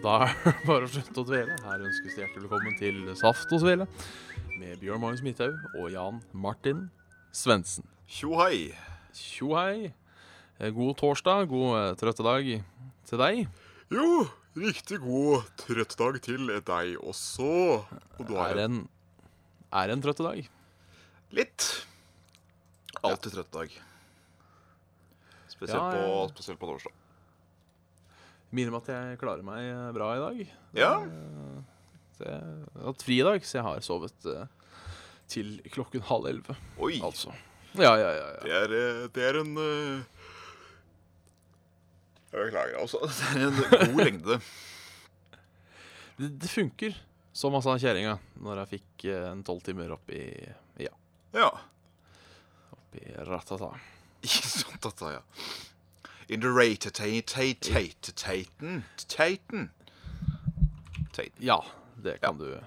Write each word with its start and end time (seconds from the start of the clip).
Da 0.00 0.12
er 0.24 0.34
det 0.46 0.52
bare 0.68 0.86
å 0.86 0.90
slutte 0.90 1.20
å 1.22 1.26
dvele. 1.28 1.56
Her 1.64 1.82
ønskes 1.84 2.14
det 2.16 2.22
hjertelig 2.24 2.46
velkommen 2.48 2.76
til 2.80 3.00
Saft 3.20 3.50
og 3.52 3.60
Svele 3.62 3.86
med 4.60 4.78
Bjørn 4.80 5.00
Magnus 5.02 5.22
Midthaug 5.24 5.56
og 5.80 5.90
Jan 5.92 6.20
Martin 6.36 6.86
Svendsen. 7.36 7.84
Tjo 8.10 8.32
hei. 8.40 8.70
Tjo 9.16 9.52
hei. 9.58 9.90
Eh, 10.60 10.70
God 10.76 10.96
torsdag, 11.00 11.46
god 11.52 11.76
eh, 11.80 11.90
trøttedag 12.00 12.48
til 13.10 13.20
deg. 13.22 13.42
Jo, 13.92 14.06
riktig 14.60 15.00
god 15.04 15.46
trøttedag 15.64 16.20
til 16.26 16.48
deg 16.68 16.96
også. 17.00 17.50
Og 18.20 18.24
du 18.28 18.34
har 18.38 18.56
Er 18.56 18.64
en, 18.68 18.80
er 19.72 19.92
en 19.94 20.04
trøttedag. 20.04 20.48
litt. 21.36 21.68
Alltid 23.06 23.36
trøttedag. 23.36 23.76
Spesielt, 25.50 25.76
ja, 25.76 26.00
ja. 26.00 26.08
På, 26.08 26.28
spesielt 26.34 26.60
på 26.60 26.68
torsdag. 26.72 26.96
Minner 28.50 28.74
meg 28.74 28.82
at 28.82 28.90
jeg 28.90 29.18
klarer 29.20 29.46
meg 29.46 29.66
eh, 29.68 29.90
bra 29.94 30.08
i 30.16 30.22
dag. 30.24 30.40
Ja. 30.74 30.94
Det, 32.18 32.26
jeg 32.26 32.80
har 32.80 32.88
hatt 32.88 33.04
dag, 33.28 33.44
så 33.46 33.58
jeg 33.60 33.66
har 33.68 33.84
sovet 33.86 34.26
eh, 34.26 34.48
til 35.30 35.52
klokken 35.70 36.02
halv 36.08 36.26
elleve. 36.32 36.56
Oi. 36.82 36.96
Altså. 37.06 37.30
Ja, 37.78 37.92
ja, 37.94 38.08
ja. 38.16 38.24
ja. 38.26 38.40
Det 38.42 38.56
er, 38.58 38.74
eh, 38.80 39.04
det 39.14 39.28
er 39.28 39.38
en 39.44 39.52
beklager, 42.34 42.80
altså. 42.82 43.04
Det 43.38 43.38
er 43.38 43.46
en 43.46 43.94
god 43.94 44.02
lengde. 44.02 44.40
Det, 46.18 46.32
det 46.42 46.50
funker, 46.50 46.98
som 47.32 47.54
han 47.54 47.62
sa 47.64 47.78
kjerringa, 47.78 48.18
når 48.42 48.64
jeg 48.64 48.72
fikk 48.74 49.06
en 49.14 49.46
tolv 49.46 49.62
timer 49.66 49.94
opp 49.94 50.10
i 50.10 50.24
Ja, 50.82 50.90
Ja. 51.38 51.52
i 52.98 53.14
ratata. 53.30 53.70
I 54.26 54.34
ratata, 54.66 55.14
ja. 55.20 55.22
In 56.30 56.40
the 56.40 56.50
rate 56.54 56.86
Taten. 59.10 59.70
Ja, 61.42 61.56
det 61.98 62.20
kan 62.22 62.38
du 62.38 62.60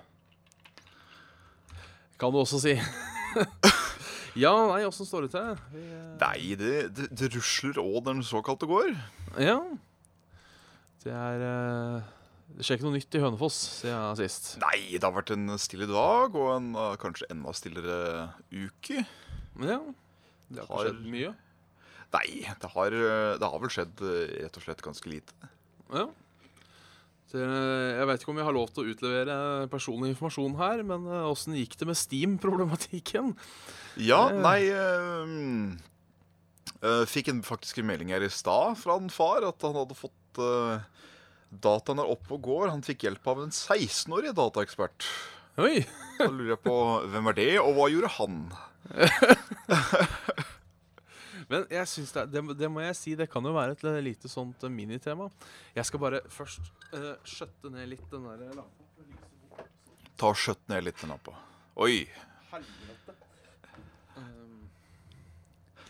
Kan 2.19 2.33
du 2.33 2.39
også 2.41 2.59
si. 2.59 2.73
ja, 4.43 4.51
nei, 4.69 4.83
åssen 4.85 5.07
står 5.07 5.25
det 5.25 5.31
til? 5.33 5.55
Vi, 5.73 5.83
eh, 5.95 6.11
Nei, 6.19 6.55
det, 6.59 6.73
det, 6.95 7.07
det 7.15 7.31
rusler 7.33 7.79
òg 7.81 8.03
den 8.09 8.19
såkalte 8.23 8.67
går. 8.69 8.91
ja. 9.39 9.57
Det 11.03 11.11
er 11.11 11.41
eh, 11.43 12.03
Det 12.55 12.63
skjer 12.63 12.77
ikke 12.77 12.85
noe 12.87 12.95
nytt 12.95 13.15
i 13.17 13.19
Hønefoss 13.23 13.57
siden 13.81 14.15
sist. 14.19 14.53
Nei, 14.61 14.93
det 14.95 15.03
har 15.03 15.15
vært 15.15 15.33
en 15.35 15.55
stille 15.59 15.87
dag 15.89 16.35
og 16.39 16.51
en 16.53 16.69
uh, 16.77 16.93
kanskje 17.01 17.27
enda 17.33 17.51
stillere 17.55 17.97
uke. 18.53 19.03
Ja, 19.63 19.79
det 20.51 20.63
har 20.63 20.69
Har- 20.69 20.87
skjedd 20.91 21.01
mye. 21.15 21.33
Nei, 22.13 22.43
det 22.61 22.69
har, 22.75 22.93
det 23.41 23.47
har 23.49 23.61
vel 23.63 23.71
skjedd 23.73 24.03
uh, 24.05 24.11
rett 24.43 24.59
og 24.59 24.65
slett 24.67 24.83
ganske 24.85 25.09
lite. 25.09 25.33
Ja. 25.93 26.05
Det, 27.33 27.41
jeg 27.41 28.05
vet 28.05 28.21
ikke 28.21 28.29
om 28.29 28.37
jeg 28.37 28.45
har 28.45 28.53
lov 28.53 28.67
til 28.69 28.83
å 28.83 28.91
utlevere 28.93 29.35
personlig 29.71 30.11
informasjon 30.13 30.53
her, 30.59 30.83
men 30.85 31.07
eh, 31.09 31.23
åssen 31.25 31.55
gikk 31.57 31.73
det 31.79 31.87
med 31.89 31.97
Steam-problematikken? 31.97 33.31
Ja, 33.97 34.27
Eh. 34.29 34.37
nei 34.43 34.69
uh, 36.83 37.05
Fikk 37.09 37.31
en 37.31 37.41
faktisk 37.41 37.79
en 37.81 37.89
melding 37.89 38.13
her 38.13 38.21
i 38.21 38.29
stad 38.29 38.77
fra 38.77 38.99
en 39.01 39.09
far 39.09 39.41
at 39.47 39.65
han 39.65 39.73
hadde 39.79 39.97
fått 39.97 40.41
uh, 40.43 40.77
Dataen 41.49 42.01
er 42.03 42.09
oppe 42.13 42.33
og 42.37 42.41
går. 42.45 42.69
Han 42.73 42.85
fikk 42.85 43.07
hjelp 43.07 43.25
av 43.33 43.41
en 43.47 43.53
16-årig 43.53 44.33
dataekspert. 44.37 45.05
Oi! 45.61 45.85
Da 46.17 46.29
lurer 46.29 46.53
jeg 46.55 46.61
på 46.65 46.77
hvem 47.13 47.29
er 47.29 47.35
det, 47.37 47.51
og 47.61 47.73
hva 47.77 47.89
gjorde 47.93 48.13
han? 48.19 48.39
Men 51.53 51.67
jeg 51.69 51.89
synes 51.91 52.13
det, 52.15 52.23
det, 52.33 52.41
det 52.57 52.69
må 52.71 52.81
jeg 52.81 52.95
si, 52.97 53.13
det 53.19 53.27
kan 53.29 53.45
jo 53.45 53.53
være 53.53 53.75
et 53.75 53.83
lite 54.05 54.29
sånt 54.31 54.63
eh, 54.65 54.73
minitema. 54.73 55.27
Jeg 55.75 55.85
skal 55.85 56.01
bare 56.01 56.21
først 56.33 56.71
uh, 56.95 57.13
skjøtte 57.27 57.69
ned 57.73 57.91
litt 57.93 58.05
den 58.09 58.25
der 58.25 58.55
lampa. 58.57 59.65
Ta 60.17 60.31
og 60.31 60.39
skjøtt 60.39 60.63
ned 60.71 60.87
litt 60.87 60.97
den 61.03 61.13
lampa. 61.13 61.35
Oi, 61.83 62.07
Helvete. 62.53 63.15
Um, 64.17 64.65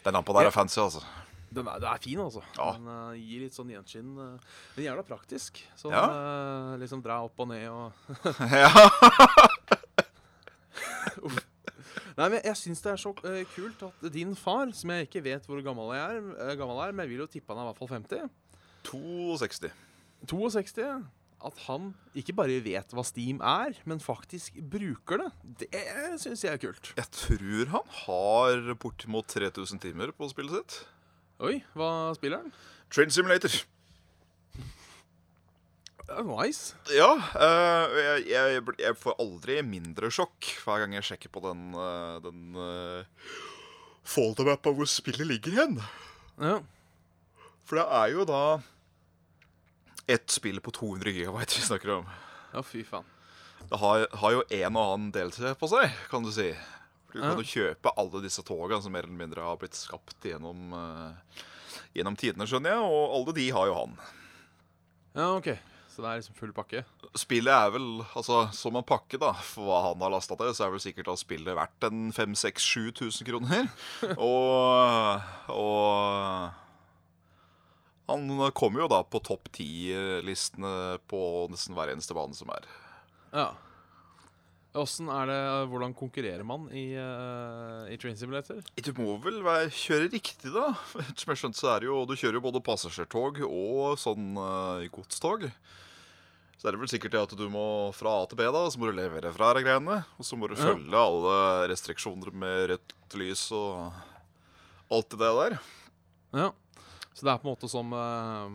den 0.04 0.18
lampa 0.20 0.36
der 0.40 0.50
er 0.52 0.56
fancy, 0.56 0.80
altså. 0.84 1.04
den 1.54 1.68
er, 1.68 1.80
den 1.80 1.90
er 1.94 2.04
fin, 2.04 2.20
altså. 2.24 2.44
Ja. 2.58 2.70
Den 2.76 2.92
uh, 2.92 3.16
gir 3.20 3.44
litt 3.46 3.56
sånn 3.56 3.72
gjenskinn. 3.72 4.14
Uh, 4.20 4.60
men 4.76 4.88
jævla 4.90 5.08
praktisk. 5.08 5.64
Sånn 5.80 5.96
Ja. 5.96 6.04
uh, 6.12 6.76
liksom 6.84 7.04
dra 7.06 7.22
opp 7.24 7.40
og 7.40 7.52
ned 7.52 7.70
og 7.72 7.92
ja. 8.64 8.72
Nei, 12.18 12.30
men 12.30 12.40
jeg 12.46 12.60
syns 12.60 12.84
det 12.84 12.92
er 12.94 13.02
så 13.02 13.14
uh, 13.16 13.42
kult 13.56 13.82
at 13.88 14.06
din 14.14 14.36
far, 14.38 14.70
som 14.78 14.94
jeg 14.94 15.08
ikke 15.08 15.24
vet 15.26 15.50
hvor 15.50 15.62
gammel 15.66 15.94
jeg 15.96 16.20
er, 16.20 16.30
uh, 16.38 16.54
gammel 16.60 16.82
er 16.84 16.94
men 16.94 17.06
jeg 17.06 17.14
vil 17.14 17.24
jo 17.26 17.30
tippe 17.36 17.54
han 17.54 17.62
er 17.62 17.68
i 17.68 17.72
hvert 17.72 17.82
fall 17.82 17.94
50 17.96 18.32
62. 18.84 19.72
62 20.30 20.86
At 21.44 21.60
han 21.66 21.90
ikke 22.16 22.36
bare 22.38 22.62
vet 22.64 22.94
hva 22.96 23.04
Steam 23.08 23.42
er, 23.44 23.76
men 23.90 24.00
faktisk 24.04 24.60
bruker 24.72 25.24
det. 25.24 25.30
Det 25.66 25.84
syns 26.22 26.46
jeg 26.46 26.54
er 26.56 26.62
kult. 26.62 26.94
Jeg 26.96 27.10
tror 27.18 27.74
han 27.74 27.90
har 28.06 28.74
bortimot 28.80 29.28
3000 29.28 29.84
timer 29.84 30.14
på 30.16 30.30
spillet 30.32 30.56
sitt. 30.62 30.80
Oi, 31.44 31.58
hva 31.76 32.14
spiller 32.16 32.46
han? 32.46 32.54
Train 32.94 33.12
Simulator. 33.12 33.64
Nice. 36.22 36.76
Ja, 36.94 37.16
eh, 37.18 37.96
jeg, 37.98 38.28
jeg, 38.30 38.64
jeg 38.80 38.98
får 39.00 39.18
aldri 39.22 39.58
mindre 39.66 40.12
sjokk 40.14 40.52
hver 40.64 40.84
gang 40.84 40.96
jeg 40.98 41.08
sjekker 41.08 41.32
på 41.34 41.42
den, 41.46 41.72
uh, 41.78 42.20
den 42.24 42.58
uh, 42.58 43.32
folder-mappa 44.08 44.74
hvor 44.76 44.90
spillet 44.90 45.28
ligger 45.30 45.58
hen. 45.62 45.80
Ja. 46.38 46.60
For 47.64 47.80
det 47.80 47.88
er 48.00 48.14
jo 48.14 48.28
da 48.30 48.44
ett 50.12 50.30
spill 50.34 50.60
på 50.64 50.74
200 50.76 51.16
gigabyte 51.16 51.58
vi 51.58 51.66
snakker 51.66 51.98
om. 52.00 52.08
ja, 52.54 52.64
fy 52.66 52.84
faen. 52.88 53.08
Det 53.70 53.80
har, 53.80 54.06
har 54.20 54.36
jo 54.36 54.44
en 54.44 54.76
og 54.76 54.82
annen 54.84 55.12
deltid 55.16 55.48
på 55.58 55.70
seg, 55.72 55.94
kan 56.12 56.26
du 56.26 56.32
si. 56.36 56.50
Du 57.14 57.22
kan 57.22 57.38
jo 57.38 57.46
kjøpe 57.46 57.94
alle 58.02 58.24
disse 58.26 58.42
togene 58.46 58.82
som 58.84 58.94
mer 58.94 59.06
eller 59.06 59.20
mindre 59.20 59.46
har 59.46 59.60
blitt 59.62 59.78
skapt 59.78 60.26
gjennom, 60.28 60.74
uh, 60.74 61.44
gjennom 61.96 62.18
tidene, 62.20 62.48
skjønner 62.50 62.76
jeg, 62.76 62.90
og 62.90 63.20
alle 63.20 63.38
de 63.38 63.52
har 63.56 63.70
jo 63.70 63.78
han. 63.78 63.96
Ja, 65.14 65.30
OK. 65.38 65.54
Så 65.94 66.02
det 66.02 66.10
er 66.10 66.22
liksom 66.24 66.38
full 66.40 66.54
pakke? 66.58 66.80
Spillet 67.22 67.54
er 67.54 67.70
vel, 67.76 67.88
altså 68.18 68.48
som 68.58 68.80
en 68.80 68.86
pakke 68.88 69.20
da, 69.22 69.30
for 69.46 69.68
hva 69.68 69.82
han 69.92 70.02
har 70.02 70.10
lastet 70.16 70.40
til, 70.42 70.50
så 70.58 70.66
er 70.66 70.72
vel 70.74 70.82
sikkert 70.82 71.12
at 71.14 71.22
spillet 71.22 71.54
verdt 71.54 71.86
en 71.86 72.08
5-6-7 72.16 72.90
000 72.98 73.28
kroner. 73.28 73.70
og, 74.18 75.22
og 75.54 76.50
han 78.10 78.26
kommer 78.58 78.84
jo 78.84 78.90
da 78.90 79.04
på 79.06 79.22
topp 79.22 79.52
10-listene 79.54 80.98
på 81.14 81.22
nesten 81.54 81.78
hver 81.78 81.94
eneste 81.94 82.18
bane 82.18 82.34
som 82.38 82.50
er. 82.58 82.66
Ja. 83.30 83.48
Er 84.74 85.28
det 85.30 85.40
Hvordan 85.70 85.94
konkurrerer 85.94 86.42
man 86.44 86.66
i, 86.74 86.96
uh, 86.98 87.86
i 87.94 87.98
Train 88.02 88.18
Simulator? 88.18 88.58
Du 88.82 88.90
må 88.98 89.20
vel 89.22 89.44
være, 89.46 89.68
kjøre 89.70 90.08
riktig, 90.10 90.50
da. 90.50 90.72
Som 91.14 91.30
jeg 91.30 91.42
skjønte, 91.44 91.60
så 91.62 91.70
er 91.76 91.84
det 91.84 91.90
jo 91.92 92.00
Du 92.10 92.16
kjører 92.18 92.40
jo 92.40 92.46
både 92.48 92.62
passasjertog 92.66 93.44
og 93.46 94.00
sånn 94.02 94.32
uh, 94.40 94.82
godstog. 94.94 95.46
Så 96.58 96.70
er 96.70 96.74
det 96.74 96.80
vel 96.82 96.90
sikkert 96.90 97.14
det 97.14 97.22
at 97.22 97.36
du 97.38 97.44
må 97.52 97.92
fra 97.94 98.16
A 98.24 98.26
til 98.32 98.40
B, 98.40 98.48
da, 98.56 98.64
så 98.72 98.80
må 98.82 98.90
du 98.90 98.98
levere 98.98 99.30
fra 99.36 99.52
de 99.54 99.62
greiene. 99.66 100.00
Og 100.18 100.26
så 100.26 100.40
må 100.40 100.50
du 100.50 100.56
Ja. 100.58 100.72
følge 100.72 100.96
alle 101.06 101.36
restriksjoner 101.70 102.32
med 102.34 102.70
rødt 102.72 103.18
lys 103.20 103.44
og 103.54 103.92
alt 104.90 105.10
det 105.14 105.20
der. 105.22 105.58
Ja. 106.34 106.50
Så 107.14 107.28
det 107.28 107.30
er 107.30 107.38
på 107.44 107.46
en 107.46 107.52
måte 107.54 107.70
som 107.70 107.94
uh, 107.94 108.50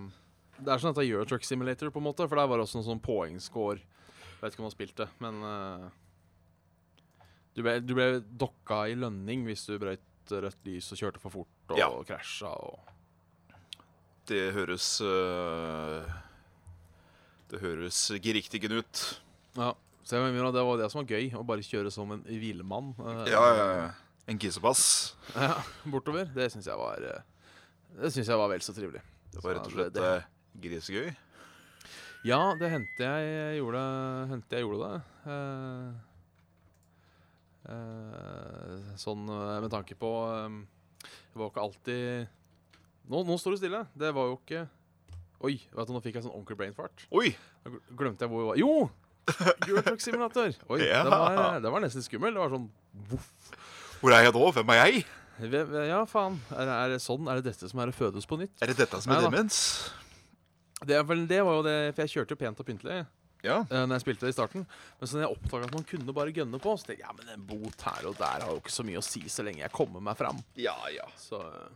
Det 0.59 0.73
er 0.73 0.83
sånn 0.83 0.91
at 0.91 0.99
det 0.99 1.07
er 1.07 1.13
Eurotruck 1.15 1.47
Simulator, 1.47 1.93
på 1.95 2.03
en 2.03 2.09
måte. 2.09 2.27
For 2.27 2.35
der 2.35 2.51
var 2.51 2.59
det 2.59 2.67
også 2.67 2.81
noen 2.81 2.89
sånn 2.91 3.05
poengscore. 3.07 3.79
Vet 4.41 4.55
ikke 4.55 4.63
om 4.63 4.69
han 4.69 4.75
spilte, 4.75 5.07
men 5.23 5.39
eh, 5.43 5.87
du, 7.55 7.63
ble, 7.63 7.81
du 7.81 7.95
ble 7.95 8.09
dokka 8.39 8.85
i 8.89 8.95
lønning 8.99 9.45
hvis 9.49 9.65
du 9.67 9.79
brøyt 9.79 10.05
rødt 10.31 10.65
lys 10.69 10.91
og 10.93 10.99
kjørte 11.01 11.21
for 11.23 11.31
fort 11.31 11.73
og 11.73 11.79
Ja. 11.81 11.89
krasja 12.05 12.51
og 12.53 12.79
Det 14.29 14.53
høres 14.53 15.01
eh, 15.01 16.05
Det 17.49 17.61
høres 17.63 18.01
geriktigen 18.21 18.75
ut. 18.83 19.03
Ja. 19.57 19.71
Så 20.05 20.17
jeg 20.17 20.33
mener 20.33 20.53
det 20.53 20.63
var 20.65 20.77
det 20.81 20.91
som 20.93 21.01
var 21.03 21.09
gøy, 21.17 21.31
å 21.37 21.43
bare 21.49 21.65
kjøre 21.65 21.91
som 21.93 22.13
en 22.13 22.23
hvilemann. 22.29 22.95
eh, 23.01 23.31
Ja, 23.33 23.45
ja, 23.57 23.67
ja. 23.79 23.89
En 24.29 24.39
kissepass. 24.39 25.15
ja, 25.35 25.55
bortover. 25.89 26.29
Det 26.35 26.51
syns 26.53 26.67
jeg 26.69 26.77
var 26.77 27.01
eh, 27.01 27.23
Det 28.03 28.11
syns 28.13 28.29
jeg 28.29 28.37
var 28.37 28.49
vel 28.53 28.61
så 28.61 28.75
trivelig. 28.77 29.01
Det 29.33 29.43
var 29.45 29.55
rett 29.57 29.67
og 29.67 29.73
slett 29.73 29.93
det- 29.97 30.05
eh, 30.19 30.29
grisegøy. 30.61 31.17
Ja, 32.29 32.55
det 32.61 32.69
hendte 32.73 32.99
jeg 33.09 33.61
gjorde, 33.63 33.81
hendte 34.29 34.57
jeg 34.59 34.65
gjorde 34.67 34.89
det. 34.93 35.01
Eh, 35.33 35.93
sånn 39.01 39.29
eh, 39.29 39.59
med 39.65 39.71
tanke 39.73 39.97
på 39.99 40.11
eh, 40.33 40.57
Det 41.05 41.37
var 41.39 41.45
jo 41.47 41.53
ikke 41.53 41.65
alltid 41.67 42.35
nå, 43.09 43.23
nå 43.25 43.37
står 43.41 43.55
det 43.57 43.61
stille. 43.63 43.83
Det 43.97 44.11
var 44.17 44.31
jo 44.33 44.39
ikke 44.41 44.67
Oi, 45.47 45.55
vet 45.71 45.87
du, 45.87 45.93
nå 45.95 46.01
fikk 46.03 46.17
jeg 46.19 46.25
sånn 46.27 46.35
onkel 46.35 46.57
brain 46.59 46.73
fart. 46.75 47.05
Oi! 47.15 47.29
Da 47.63 47.71
glemte 48.01 48.27
jeg 48.27 48.33
hvor 48.33 48.41
vi 48.43 48.49
var. 48.49 48.57
Jo! 48.59 48.73
Euro 49.69 49.83
Truck 49.87 50.03
Simulator. 50.03 50.51
Oi, 50.73 50.81
Ja. 50.83 51.05
det, 51.07 51.13
var, 51.15 51.61
det 51.63 51.71
var 51.77 51.85
nesten 51.85 52.03
skummel. 52.03 52.35
Det 52.35 52.43
var 52.43 52.51
sånn 52.57 52.65
voff. 53.13 53.53
Hvor 54.01 54.17
er 54.17 54.25
jeg 54.27 54.35
nå? 54.35 54.43
Hvem 54.57 54.73
er 54.75 54.81
jeg? 54.83 55.05
Ja, 55.93 56.01
faen. 56.11 56.41
Er, 56.51 56.73
er 56.75 56.95
det 56.97 56.99
sånn? 57.05 57.29
Er 57.31 57.39
det 57.39 57.53
dette 57.53 57.71
som 57.71 57.79
er 57.85 57.93
å 57.93 57.95
fødes 57.95 58.27
på 58.27 58.41
nytt? 58.41 58.57
Er 58.65 58.73
det 58.73 58.81
dette 58.81 58.99
som 59.05 59.15
er 59.15 59.21
Nei 59.23 59.29
demens? 59.29 59.61
Det, 60.83 60.99
det 61.31 61.39
var 61.47 61.61
jo 61.61 61.63
det, 61.67 61.77
for 61.95 62.03
jeg 62.07 62.13
kjørte 62.17 62.35
jo 62.35 62.41
pent 62.43 62.59
og 62.63 62.67
pyntelig 62.67 62.99
Ja. 63.45 63.61
eh, 63.71 63.85
når 63.87 63.95
jeg 63.99 64.03
spilte 64.07 64.27
det 64.27 64.33
i 64.33 64.37
starten. 64.39 64.65
Men 64.99 65.07
så 65.11 65.17
når 65.19 65.25
jeg 65.29 65.37
oppdaga 65.37 65.65
at 65.69 65.75
man 65.77 65.85
kunne 65.87 66.15
bare 66.17 66.33
gønne 66.35 66.59
på, 66.63 66.73
så 66.79 66.89
tenkte 66.89 66.99
jeg 66.99 67.07
ja, 67.07 67.13
men 67.19 67.29
en 67.37 67.45
bot 67.47 67.85
her 67.87 68.09
og 68.11 68.17
der 68.19 68.45
har 68.47 68.51
jo 68.51 68.59
ikke 68.63 68.75
så 68.75 68.85
mye 68.89 68.99
å 68.99 69.05
si 69.07 69.23
så 69.31 69.45
lenge 69.47 69.63
jeg 69.63 69.73
kommer 69.77 70.03
meg 70.03 70.17
fram. 70.19 70.41
Ja, 70.59 70.75
ja. 70.91 71.07
Så 71.17 71.39
eh, 71.39 71.69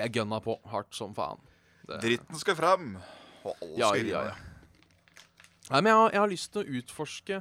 jeg 0.00 0.12
gønna 0.16 0.40
på 0.44 0.58
hardt 0.72 0.94
som 0.96 1.14
faen. 1.16 1.40
Det- 1.86 2.00
Dritten 2.02 2.38
skal 2.40 2.56
fram. 2.58 2.96
Og 3.44 3.54
alle 3.62 3.78
Ja, 3.78 3.88
skal 3.92 4.06
ja, 4.08 4.24
ja. 4.24 4.34
Nei, 5.70 5.80
men 5.80 5.86
jeg 5.90 5.96
har, 5.96 6.10
jeg 6.12 6.20
har 6.20 6.28
lyst 6.28 6.52
til 6.52 6.62
å 6.64 6.78
utforske 6.80 7.36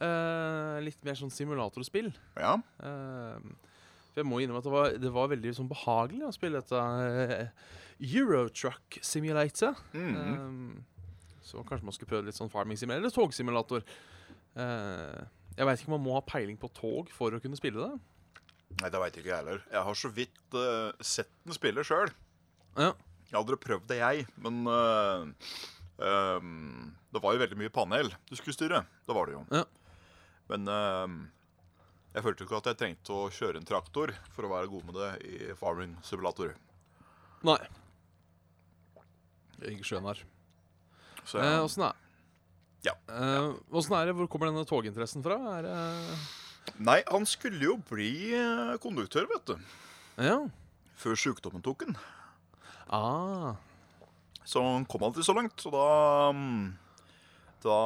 eh, 0.00 0.76
litt 0.84 1.02
mer 1.04 1.14
sånn 1.18 1.32
simulatorspill. 1.32 2.12
ja. 2.40 2.54
Eh, 2.80 3.40
for 4.10 4.24
jeg 4.24 4.26
må 4.26 4.40
innrømme 4.42 4.58
at 4.58 4.64
det 4.66 4.72
var, 4.72 4.94
det 4.98 5.10
var 5.14 5.28
veldig 5.30 5.52
sånn 5.54 5.68
behagelig 5.70 6.24
å 6.26 6.32
spille 6.34 6.58
dette 6.58 6.74
eh, 6.74 7.48
Eurotruck 8.00 8.96
Simulator. 9.06 9.76
Mm. 9.94 10.80
Så 11.50 11.64
kanskje 11.66 11.88
man 11.88 11.96
skulle 11.96 12.12
prøve 12.12 12.28
litt 12.28 12.38
sånn 12.38 12.52
farming 12.52 12.78
simulator 12.78 13.02
eller 13.02 13.14
togsimulator. 13.14 13.84
Eh, 14.60 15.20
jeg 15.56 15.66
veit 15.66 15.82
ikke 15.82 15.90
om 15.90 15.96
man 15.98 16.06
må 16.06 16.14
ha 16.16 16.22
peiling 16.26 16.58
på 16.60 16.70
tog 16.76 17.10
for 17.14 17.34
å 17.34 17.40
kunne 17.42 17.58
spille 17.58 17.82
det. 17.82 17.98
Nei, 18.80 18.90
det 18.92 19.00
veit 19.02 19.18
ikke 19.18 19.32
jeg 19.32 19.42
heller. 19.42 19.64
Jeg 19.66 19.82
har 19.88 19.98
så 19.98 20.12
vidt 20.14 20.38
uh, 20.54 20.94
sett 21.02 21.32
den 21.42 21.56
spille 21.56 21.82
sjøl. 21.86 22.12
Ja. 22.78 22.92
Jeg 23.26 23.34
har 23.34 23.42
aldri 23.42 23.58
prøvd 23.60 23.88
det, 23.90 23.98
jeg. 23.98 24.28
Men 24.40 24.62
uh, 24.70 25.26
um, 25.98 26.94
det 27.10 27.22
var 27.22 27.34
jo 27.34 27.42
veldig 27.42 27.58
mye 27.58 27.74
panel 27.74 28.12
du 28.30 28.38
skulle 28.38 28.54
styre. 28.54 28.84
Det 29.06 29.16
var 29.16 29.26
det 29.26 29.36
jo. 29.36 29.42
Ja. 29.50 29.66
Men 30.50 30.66
jeg 32.10 32.24
følte 32.24 32.42
ikke 32.42 32.58
at 32.58 32.68
jeg 32.72 32.78
trengte 32.80 33.14
å 33.14 33.28
kjøre 33.30 33.60
en 33.60 33.68
traktor 33.68 34.10
for 34.34 34.46
å 34.46 34.50
være 34.50 34.70
god 34.72 34.88
med 34.88 34.96
det 34.98 35.10
i 35.28 35.52
farming 35.58 35.92
simulator. 36.06 36.56
Nei. 37.46 37.60
Jeg 39.62 39.84
skjønner. 39.86 40.24
Så 41.28 41.40
Eh, 41.40 41.46
jeg, 41.46 41.64
Åssen 41.64 41.86
er 41.88 41.96
Ja. 42.86 42.94
Eh, 43.08 43.98
er 44.00 44.06
det? 44.06 44.14
Hvor 44.16 44.28
kommer 44.28 44.50
denne 44.50 44.64
toginteressen 44.68 45.22
fra? 45.22 45.36
Er 45.58 45.62
det 45.62 45.76
Nei, 46.80 47.02
han 47.08 47.26
skulle 47.26 47.60
jo 47.60 47.76
bli 47.90 48.32
eh, 48.36 48.76
konduktør, 48.80 49.26
vet 49.28 49.46
du. 49.46 49.56
Ja. 50.20 50.38
Før 51.00 51.16
sykdommen 51.16 51.64
tok 51.64 51.84
han. 51.86 51.96
Ah. 52.90 53.56
Så 54.44 54.62
han 54.64 54.86
kom 54.88 55.04
aldri 55.06 55.24
så 55.24 55.34
langt, 55.36 55.62
og 55.68 55.74
da 55.74 56.32
mm, 56.34 56.62
Da 57.62 57.76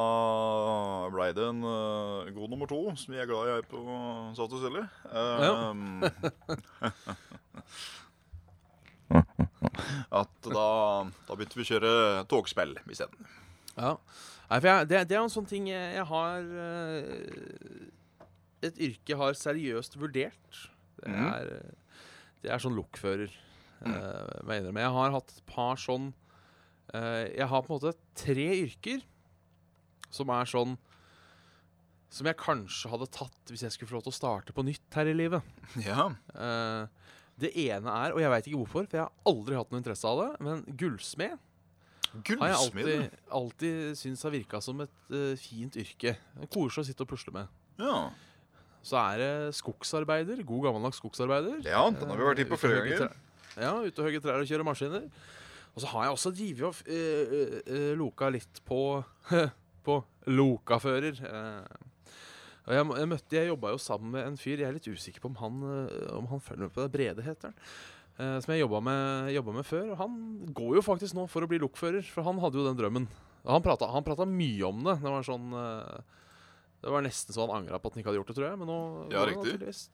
blei 1.11 1.29
det 1.35 1.45
en 1.49 1.59
uh, 1.67 2.31
god 2.31 2.51
nummer 2.53 2.69
to, 2.69 2.79
som 2.95 3.13
vi 3.13 3.19
er 3.19 3.27
glad 3.27 3.49
i 3.49 3.55
her 3.57 3.65
på 3.67 3.81
og 3.83 4.55
Silje. 4.55 4.85
Um, 5.11 5.99
at 10.21 10.31
da, 10.47 10.67
da 11.27 11.35
begynte 11.37 11.57
vi 11.59 11.65
å 11.65 11.69
kjøre 11.69 11.91
togspill 12.31 12.75
isteden. 12.91 13.27
Ja. 13.75 13.95
Nei, 14.49 14.59
for 14.61 14.69
jeg, 14.69 14.87
det, 14.91 14.99
det 15.09 15.17
er 15.17 15.23
en 15.23 15.33
sånn 15.33 15.47
ting 15.49 15.65
jeg, 15.71 15.95
jeg 15.97 16.05
har 16.05 16.43
eh, 16.63 18.67
Et 18.69 18.77
yrke 18.87 19.11
jeg 19.13 19.19
har 19.19 19.33
seriøst 19.37 19.97
vurdert. 19.99 20.59
Det 21.01 21.09
Mhm. 21.11 21.25
er, 21.33 21.49
eh, 21.57 21.97
det 22.45 22.51
er 22.53 22.61
sånn 22.61 22.77
lokfører. 22.77 23.33
Mm. 23.85 23.91
må 24.47 24.53
jeg. 24.55 24.63
Jeg 24.79 24.91
har 24.95 25.11
hatt 25.11 25.33
et 25.35 25.41
par 25.45 25.75
sånn 25.77 26.05
eh, 26.95 27.25
Jeg 27.35 27.47
har 27.51 27.61
på 27.61 27.73
en 27.73 27.75
måte 27.75 27.91
tre 28.15 28.45
yrker 28.63 29.01
som 30.09 30.29
er 30.31 30.47
sånn 30.47 30.77
Som 32.09 32.25
jeg 32.29 32.37
kanskje 32.39 32.89
hadde 32.89 33.09
tatt 33.11 33.51
hvis 33.51 33.65
jeg 33.67 33.71
skulle 33.75 33.89
få 33.91 33.97
lov 33.97 34.05
til 34.07 34.13
å 34.13 34.15
starte 34.15 34.53
på 34.55 34.63
nytt 34.63 34.95
her 34.95 35.09
i 35.11 35.17
livet. 35.17 35.43
Ja. 35.83 36.07
Eh, 36.33 36.87
det 37.41 37.51
ene 37.65 37.91
er, 37.91 38.13
og 38.15 38.21
jeg 38.23 38.31
veit 38.31 38.47
ikke 38.47 38.61
hvorfor, 38.61 38.85
for 38.87 38.99
jeg 38.99 39.03
har 39.03 39.31
aldri 39.31 39.57
hatt 39.59 39.73
noe 39.73 39.81
interesse 39.81 40.07
av 40.07 40.21
det, 40.21 40.29
men 40.45 40.63
gullsmed 40.79 41.35
har 42.39 42.47
jeg 42.47 42.59
alltid, 42.61 43.17
alltid 43.39 43.97
syntes 43.99 44.23
har 44.23 44.31
virka 44.31 44.61
som 44.63 44.79
et 44.85 44.93
uh, 45.11 45.33
fint 45.39 45.75
yrke. 45.81 46.15
Koselig 46.47 46.85
å 46.85 46.87
sitte 46.87 47.03
og 47.03 47.09
pusle 47.11 47.33
med. 47.35 47.49
Ja. 47.81 47.97
Så 48.85 48.99
er 49.01 49.19
det 49.19 49.55
skogsarbeider. 49.57 50.43
God 50.47 50.67
gammeldags 50.67 51.01
skogsarbeider. 51.01 51.59
ja, 51.65 51.81
den 51.89 52.11
har 52.11 52.19
vi 52.21 52.29
vært 52.29 52.43
i 52.43 52.47
på 52.47 52.55
Eh, 52.55 52.61
flere 52.61 52.85
ganger. 52.85 53.17
Ja, 53.55 53.73
ute 53.81 54.01
og 54.01 54.07
hogge 54.07 54.21
trær 54.23 54.43
og 54.43 54.47
kjøre 54.47 54.67
maskiner. 54.67 55.09
Og 55.75 55.83
så 55.83 55.91
har 55.91 56.05
jeg 56.05 56.15
også 56.15 56.31
drevet 56.35 56.63
og 56.69 56.75
uh, 56.87 57.59
uh, 57.67 57.91
loka 57.99 58.31
litt 58.31 58.63
på 58.67 58.79
På 59.85 59.99
lokafører. 60.25 61.19
Eh, 61.21 61.89
og 62.65 62.73
jeg, 62.73 62.85
jeg 62.97 63.09
møtte 63.11 63.37
Jeg 63.37 63.49
jobba 63.51 63.73
jo 63.75 63.81
sammen 63.81 64.15
med 64.15 64.25
en 64.25 64.39
fyr 64.41 64.57
Jeg 64.57 64.67
er 64.69 64.77
litt 64.77 64.87
usikker 64.89 65.21
på 65.21 65.29
om 65.29 65.37
han, 65.41 65.61
eh, 65.69 66.07
om 66.15 66.29
han 66.31 66.41
følger 66.41 66.65
med 66.65 66.73
på 66.73 66.81
det. 66.81 66.93
Brede 66.95 67.25
heter 67.25 67.51
han. 67.51 67.59
Eh, 68.15 68.37
som 68.39 68.53
jeg 68.53 68.63
jobba 68.63 68.81
med, 68.85 69.39
med 69.57 69.67
før. 69.67 69.91
Og 69.93 69.99
han 69.99 70.17
går 70.55 70.79
jo 70.79 70.83
faktisk 70.85 71.17
nå 71.17 71.27
for 71.31 71.45
å 71.45 71.49
bli 71.51 71.59
lokfører, 71.61 72.05
for 72.07 72.27
han 72.27 72.39
hadde 72.43 72.61
jo 72.61 72.67
den 72.67 72.79
drømmen. 72.79 73.07
Og 73.45 73.51
han 73.53 73.65
prata, 73.65 73.89
han 73.91 74.05
prata 74.07 74.25
mye 74.29 74.65
om 74.65 74.81
det. 74.87 74.97
Det 75.03 75.13
var 75.13 75.27
sånn 75.27 75.53
eh, 75.59 76.19
Det 76.81 76.93
var 76.93 77.05
nesten 77.05 77.35
så 77.35 77.45
han 77.45 77.61
angra 77.61 77.81
på 77.81 77.91
at 77.91 77.97
han 77.97 78.03
ikke 78.03 78.11
hadde 78.11 78.21
gjort 78.23 78.33
det, 78.33 78.37
tror 78.39 78.49
jeg. 78.49 78.61
Men 78.61 78.71
nå 78.71 78.79
Ja, 79.13 79.25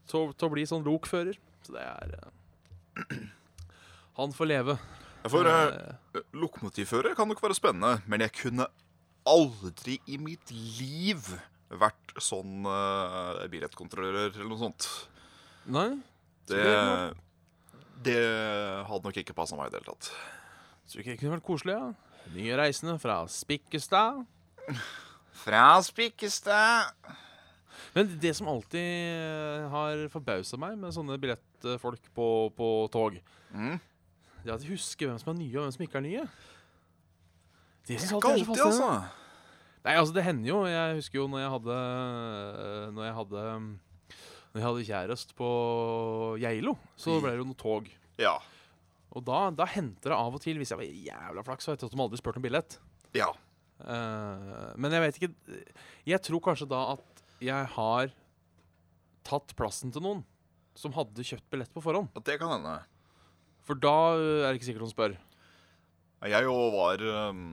til, 0.07 0.31
å 0.47 0.53
bli 0.53 0.67
sånn 0.69 0.87
lokfører. 0.87 1.39
Så 1.67 1.75
det 1.75 1.85
er 1.85 2.17
eh, 2.19 3.19
Han 4.19 4.33
får 4.35 4.51
leve. 4.51 4.77
For 5.29 5.45
uh, 5.47 5.91
Eh, 6.11 6.23
lokomotivfører 6.35 7.15
kan 7.15 7.29
nok 7.29 7.41
være 7.43 7.55
spennende, 7.55 8.01
men 8.09 8.23
jeg 8.25 8.33
kunne 8.35 8.67
aldri 9.29 9.99
i 10.09 10.17
mitt 10.19 10.49
liv 10.51 11.27
vært 11.79 12.13
sånn 12.21 12.65
uh, 12.67 13.41
billettkontrollør 13.51 14.31
eller 14.33 14.49
noe 14.49 14.59
sånt. 14.59 14.87
nei? 15.71 15.89
Så 16.49 16.57
Det, 16.57 16.65
det 18.09 18.17
hadde 18.89 19.05
nok 19.07 19.17
ikke 19.21 19.35
passa 19.37 19.55
meg 19.55 19.69
i 19.69 19.73
det 19.75 19.79
hele 19.83 19.93
tatt. 19.93 20.09
Tror 20.91 21.03
ikke 21.03 21.13
det 21.13 21.19
kunne 21.21 21.35
vært 21.37 21.45
koselig? 21.47 21.75
ja? 21.77 21.91
Nye 22.35 22.57
reisende 22.59 22.97
fra 23.01 23.21
Spikkestad. 23.31 24.23
Fra 25.41 25.65
Spikkestad. 25.81 26.91
Men 27.95 28.11
det 28.21 28.33
som 28.37 28.49
alltid 28.51 28.83
eh, 28.83 29.63
har 29.71 30.03
forbausa 30.13 30.57
meg 30.59 30.75
med 30.79 30.93
sånne 30.95 31.15
billettfolk 31.21 32.11
på, 32.15 32.27
på 32.57 32.67
tog, 32.93 33.17
Mm. 33.51 33.79
det 34.43 34.47
er 34.47 34.53
at 34.55 34.61
de 34.63 34.69
husker 34.71 35.09
hvem 35.09 35.17
som 35.19 35.33
er 35.33 35.39
nye, 35.41 35.55
og 35.59 35.65
hvem 35.65 35.73
som 35.75 35.81
ikke 35.83 35.97
er 35.99 36.05
nye. 36.05 36.21
Det 37.87 37.97
alltid 37.97 38.05
er 38.05 38.05
så 38.07 38.19
alltid, 38.21 38.61
altså. 38.63 38.91
Nei, 39.81 39.95
altså 39.97 40.13
Det 40.13 40.25
hender 40.25 40.51
jo. 40.51 40.61
Jeg 40.69 40.97
husker 40.99 41.21
jo 41.21 41.27
når 41.31 41.43
jeg 41.43 41.53
hadde 41.55 41.77
Når 42.93 43.07
jeg 43.07 43.15
hadde 43.17 43.43
Når 43.65 44.59
jeg 44.59 44.67
hadde 44.67 44.87
kjærest 44.89 45.35
på 45.37 45.51
Geilo, 46.41 46.75
så 46.99 47.17
ble 47.23 47.33
det 47.33 47.41
jo 47.41 47.47
noe 47.49 47.59
tog. 47.59 47.87
Ja. 48.21 48.35
Og 49.15 49.23
da, 49.27 49.45
da 49.55 49.67
hendte 49.67 50.11
det 50.11 50.17
av 50.17 50.35
og 50.35 50.43
til, 50.43 50.59
hvis 50.59 50.73
jeg 50.73 50.79
var 50.79 50.87
jævla 51.07 51.43
flaks, 51.47 51.67
så 51.67 51.75
at 51.75 51.83
de 51.83 52.03
aldri 52.03 52.19
spurte 52.19 52.39
om 52.39 52.45
billett. 52.45 52.75
Ja. 53.15 53.29
Uh, 53.81 54.75
men 54.77 54.93
jeg 54.93 55.01
vet 55.01 55.15
ikke 55.17 55.57
Jeg 56.05 56.21
tror 56.21 56.43
kanskje 56.45 56.67
da 56.69 56.83
at 56.91 57.23
jeg 57.41 57.69
har 57.73 58.11
tatt 59.25 59.55
plassen 59.57 59.89
til 59.93 60.03
noen 60.05 60.21
som 60.77 60.93
hadde 60.95 61.25
kjøpt 61.25 61.47
billett 61.51 61.73
på 61.73 61.83
forhånd. 61.83 62.11
Det 62.25 62.37
kan 62.41 62.53
hende. 62.53 62.75
For 63.67 63.77
da 63.77 63.95
eh, 64.17 64.45
er 64.45 64.49
det 64.49 64.59
ikke 64.59 64.69
sikkert 64.69 64.85
noen 64.85 64.93
spør. 64.93 65.17
Jeg 66.31 66.45
jo 66.45 66.55
var 66.75 67.01
um, 67.31 67.43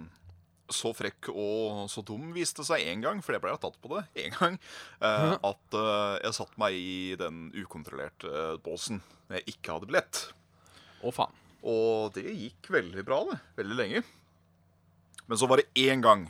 så 0.68 0.92
frekk 0.96 1.30
og 1.32 1.86
så 1.90 2.02
dum, 2.06 2.30
viste 2.36 2.62
det 2.62 2.68
seg 2.68 2.86
én 2.90 3.02
gang, 3.04 3.22
for 3.24 3.34
det 3.34 3.40
ble 3.42 3.52
jeg 3.54 3.62
tatt 3.62 3.78
på 3.82 3.90
det 3.94 4.26
én 4.26 4.34
gang, 4.36 4.58
eh, 5.00 5.34
at 5.34 5.76
eh, 5.80 6.14
jeg 6.26 6.36
satte 6.36 6.60
meg 6.60 6.76
i 6.76 7.16
den 7.20 7.48
ukontrollerte 7.56 8.28
eh, 8.28 8.56
båsen 8.64 9.00
når 9.28 9.40
jeg 9.40 9.54
ikke 9.56 9.76
hadde 9.76 9.90
billett. 9.90 10.22
Å, 11.02 11.12
faen. 11.14 11.44
Og 11.68 12.12
det 12.14 12.26
gikk 12.28 12.70
veldig 12.72 13.04
bra, 13.06 13.22
det. 13.30 13.38
Veldig 13.58 13.78
lenge. 13.78 14.02
Men 15.28 15.40
så 15.40 15.48
var 15.50 15.60
det 15.60 15.88
én 15.88 16.04
gang, 16.04 16.28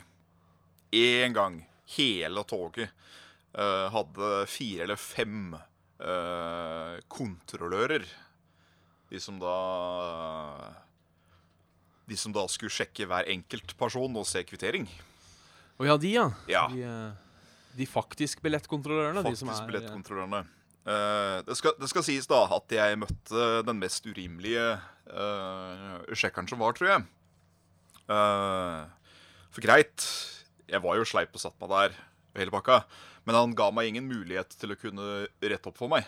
én 0.91 1.35
gang, 1.35 1.61
hele 1.95 2.43
toget 2.47 2.89
eh, 3.53 3.85
hadde 3.93 4.31
fire 4.49 4.85
eller 4.85 4.99
fem 4.99 5.53
eh, 5.55 6.95
kontrollører. 7.07 8.07
De 9.09 9.21
som 9.21 9.39
da 9.41 9.55
De 12.09 12.17
som 12.17 12.33
da 12.33 12.45
skulle 12.49 12.73
sjekke 12.73 13.05
hver 13.09 13.29
enkelt 13.29 13.75
person 13.77 14.15
og 14.17 14.27
se 14.27 14.41
kvittering. 14.47 14.87
Å 15.79 15.87
ja, 15.87 15.97
de, 16.01 16.13
ja. 16.15 16.29
Ja. 16.49 16.63
De, 16.73 16.81
eh, 16.83 17.75
de 17.79 17.87
faktisk 17.87 18.41
billettkontrollørene. 18.43 19.23
de 19.23 19.35
som 19.37 19.47
Faktisk 19.47 19.67
er, 19.67 19.71
billettkontrollørene. 19.71 20.41
Uh, 20.89 21.39
det, 21.45 21.55
skal, 21.59 21.75
det 21.77 21.89
skal 21.91 22.05
sies 22.07 22.25
da 22.29 22.39
at 22.55 22.73
jeg 22.73 22.97
møtte 22.97 23.47
den 23.67 23.77
mest 23.81 24.07
urimelige 24.09 24.71
uh, 25.11 25.99
sjekkeren 26.17 26.49
som 26.49 26.61
var, 26.63 26.73
tror 26.75 26.89
jeg. 26.95 27.05
Uh, 28.09 28.87
for 29.53 29.65
greit, 29.65 30.07
jeg 30.69 30.81
var 30.81 30.97
jo 30.97 31.05
sleip 31.07 31.35
og 31.35 31.43
satt 31.43 31.57
meg 31.61 31.71
der, 31.75 31.99
hele 32.39 32.53
pakka. 32.53 32.81
Men 33.27 33.37
han 33.37 33.53
ga 33.57 33.69
meg 33.75 33.91
ingen 33.91 34.07
mulighet 34.09 34.55
til 34.57 34.73
å 34.73 34.79
kunne 34.79 35.27
rette 35.43 35.69
opp 35.69 35.77
for 35.77 35.91
meg. 35.91 36.07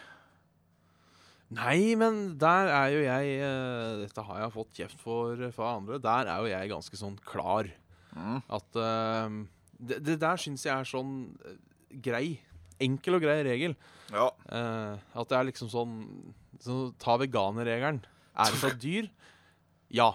Nei, 1.52 1.96
men 2.00 2.22
der 2.40 2.70
er 2.72 2.94
jo 2.94 3.00
jeg 3.04 3.32
uh, 3.44 4.04
Dette 4.06 4.24
har 4.24 4.44
jeg 4.46 4.54
fått 4.54 4.78
kjeft 4.78 5.02
for 5.02 5.42
fra 5.56 5.74
andre. 5.80 6.00
Der 6.04 6.30
er 6.32 6.46
jo 6.46 6.52
jeg 6.52 6.72
ganske 6.72 7.00
sånn 7.00 7.18
klar. 7.28 7.68
Mm. 8.16 8.40
At 8.48 8.80
uh, 8.80 9.42
det, 9.76 10.00
det 10.08 10.20
der 10.22 10.40
syns 10.40 10.64
jeg 10.68 10.74
er 10.74 10.88
sånn 10.88 11.16
uh, 11.44 11.58
grei. 12.04 12.40
Enkel 12.82 13.20
og 13.20 13.26
grei 13.26 13.42
regel. 13.46 13.76
Ja, 14.12 14.32
at 14.52 15.30
det 15.30 15.36
er 15.38 15.46
liksom 15.48 15.70
sånn 15.72 15.92
så 16.62 16.90
Ta 17.00 17.14
veganerregelen. 17.22 18.02
Er 18.34 18.54
det 18.54 18.62
fra 18.62 18.72
dyr? 18.86 19.10
Ja. 19.94 20.10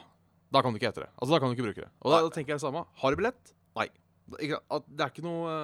Da 0.53 0.63
kan 0.63 0.73
du 0.73 0.81
ikke 0.81 0.91
ete 0.91 1.05
det. 1.05 1.13
Altså 1.19 1.35
Da 1.35 1.41
kan 1.43 1.51
du 1.51 1.57
ikke 1.57 1.69
bruke 1.69 1.85
det. 1.85 1.93
Og 2.03 2.13
da, 2.13 2.21
da 2.25 2.33
tenker 2.35 2.55
jeg 2.55 2.61
det 2.61 2.65
samme. 2.67 2.85
Har 3.01 3.13
du 3.13 3.21
billett? 3.21 3.55
Nei. 3.79 3.89
Det, 4.35 4.51
er 4.59 5.11
ikke 5.13 5.27
noe 5.27 5.55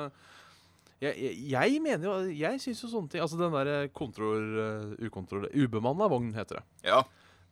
jeg, 1.03 1.17
jeg, 1.19 1.39
jeg 1.51 1.81
mener 1.83 2.07
jo 2.07 2.15
Jeg 2.31 2.61
syns 2.63 2.83
jo 2.85 2.91
sånne 2.93 3.11
ting 3.11 3.23
Altså 3.25 3.39
den 3.41 3.55
der 3.57 3.89
kontroll... 3.95 4.47
Uh, 4.55 4.93
ukontroll... 5.09 5.49
Ubemanna 5.51 6.07
vogn, 6.13 6.31
heter 6.37 6.61
det. 6.61 6.65
ja. 6.87 7.03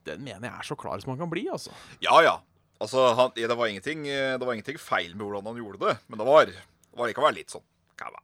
Den 0.06 0.22
mener 0.24 0.46
jeg 0.46 0.56
er 0.56 0.64
så 0.64 0.78
klar 0.80 1.02
som 1.02 1.10
man 1.12 1.18
kan 1.20 1.28
bli, 1.28 1.42
altså. 1.52 1.74
Ja, 2.00 2.14
ja. 2.24 2.38
Altså, 2.80 3.02
han, 3.18 3.34
det, 3.36 3.52
var 3.52 3.68
ingenting, 3.68 4.06
det 4.08 4.40
var 4.40 4.56
ingenting 4.56 4.78
feil 4.80 5.12
med 5.12 5.26
hvordan 5.26 5.50
han 5.50 5.58
gjorde 5.60 5.82
det, 5.82 5.92
men 6.08 6.22
det 6.22 6.26
var, 6.26 6.48
det 6.48 6.96
var 6.96 7.10
likevel 7.10 7.36
litt 7.36 7.52
sånn 7.52 7.66
Kava. 8.00 8.22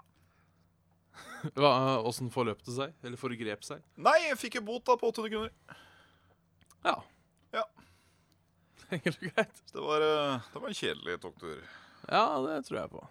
Hva, 1.58 1.72
Åssen 2.08 2.30
forløp 2.32 2.62
det 2.64 2.74
seg? 2.78 2.94
Eller 3.04 3.20
foregrep 3.20 3.66
seg? 3.66 3.82
Nei, 4.00 4.16
jeg 4.30 4.38
fikk 4.40 4.60
en 4.60 4.66
bot 4.68 4.86
da 4.88 4.96
på 4.96 5.10
800 5.12 5.34
kroner. 5.34 5.82
Ja. 6.86 6.96
Ja. 7.56 7.66
Enkelt 8.96 9.20
og 9.20 9.28
greit. 9.28 9.62
Det 9.72 9.84
var, 9.84 10.06
eh, 10.06 10.48
det 10.52 10.62
var 10.62 10.72
en 10.72 10.80
kjedelig 10.80 11.20
togtur. 11.22 11.60
Ja, 12.06 12.24
det 12.46 12.60
tror 12.68 12.80
jeg 12.80 12.92
på. 12.92 13.04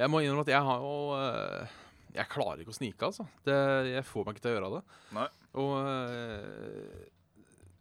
Jeg 0.00 0.08
må 0.08 0.22
innrømme 0.24 0.46
at 0.46 0.52
jeg 0.52 0.64
har 0.64 0.84
jo 0.84 0.92
eh, 1.18 1.78
Jeg 2.16 2.30
klarer 2.32 2.62
ikke 2.62 2.72
å 2.72 2.78
snike, 2.78 3.08
altså. 3.10 3.26
Det, 3.46 3.56
jeg 3.90 4.06
får 4.08 4.26
meg 4.26 4.36
ikke 4.36 4.44
til 4.46 4.52
å 4.52 4.54
gjøre 4.56 4.70
det. 4.76 4.82
Nei. 5.16 5.26
Og 5.60 5.72
eh, 5.80 7.02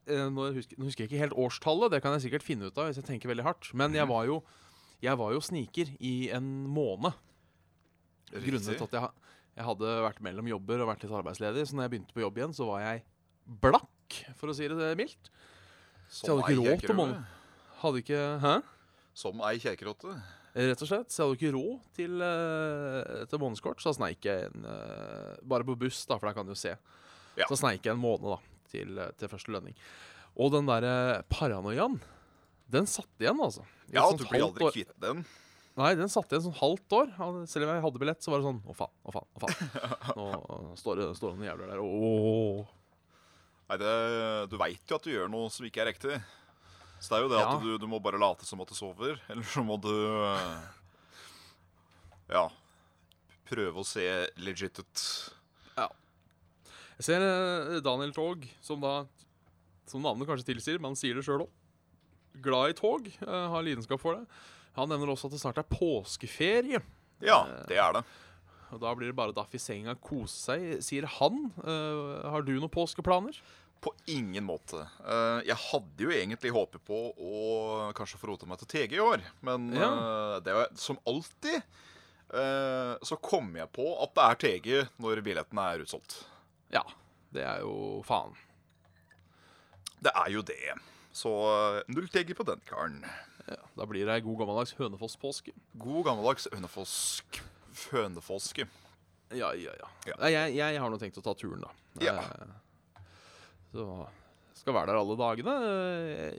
eh, 0.09 0.25
nå, 0.33 0.49
husker, 0.57 0.79
nå 0.79 0.89
husker 0.89 1.05
jeg 1.05 1.11
ikke 1.11 1.23
helt 1.23 1.37
årstallet, 1.39 1.93
det 1.93 2.01
kan 2.03 2.17
jeg 2.17 2.27
sikkert 2.27 2.45
finne 2.45 2.69
ut 2.69 2.81
av 2.81 2.89
hvis 2.89 2.99
jeg 2.99 3.07
tenker 3.07 3.31
veldig 3.31 3.47
hardt. 3.47 3.71
Men 3.77 3.95
jeg 3.97 4.09
var 4.09 4.27
jo, 4.29 4.41
jeg 5.05 5.21
var 5.21 5.35
jo 5.35 5.43
sniker 5.45 5.93
i 6.03 6.15
en 6.35 6.49
måned. 6.69 7.15
Grunnet 8.29 8.67
til 8.67 8.85
at 8.85 8.97
jeg, 8.99 9.29
jeg 9.57 9.65
hadde 9.65 9.93
vært 10.05 10.19
mellom 10.25 10.49
jobber 10.51 10.83
og 10.83 10.91
vært 10.91 11.05
litt 11.05 11.15
arbeidsledig. 11.21 11.63
Så 11.69 11.77
når 11.77 11.87
jeg 11.87 11.93
begynte 11.95 12.17
på 12.17 12.25
jobb 12.25 12.41
igjen, 12.41 12.57
så 12.57 12.67
var 12.69 12.83
jeg 12.83 13.05
blakk, 13.63 14.19
for 14.37 14.51
å 14.51 14.57
si 14.57 14.67
det 14.69 14.91
mildt. 14.99 15.31
Så 16.09 16.27
jeg 16.27 16.35
hadde 16.35 16.43
ikke 16.43 16.59
råd 16.59 16.67
til 16.67 16.75
kjerkerøve. 16.75 16.99
måned. 16.99 17.39
Hadde 17.79 18.03
ikke 18.03 18.21
Hæ? 18.43 18.53
Som 19.17 19.41
ei 19.45 19.55
kjerkerotte. 19.61 20.13
Rett 20.53 20.81
og 20.81 20.89
slett. 20.89 21.11
Så 21.13 21.21
jeg 21.21 21.27
hadde 21.27 21.37
ikke 21.39 21.55
råd 21.55 21.89
til, 21.97 22.21
uh, 22.23 23.25
til 23.29 23.41
månedskort, 23.41 23.81
så 23.81 23.91
da 23.91 23.97
sneik 23.99 24.25
jeg 24.25 24.47
en 24.49 24.65
eh, 24.65 25.35
Bare 25.49 25.67
på 25.67 25.77
buss, 25.79 26.01
da, 26.09 26.17
for 26.17 26.29
der 26.29 26.37
kan 26.37 26.49
du 26.49 26.55
se. 26.57 26.73
Ja. 27.39 27.47
Så 27.47 27.59
sneik 27.59 27.85
jeg 27.85 27.93
en 27.93 28.01
måned 28.01 28.25
da, 28.33 28.39
til, 28.71 28.97
eh, 28.97 29.11
til 29.19 29.31
første 29.31 29.53
lønning. 29.53 29.77
Og 30.39 30.51
den 30.53 30.69
derre 30.69 31.21
paranoiaen, 31.31 31.99
den 32.69 32.89
satt 32.89 33.21
igjen, 33.21 33.39
altså. 33.41 33.63
I 33.89 33.97
Ja, 33.97 34.07
du 34.13 34.25
blir 34.29 34.45
aldri 34.45 34.71
kvitt 34.73 34.91
den. 35.01 35.23
Nei, 35.79 35.93
den 35.95 36.11
satt 36.11 36.31
igjen 36.33 36.43
sånn 36.49 36.57
halvt 36.59 36.95
år. 36.97 37.13
Selv 37.47 37.67
om 37.67 37.71
jeg 37.71 37.83
hadde 37.85 38.01
billett, 38.01 38.23
så 38.23 38.33
var 38.33 38.41
det 38.41 38.49
sånn 38.49 38.59
Å, 38.67 38.75
faen, 38.75 38.91
å, 39.05 39.13
faen. 39.15 39.29
å 39.31 39.43
faen 39.45 40.17
Nå 40.19 40.27
eh, 40.35 40.73
står 40.81 40.99
det 40.99 41.07
står 41.19 41.31
det 41.33 41.39
noen 41.39 41.49
jævler 41.51 41.71
der. 41.71 41.85
Ååå. 41.85 42.65
Nei, 43.69 43.77
det, 43.79 43.93
Du 44.51 44.57
veit 44.59 44.91
jo 44.91 44.97
at 44.97 45.05
du 45.07 45.13
gjør 45.13 45.31
noe 45.31 45.53
som 45.53 45.67
ikke 45.69 45.85
er 45.85 45.91
riktig. 45.93 46.19
Så 46.99 47.13
det 47.13 47.17
er 47.17 47.23
jo 47.23 47.29
det 47.31 47.39
Ja. 47.39 47.49
at 47.55 47.61
du, 47.63 47.77
du 47.79 47.87
må 47.87 47.99
bare 48.03 48.19
late 48.19 48.45
som 48.45 48.59
at 48.61 48.67
du 48.67 48.75
sover. 48.75 49.19
Eller 49.31 49.43
så 49.47 49.63
må 49.65 49.77
du 49.81 49.91
eh, 49.93 50.59
Ja. 52.29 52.47
Prøve 53.49 53.81
å 53.81 53.87
se 53.87 54.03
legit 54.37 54.77
ut. 54.83 55.05
Ja. 55.77 55.87
Jeg 56.99 57.07
ser 57.07 57.23
eh, 57.25 57.79
Daniel 57.85 58.11
Tog, 58.13 58.43
som 58.61 58.81
da 58.83 59.05
Som 59.89 60.03
navnet 60.05 60.27
kanskje 60.29 60.51
tilsier, 60.51 60.77
men 60.77 60.91
han 60.93 60.99
sier 60.99 61.15
det 61.17 61.23
sjøl 61.25 61.47
òg. 61.47 61.53
Glad 62.45 62.69
i 62.69 62.77
tog. 62.77 63.07
eh, 63.09 63.47
har 63.49 63.63
lidenskap 63.65 63.99
for 64.03 64.19
det. 64.19 64.27
Han 64.77 64.91
nevner 64.91 65.09
også 65.15 65.27
at 65.31 65.33
det 65.33 65.39
snart 65.41 65.57
er 65.57 65.65
påskeferie. 65.65 66.83
Ja, 67.25 67.39
det 67.67 67.79
er 67.81 67.95
det. 67.97 68.03
Og 68.69 68.77
Da 68.83 68.91
blir 68.95 69.09
det 69.09 69.15
bare 69.17 69.33
daff 69.33 69.49
i 69.57 69.59
senga, 69.59 69.95
kose 69.97 70.37
seg, 70.37 70.67
sier 70.85 71.07
han. 71.17 71.49
Har 71.65 72.45
du 72.45 72.51
noen 72.59 72.69
påskeplaner? 72.71 73.33
På 73.81 73.93
ingen 74.11 74.43
måte. 74.43 74.81
Eh, 75.07 75.41
jeg 75.47 75.55
hadde 75.55 76.03
jo 76.03 76.09
egentlig 76.11 76.51
håpet 76.51 76.81
på 76.83 76.97
å 77.15 77.93
kanskje 77.95 78.19
få 78.19 78.27
rota 78.33 78.45
meg 78.49 78.59
til 78.59 78.67
TG 78.73 78.97
i 78.97 78.99
år, 79.03 79.23
men 79.41 79.69
Ja. 79.73 79.91
eh, 79.93 80.39
det 80.43 80.53
var 80.57 80.67
som 80.75 80.99
alltid 81.07 81.61
eh, 82.33 82.97
så 83.01 83.15
kom 83.23 83.55
jeg 83.55 83.71
på 83.71 83.85
at 84.03 84.13
det 84.13 84.25
er 84.25 84.35
TG 84.43 84.89
når 84.99 85.21
billettene 85.23 85.63
er 85.73 85.79
utsolgt. 85.85 86.25
Ja. 86.75 86.83
Det 87.31 87.43
er 87.45 87.59
jo 87.63 88.01
faen. 88.05 88.35
Det 90.01 90.11
er 90.15 90.29
jo 90.33 90.41
det. 90.41 90.75
Så 91.15 91.31
null 91.87 92.07
TG 92.11 92.35
på 92.37 92.45
den 92.47 92.61
karen. 92.67 93.01
Ja, 93.49 93.57
da 93.79 93.85
blir 93.89 94.05
det 94.05 94.13
ei 94.19 94.21
god 94.25 94.37
gammeldags 94.43 94.75
Hønefoss-påske. 94.77 95.53
God 95.81 96.03
gammeldags 96.05 96.47
hønefosk. 96.53 97.39
Hønefoske. 97.91 98.67
Ja, 99.31 99.51
ja, 99.57 99.73
ja. 99.77 99.87
Ja. 100.09 100.15
Jeg, 100.29 100.55
jeg 100.57 100.79
har 100.81 100.89
nå 100.89 100.97
tenkt 101.01 101.17
å 101.21 101.23
ta 101.25 101.33
turen, 101.37 101.61
da. 101.65 101.71
Ja. 102.03 102.15
Eh, 102.21 102.53
så 103.73 103.85
skal 104.59 104.75
være 104.75 104.91
der 104.91 104.99
alle 104.99 105.15
dagene. 105.19 105.53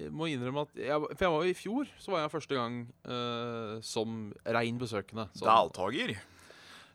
Jeg 0.03 0.13
må 0.13 0.29
innrømme 0.29 0.67
at 0.67 0.81
jeg, 0.83 1.07
For 1.15 1.25
jeg 1.25 1.33
var 1.35 1.47
jo 1.47 1.53
i 1.55 1.57
fjor, 1.57 1.93
så 2.03 2.13
var 2.13 2.25
jeg 2.25 2.35
første 2.35 2.59
gang 2.59 2.83
uh, 3.09 3.79
som 3.87 4.19
rein 4.45 4.81
besøkende. 4.81 5.29
Deltaker. 5.41 6.15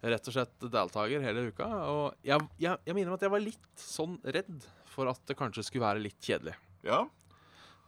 Rett 0.06 0.30
og 0.30 0.36
slett 0.36 0.66
deltaker 0.70 1.24
hele 1.24 1.48
uka. 1.50 1.70
Og 1.90 2.26
jeg, 2.26 2.46
jeg, 2.62 2.78
jeg 2.86 2.94
må 2.94 3.02
innrømme 3.02 3.18
at 3.18 3.26
jeg 3.26 3.34
var 3.34 3.46
litt 3.46 3.72
sånn 3.82 4.20
redd 4.22 4.68
for 4.96 5.10
at 5.12 5.22
det 5.28 5.38
kanskje 5.40 5.66
skulle 5.66 5.88
være 5.88 6.04
litt 6.04 6.20
kjedelig. 6.24 6.54
Ja. 6.86 7.04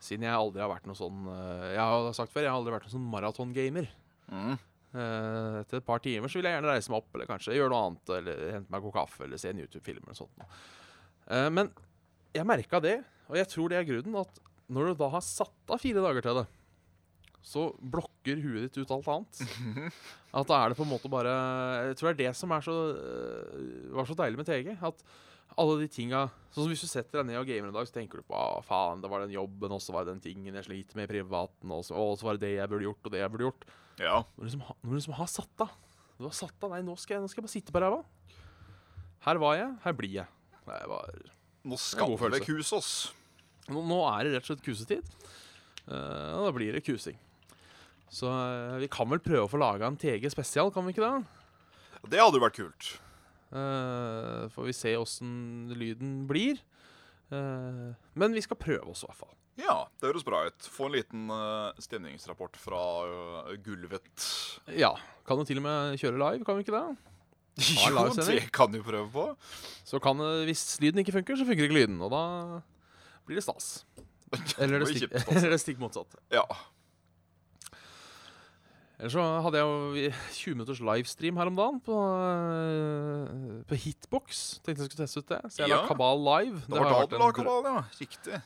Siden 0.04 0.26
jeg 0.28 0.38
aldri 0.38 0.62
har 0.62 0.70
vært 0.70 0.86
noe 0.86 0.98
sånn 0.98 1.26
eh, 1.32 1.70
Jeg 1.74 1.82
har 1.82 2.12
sagt 2.14 2.30
før, 2.34 2.44
jeg 2.46 2.52
har 2.52 2.60
aldri 2.60 2.74
vært 2.76 2.88
noen 2.88 2.96
sånn 2.98 3.12
maratongamer. 3.14 3.88
Mm. 4.30 4.58
Eh, 4.98 5.56
etter 5.62 5.80
et 5.80 5.88
par 5.88 6.02
timer 6.04 6.30
så 6.30 6.40
vil 6.40 6.50
jeg 6.50 6.58
gjerne 6.58 6.74
reise 6.74 6.94
meg 6.94 7.02
opp, 7.02 7.10
eller 7.14 7.30
kanskje 7.30 7.58
gjøre 7.58 7.74
noe 7.74 7.86
annet. 7.86 8.14
Eller 8.20 8.44
hente 8.56 8.74
meg 8.74 8.80
en 8.80 8.86
kopp 8.88 8.98
kaffe, 8.98 9.24
eller 9.26 9.42
se 9.42 9.54
en 9.54 9.62
YouTube-film 9.64 10.04
eller 10.06 10.20
sånt. 10.20 10.46
Eh, 11.28 11.50
men 11.54 11.72
jeg 12.38 12.48
merka 12.48 12.82
det, 12.84 13.00
og 13.28 13.40
jeg 13.40 13.50
tror 13.52 13.72
det 13.74 13.80
er 13.80 13.88
grunnen, 13.90 14.22
at 14.22 14.40
når 14.72 14.92
du 14.92 15.02
da 15.02 15.10
har 15.14 15.24
satt 15.24 15.74
av 15.74 15.82
fire 15.82 16.04
dager 16.04 16.26
til 16.26 16.42
det, 16.42 16.48
så 17.48 17.70
blokker 17.80 18.42
huet 18.44 18.66
ditt 18.68 18.82
ut 18.82 18.92
alt 18.92 19.08
annet. 19.14 19.40
At 20.38 20.50
da 20.50 20.58
er 20.60 20.74
det 20.74 20.78
på 20.78 20.84
en 20.84 20.90
måte 20.92 21.08
bare 21.08 21.32
Jeg 21.88 21.96
tror 21.96 22.10
det 22.10 22.16
er 22.18 22.18
det 22.26 22.32
som 22.36 22.52
er 22.52 22.66
så, 22.66 22.74
eh, 22.92 23.94
var 23.96 24.10
så 24.10 24.18
deilig 24.20 24.42
med 24.42 24.50
TG. 24.50 24.74
At 24.84 25.00
alle 25.56 25.78
de 25.80 25.88
tinga 25.88 26.26
Sånn 26.52 26.66
som 26.66 26.74
hvis 26.74 26.84
du 26.84 26.90
setter 26.92 27.22
deg 27.22 27.30
ned 27.30 27.40
og 27.40 27.48
gamer 27.48 27.70
en 27.72 27.78
dag, 27.78 27.88
så 27.88 27.96
tenker 27.96 28.20
du 28.20 28.28
på 28.28 28.36
ah, 28.36 28.60
faen, 28.68 29.00
det 29.00 29.10
var 29.14 29.24
den 29.24 29.32
jobben, 29.38 29.72
og 29.78 29.80
så 29.84 29.96
var 29.96 30.04
det 30.04 30.18
den 30.18 30.24
tingen 30.26 30.60
jeg 30.60 30.68
sliter 30.68 31.00
med 31.00 31.08
i 31.08 31.12
privaten, 31.16 31.72
og 31.72 31.86
så, 31.88 31.96
og 31.96 32.18
så 32.20 32.28
var 32.28 32.38
det 32.38 32.50
det 32.50 32.54
jeg 32.58 32.72
burde 32.74 32.88
gjort, 32.90 33.08
og 33.08 33.16
det 33.16 33.22
jeg 33.24 33.34
burde 33.34 33.48
gjort. 33.48 33.66
ja. 34.04 34.18
Når 34.36 34.44
du 34.44 34.50
liksom, 34.50 34.66
når 34.68 34.92
du 34.92 34.98
liksom 35.00 35.18
har 35.22 35.32
satt 35.32 35.64
av 35.64 35.72
Du 36.18 36.28
har 36.28 36.36
satt 36.36 36.68
av 36.68 36.76
Nei, 36.76 36.84
nå 36.84 36.98
skal 37.00 37.18
jeg, 37.18 37.24
nå 37.24 37.32
skal 37.32 37.42
jeg 37.42 37.48
bare 37.48 37.56
sitte 37.56 37.74
på 37.78 37.84
ræva. 37.86 38.04
Her 39.30 39.42
var 39.42 39.56
jeg, 39.62 39.72
her 39.86 39.96
blir 39.98 40.16
jeg. 40.20 40.36
Jeg 40.68 40.92
var, 40.92 41.16
Nå 41.68 41.80
skal 41.82 42.14
vi 42.14 42.44
kuse 42.46 42.78
oss. 42.78 42.92
nå, 43.72 43.82
nå 43.82 44.02
er 44.12 44.28
det 44.28 44.36
rett 44.36 44.46
og 44.46 44.52
slett 44.54 44.66
kusetid. 44.66 45.16
Uh, 45.88 46.38
og 46.38 46.48
da 46.48 46.54
blir 46.56 46.76
det 46.76 46.84
kusing. 46.86 47.18
Så 48.12 48.30
uh, 48.30 48.78
vi 48.82 48.90
kan 48.92 49.10
vel 49.10 49.24
prøve 49.24 49.48
å 49.48 49.52
få 49.52 49.60
laga 49.60 49.88
en 49.88 50.00
TG 50.00 50.30
spesial, 50.32 50.72
kan 50.76 50.86
vi 50.88 50.96
ikke 50.96 51.08
det? 51.08 52.08
Det 52.08 52.22
hadde 52.22 52.40
jo 52.40 52.44
vært 52.44 52.60
kult. 52.60 52.94
Uh, 53.52 54.48
får 54.52 54.68
vi 54.68 54.76
se 54.76 54.94
åssen 55.00 55.32
lyden 55.76 56.22
blir. 56.30 56.60
Uh, 57.32 57.92
men 58.16 58.36
vi 58.36 58.44
skal 58.44 58.60
prøve 58.60 58.94
oss, 58.94 59.04
i 59.04 59.10
hvert 59.10 59.22
fall. 59.26 59.36
Ja, 59.58 59.88
det 59.98 60.12
høres 60.12 60.26
bra 60.28 60.44
ut. 60.46 60.70
Få 60.70 60.88
en 60.88 60.96
liten 60.96 61.32
uh, 61.34 61.74
stemningsrapport 61.82 62.60
fra 62.62 62.82
uh, 63.10 63.54
gulvet. 63.64 64.28
Ja. 64.78 64.94
Kan 65.28 65.42
jo 65.42 65.48
til 65.48 65.60
og 65.62 65.66
med 65.66 65.98
kjøre 66.00 66.20
live, 66.22 66.46
kan 66.46 66.60
vi 66.60 66.68
ikke 66.68 66.78
det? 66.78 67.16
Jo, 67.58 68.08
det 68.14 68.52
kan 68.54 68.72
du 68.72 68.82
prøve 68.86 69.08
på. 69.12 69.28
Så 69.88 69.98
kan 70.04 70.20
hvis 70.46 70.66
lyden 70.84 71.00
ikke 71.02 71.16
funker, 71.16 71.36
så 71.40 71.46
funker 71.48 71.66
ikke 71.66 71.80
lyden. 71.80 72.00
Og 72.06 72.12
da 72.14 72.24
blir 73.26 73.40
det 73.40 73.44
stas. 73.48 73.84
Eller 74.60 74.78
det 74.78 74.86
var 74.86 74.92
stikk, 74.94 75.14
eller 75.36 75.54
det 75.56 75.62
stikk 75.64 75.80
motsatt. 75.82 76.18
Ja. 76.36 76.44
Ellers 78.98 79.14
så 79.14 79.24
hadde 79.46 79.60
jeg 79.60 79.68
jo 79.68 80.14
20 80.34 80.56
minutters 80.58 80.80
livestream 80.82 81.38
her 81.38 81.50
om 81.52 81.58
dagen 81.60 81.76
på, 81.86 81.98
øh, 81.98 83.60
på 83.70 83.78
Hitbox. 83.84 84.40
Tenkte 84.66 84.82
jeg 84.82 84.90
skulle 84.90 85.04
teste 85.06 85.22
ut 85.22 85.30
det. 85.30 85.42
Så 85.54 85.62
jeg 85.62 85.70
Ja. 85.70 85.82
la 85.84 85.88
Kabal 85.92 86.18
live. 86.26 86.62
Det 86.66 86.74
var 86.80 86.90
da 86.90 87.06
du 87.06 87.16
en 87.16 87.22
la 87.22 87.32
kabal, 87.32 87.64
ja. 87.70 87.84
Riktig. 88.02 88.42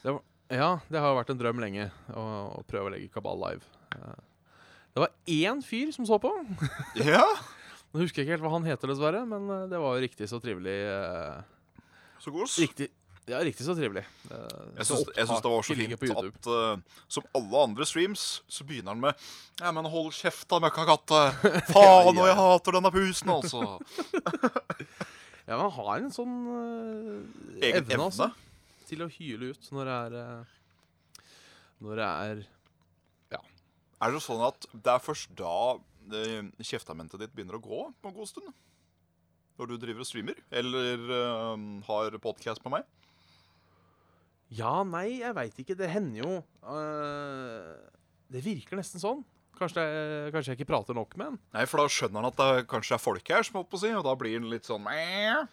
Ja, 0.52 0.72
det 0.92 1.00
har 1.00 1.08
jo 1.14 1.20
vært 1.22 1.30
en 1.32 1.40
drøm 1.40 1.62
lenge 1.64 1.86
å, 2.12 2.24
å 2.60 2.64
prøve 2.68 2.90
å 2.90 2.92
legge 2.92 3.08
Kabal 3.14 3.40
live. 3.40 3.64
Eh, 3.96 4.20
Det 4.94 5.00
var 5.06 5.10
én 5.26 5.62
fyr 5.64 5.94
som 5.96 6.04
så 6.06 6.20
på. 6.20 6.34
Ja, 7.00 7.24
Nå 7.92 8.00
husker 8.06 8.22
jeg 8.22 8.28
ikke 8.30 8.38
helt 8.38 8.46
hva 8.46 8.54
han 8.56 8.68
heter, 8.70 8.92
dessverre, 8.94 9.22
men 9.28 9.50
eh, 9.52 9.66
det 9.72 9.80
var 9.84 9.98
jo 9.98 10.04
riktig 10.06 10.28
så 10.32 10.40
trivelig. 10.44 10.76
eh, 10.88 11.42
så 12.24 12.32
god. 12.32 12.48
Riktig, 12.62 12.88
Ja, 13.30 13.38
riktig 13.46 13.66
så 13.68 13.76
trivelig. 13.78 14.02
Eh, 14.32 14.62
Jeg 14.80 14.88
syns, 14.88 15.04
det 15.14 15.26
var 15.52 15.66
så 15.66 15.76
fint 15.78 16.06
at 16.18 16.48
uh, 16.50 17.02
som 17.12 17.26
alle 17.38 17.60
andre 17.68 17.86
streams, 17.86 18.24
så 18.50 18.66
begynner 18.68 18.96
han 18.96 19.04
med 19.04 19.28
Ja, 19.62 19.72
men 19.76 19.86
hold 19.92 20.10
kjeft 20.18 20.48
da, 20.50 20.60
møkkakatte! 20.64 21.20
Faen, 21.74 22.18
og 22.18 22.26
jeg 22.28 22.38
hater 22.40 22.78
denne 22.80 22.92
pusen, 22.96 23.30
altså! 23.36 23.62
Ja, 25.50 25.58
men 25.58 25.66
han 25.66 25.72
har 25.76 25.96
en 26.00 26.12
sånn 26.14 26.34
uh, 26.48 27.60
Egen 27.60 27.84
evne, 27.84 28.06
altså, 28.08 28.28
til 28.88 29.02
å 29.04 29.08
hyle 29.12 29.52
ut 29.52 29.70
når 29.74 29.88
det 29.90 29.96
er 29.98 30.18
uh, 30.22 31.24
Når 31.84 32.00
det 32.02 32.10
er 32.10 32.44
Er 34.02 34.14
det 34.16 34.22
sånn 34.24 34.44
at 34.46 34.66
det 34.72 34.94
er 34.96 35.02
først 35.04 35.34
da 35.38 35.56
kjeftamentet 36.62 37.22
ditt 37.22 37.34
begynner 37.36 37.58
å 37.58 37.64
gå 37.64 37.82
på 38.02 38.12
en 38.12 38.16
god 38.16 38.30
stund? 38.30 38.52
Når 39.60 39.70
du 39.70 39.76
driver 39.82 40.04
og 40.04 40.10
streamer? 40.10 40.40
Eller 40.50 41.04
uh, 41.12 41.56
har 41.88 42.18
podkast 42.24 42.64
med 42.66 42.80
meg? 42.80 42.90
Ja, 44.52 44.82
nei, 44.84 45.22
jeg 45.22 45.36
veit 45.38 45.60
ikke. 45.64 45.78
Det 45.80 45.88
hender 45.92 46.24
jo 46.26 46.32
uh, 46.68 47.76
Det 48.32 48.42
virker 48.44 48.80
nesten 48.80 49.04
sånn. 49.04 49.22
Kanskje, 49.62 49.84
det, 49.84 50.32
kanskje 50.34 50.56
jeg 50.56 50.62
ikke 50.62 50.72
prater 50.72 50.98
nok 50.98 51.14
med 51.20 51.30
han. 51.30 51.38
Nei, 51.54 51.68
for 51.70 51.84
da 51.84 51.92
skjønner 51.92 52.24
han 52.24 52.32
at 52.32 52.40
det 52.40 52.66
kanskje 52.72 52.96
er 52.98 53.04
folk 53.04 53.30
her, 53.30 53.46
som 53.46 53.60
holdt 53.60 53.70
på 53.70 53.78
å 53.78 53.84
si, 53.84 53.92
og 53.94 54.08
da 54.08 54.16
blir 54.18 54.40
han 54.40 54.50
litt 54.50 54.66
sånn 54.66 54.88
Ja. 54.90 55.44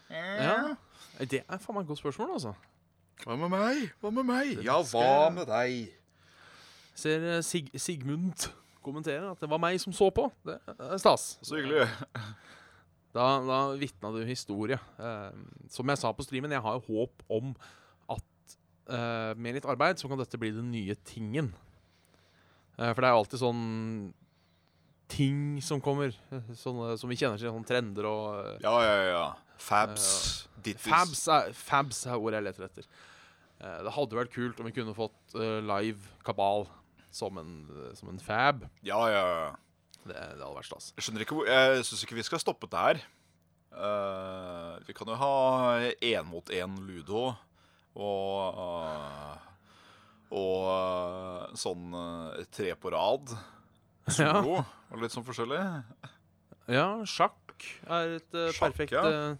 Det 1.19 1.43
er 1.43 1.61
faen 1.61 1.77
meg 1.77 1.85
et 1.85 1.91
godt 1.91 2.01
spørsmål, 2.01 2.33
altså. 2.39 2.55
Hva 3.21 3.35
med 3.37 3.51
meg? 3.53 3.85
Hva 4.01 4.11
med 4.15 4.25
meg? 4.25 4.63
Ja, 4.65 4.79
hva 4.89 5.29
med 5.35 5.45
deg? 5.51 5.91
Ser 6.97 7.25
eh, 7.35 7.41
Sig 7.45 7.69
Sigmund 7.75 8.49
kommentere 8.85 9.31
at 9.31 9.41
det 9.41 9.49
var 9.51 9.61
meg 9.61 9.79
som 9.81 9.93
så 9.95 10.09
på. 10.13 10.27
Det 10.47 10.57
er 10.69 11.01
stas. 11.01 11.33
Så 11.45 11.59
hyggelig. 11.59 11.87
Da, 13.15 13.25
da 13.41 13.59
vitna 13.79 14.11
du 14.13 14.19
historie. 14.27 14.77
Eh, 15.01 15.31
som 15.73 15.89
jeg 15.89 15.97
sa 16.01 16.11
på 16.13 16.25
streamen, 16.25 16.53
jeg 16.53 16.61
har 16.65 16.77
jo 16.77 16.85
håp 17.01 17.23
om 17.39 17.55
at 18.13 18.55
eh, 18.93 19.33
med 19.39 19.57
litt 19.57 19.67
arbeid 19.69 19.97
så 20.01 20.09
kan 20.11 20.21
dette 20.21 20.37
bli 20.41 20.51
den 20.53 20.69
nye 20.73 20.95
tingen. 21.09 21.51
Eh, 22.77 22.91
for 22.93 23.01
det 23.01 23.09
er 23.09 23.15
jo 23.15 23.21
alltid 23.23 23.41
sånn 23.41 23.63
ting 25.09 25.57
som 25.65 25.81
kommer, 25.81 26.13
eh, 26.29 26.51
sånne, 26.53 26.93
som 27.01 27.09
vi 27.09 27.17
kjenner 27.17 27.41
til, 27.41 27.49
sånne 27.49 27.69
trender 27.69 28.05
og 28.09 28.25
eh, 28.43 28.57
Ja, 28.67 28.75
ja, 28.85 28.97
ja. 29.09 29.23
Fabs. 29.59 30.09
Dittis. 30.63 30.85
Fabs 30.85 31.25
er, 31.33 31.49
fabs 31.55 32.05
er 32.07 32.19
ordet 32.19 32.39
jeg 32.39 32.45
leter 32.45 32.67
etter. 32.69 32.85
Eh, 33.59 33.79
det 33.87 33.95
hadde 33.97 34.19
vært 34.21 34.35
kult 34.37 34.61
om 34.61 34.69
vi 34.69 34.75
kunne 34.77 34.93
fått 34.95 35.35
eh, 35.35 35.57
live 35.65 36.13
kabal 36.27 36.69
som 37.11 37.37
en, 37.41 37.53
som 37.97 38.11
en 38.11 38.21
fab. 38.21 38.65
Ja, 38.85 38.99
ja, 39.11 39.23
ja. 39.27 39.49
Det, 39.99 40.15
det 40.15 40.41
hadde 40.41 40.55
vært 40.55 40.69
stas. 40.69 40.91
Jeg 40.95 41.05
skjønner 41.05 41.25
ikke 41.25 41.37
hvor 41.37 41.49
Jeg 41.49 41.83
syns 41.85 42.05
ikke 42.05 42.17
vi 42.17 42.25
skal 42.25 42.41
stoppe 42.41 42.69
det 42.71 42.83
her. 42.85 43.01
Uh, 43.69 44.79
vi 44.87 44.95
kan 44.97 45.09
jo 45.11 45.17
ha 45.19 45.33
én 46.01 46.25
mot 46.25 46.47
én 46.49 46.73
ludo 46.87 47.27
og 47.99 48.57
uh, 48.57 49.35
Og 50.33 50.63
uh, 50.65 51.43
sånn 51.57 51.93
tre 52.53 52.73
på 52.77 52.93
rad. 52.93 53.33
Solo 54.09 54.61
og 54.63 55.03
litt 55.03 55.13
sånn 55.13 55.25
forskjellig. 55.25 55.59
Ja, 56.69 56.87
sjakk 57.05 57.65
er 57.89 58.15
et 58.17 58.29
Sjakk, 58.55 58.61
perfekt 58.61 58.93
ja. 58.95 59.33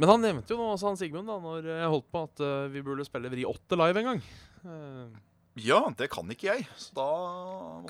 Men 0.00 0.10
han 0.10 0.24
nevnte 0.24 0.52
jo 0.52 0.58
nå, 0.58 0.72
også 0.74 0.90
han 0.90 0.98
Sigmund, 0.98 1.28
da 1.30 1.36
når 1.38 1.68
jeg 1.70 1.90
holdt 1.92 2.08
på, 2.10 2.24
at 2.26 2.42
vi 2.74 2.82
burde 2.82 3.06
spille 3.06 3.30
Vri 3.30 3.44
8 3.46 3.78
live 3.78 4.00
en 4.00 4.08
gang. 4.08 4.22
Eh, 4.64 5.20
Ja, 5.62 5.80
det 5.94 6.08
kan 6.10 6.26
ikke 6.34 6.48
jeg. 6.50 6.64
Så 6.80 6.94
da 6.96 7.08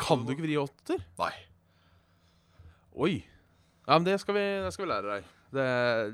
kan 0.01 0.25
du 0.27 0.33
ikke 0.35 0.45
Vri 0.45 0.57
8-er? 0.61 1.05
Nei. 1.21 1.33
Oi. 2.95 3.15
Ja, 3.87 3.97
men 3.99 4.05
det 4.07 4.19
skal 4.23 4.37
vi, 4.37 4.43
det 4.65 4.73
skal 4.75 4.87
vi 4.87 4.91
lære 4.93 5.15
deg. 5.17 5.31
Det, 5.55 5.67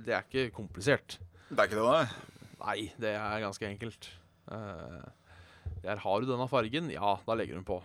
det 0.07 0.15
er 0.17 0.25
ikke 0.27 0.45
komplisert. 0.57 1.19
Det 1.51 1.59
er 1.59 1.67
ikke 1.71 1.79
det, 1.81 1.87
nei. 1.91 2.31
Nei, 2.61 2.79
det 3.01 3.13
er 3.17 3.43
ganske 3.45 3.67
enkelt. 3.69 4.09
Eh, 4.53 5.05
der 5.85 6.01
har 6.03 6.21
du 6.23 6.29
denne 6.29 6.47
fargen, 6.51 6.91
ja, 6.93 7.15
da 7.27 7.37
legger 7.39 7.59
hun 7.61 7.67
på. 7.69 7.81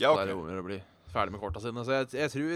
Ja, 0.00 0.14
Da 0.16 0.22
er 0.24 0.30
det 0.30 0.36
ok. 0.36 0.44
om 0.48 0.60
å 0.62 0.66
bli 0.66 0.78
ferdig 1.12 1.34
med 1.34 1.42
korta 1.42 1.60
sine. 1.62 1.84
Så 1.86 1.92
jeg, 1.98 2.08
jeg 2.16 2.32
tror 2.32 2.52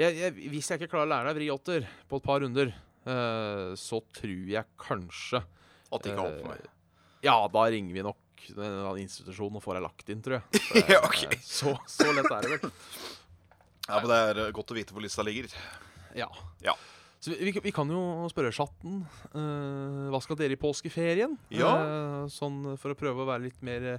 jeg, 0.00 0.16
jeg, 0.20 0.32
Hvis 0.52 0.68
jeg 0.70 0.80
ikke 0.80 0.90
klarer 0.94 1.08
å 1.08 1.10
lære 1.14 1.30
deg 1.30 1.38
vri 1.40 1.48
åtter 1.52 1.86
på 2.08 2.18
et 2.20 2.24
par 2.26 2.40
runder, 2.44 2.70
eh, 3.08 3.70
så 3.80 3.98
tror 4.16 4.52
jeg 4.54 4.68
kanskje 4.80 5.40
At 5.42 6.04
det 6.04 6.12
ikke 6.12 6.20
holder 6.24 6.42
for 6.44 6.52
meg. 6.54 6.66
eh, 6.68 6.76
Ja, 7.26 7.34
da 7.52 7.64
ringer 7.72 7.96
vi 7.96 8.04
nok 8.06 8.20
den 8.48 8.64
eller 8.64 8.88
annen 8.88 9.04
institusjon 9.04 9.58
og 9.58 9.62
får 9.64 9.78
deg 9.78 9.84
lagt 9.86 10.12
inn, 10.12 10.22
tror 10.24 10.38
jeg. 10.38 10.62
Så, 10.64 10.82
Ja, 10.94 11.00
ok. 11.06 11.20
eh, 11.26 11.42
så, 11.44 11.74
så 11.90 12.08
lett 12.16 12.30
er 12.30 12.46
det 12.46 12.56
vel. 12.56 12.72
Ja, 13.88 13.98
men 13.98 14.08
Det 14.10 14.18
er 14.24 14.42
eh, 14.46 14.50
godt 14.56 14.72
å 14.72 14.78
vite 14.78 14.96
hvor 14.96 15.04
lista 15.04 15.24
ligger. 15.26 15.52
Ja. 16.16 16.28
Ja. 16.64 16.76
Så 17.20 17.34
vi, 17.36 17.52
vi, 17.52 17.72
kan 17.76 17.90
jo 17.92 18.00
spørre 18.32 18.52
chatten. 18.56 19.02
Uh, 19.34 20.08
hva 20.08 20.22
skal 20.24 20.38
dere 20.40 20.56
i 20.56 20.60
påskeferien? 20.60 21.34
Ja. 21.52 21.72
Uh, 21.76 22.28
sånn 22.32 22.62
for 22.80 22.94
å 22.94 22.98
prøve 22.98 23.26
å 23.26 23.28
være 23.28 23.50
litt 23.50 23.60
mer 23.66 23.98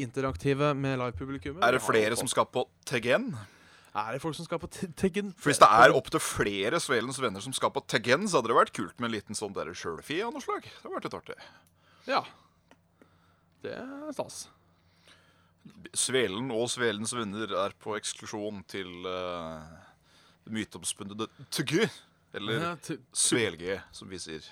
interaktive 0.00 0.72
med 0.72 0.96
livepublikummet. 1.02 1.60
Er 1.66 1.76
det 1.76 1.82
flere 1.84 2.16
som 2.16 2.30
skal 2.30 2.48
på 2.48 2.64
Tegen? 2.88 3.34
Er 3.92 4.14
det 4.14 4.22
folk 4.22 4.36
som 4.38 4.46
skal 4.46 4.60
på 4.62 4.70
Te- 4.72 4.88
Teggen? 4.96 5.34
For 5.36 5.52
Hvis 5.52 5.60
det 5.60 5.68
er 5.68 5.92
opptil 5.92 6.22
flere 6.24 6.78
Svelens 6.80 7.18
venner 7.20 7.44
som 7.44 7.52
skal 7.52 7.74
på 7.74 7.82
Teggen, 7.84 8.24
så 8.24 8.40
hadde 8.40 8.48
det 8.48 8.56
vært 8.56 8.72
kult 8.78 8.96
med 8.96 9.10
en 9.10 9.16
liten 9.18 9.36
sånn 9.36 9.52
der 9.52 9.68
sjølfi 9.76 10.22
av 10.24 10.32
noe 10.32 10.40
slag. 10.40 10.64
Det 10.64 10.80
hadde 10.80 10.94
vært 10.94 11.08
litt 11.10 11.18
artig. 11.18 11.36
Ja. 12.08 12.22
Det 13.62 13.72
er 13.78 14.12
stas. 14.16 14.42
Svelen 15.94 16.48
og 16.54 16.66
Svelens 16.72 17.12
venner 17.14 17.52
er 17.66 17.74
på 17.82 17.94
eksklusjon 17.98 18.62
til 18.70 18.88
uh, 19.06 19.62
det 20.46 20.54
myteomspunne 20.56 21.28
Tugge. 21.54 21.86
Eller 22.34 22.62
Ja, 22.64 22.72
Svelge, 23.12 23.76
som 23.94 24.08
vi 24.10 24.18
sier. 24.22 24.46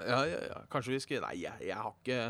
ja, 0.00 0.22
ja, 0.26 0.38
ja. 0.48 0.60
Kanskje 0.72 0.94
vi 0.94 1.00
skal 1.04 1.20
Nei, 1.26 1.34
jeg, 1.44 1.52
jeg 1.68 1.76
har 1.76 1.92
ikke 1.92 2.20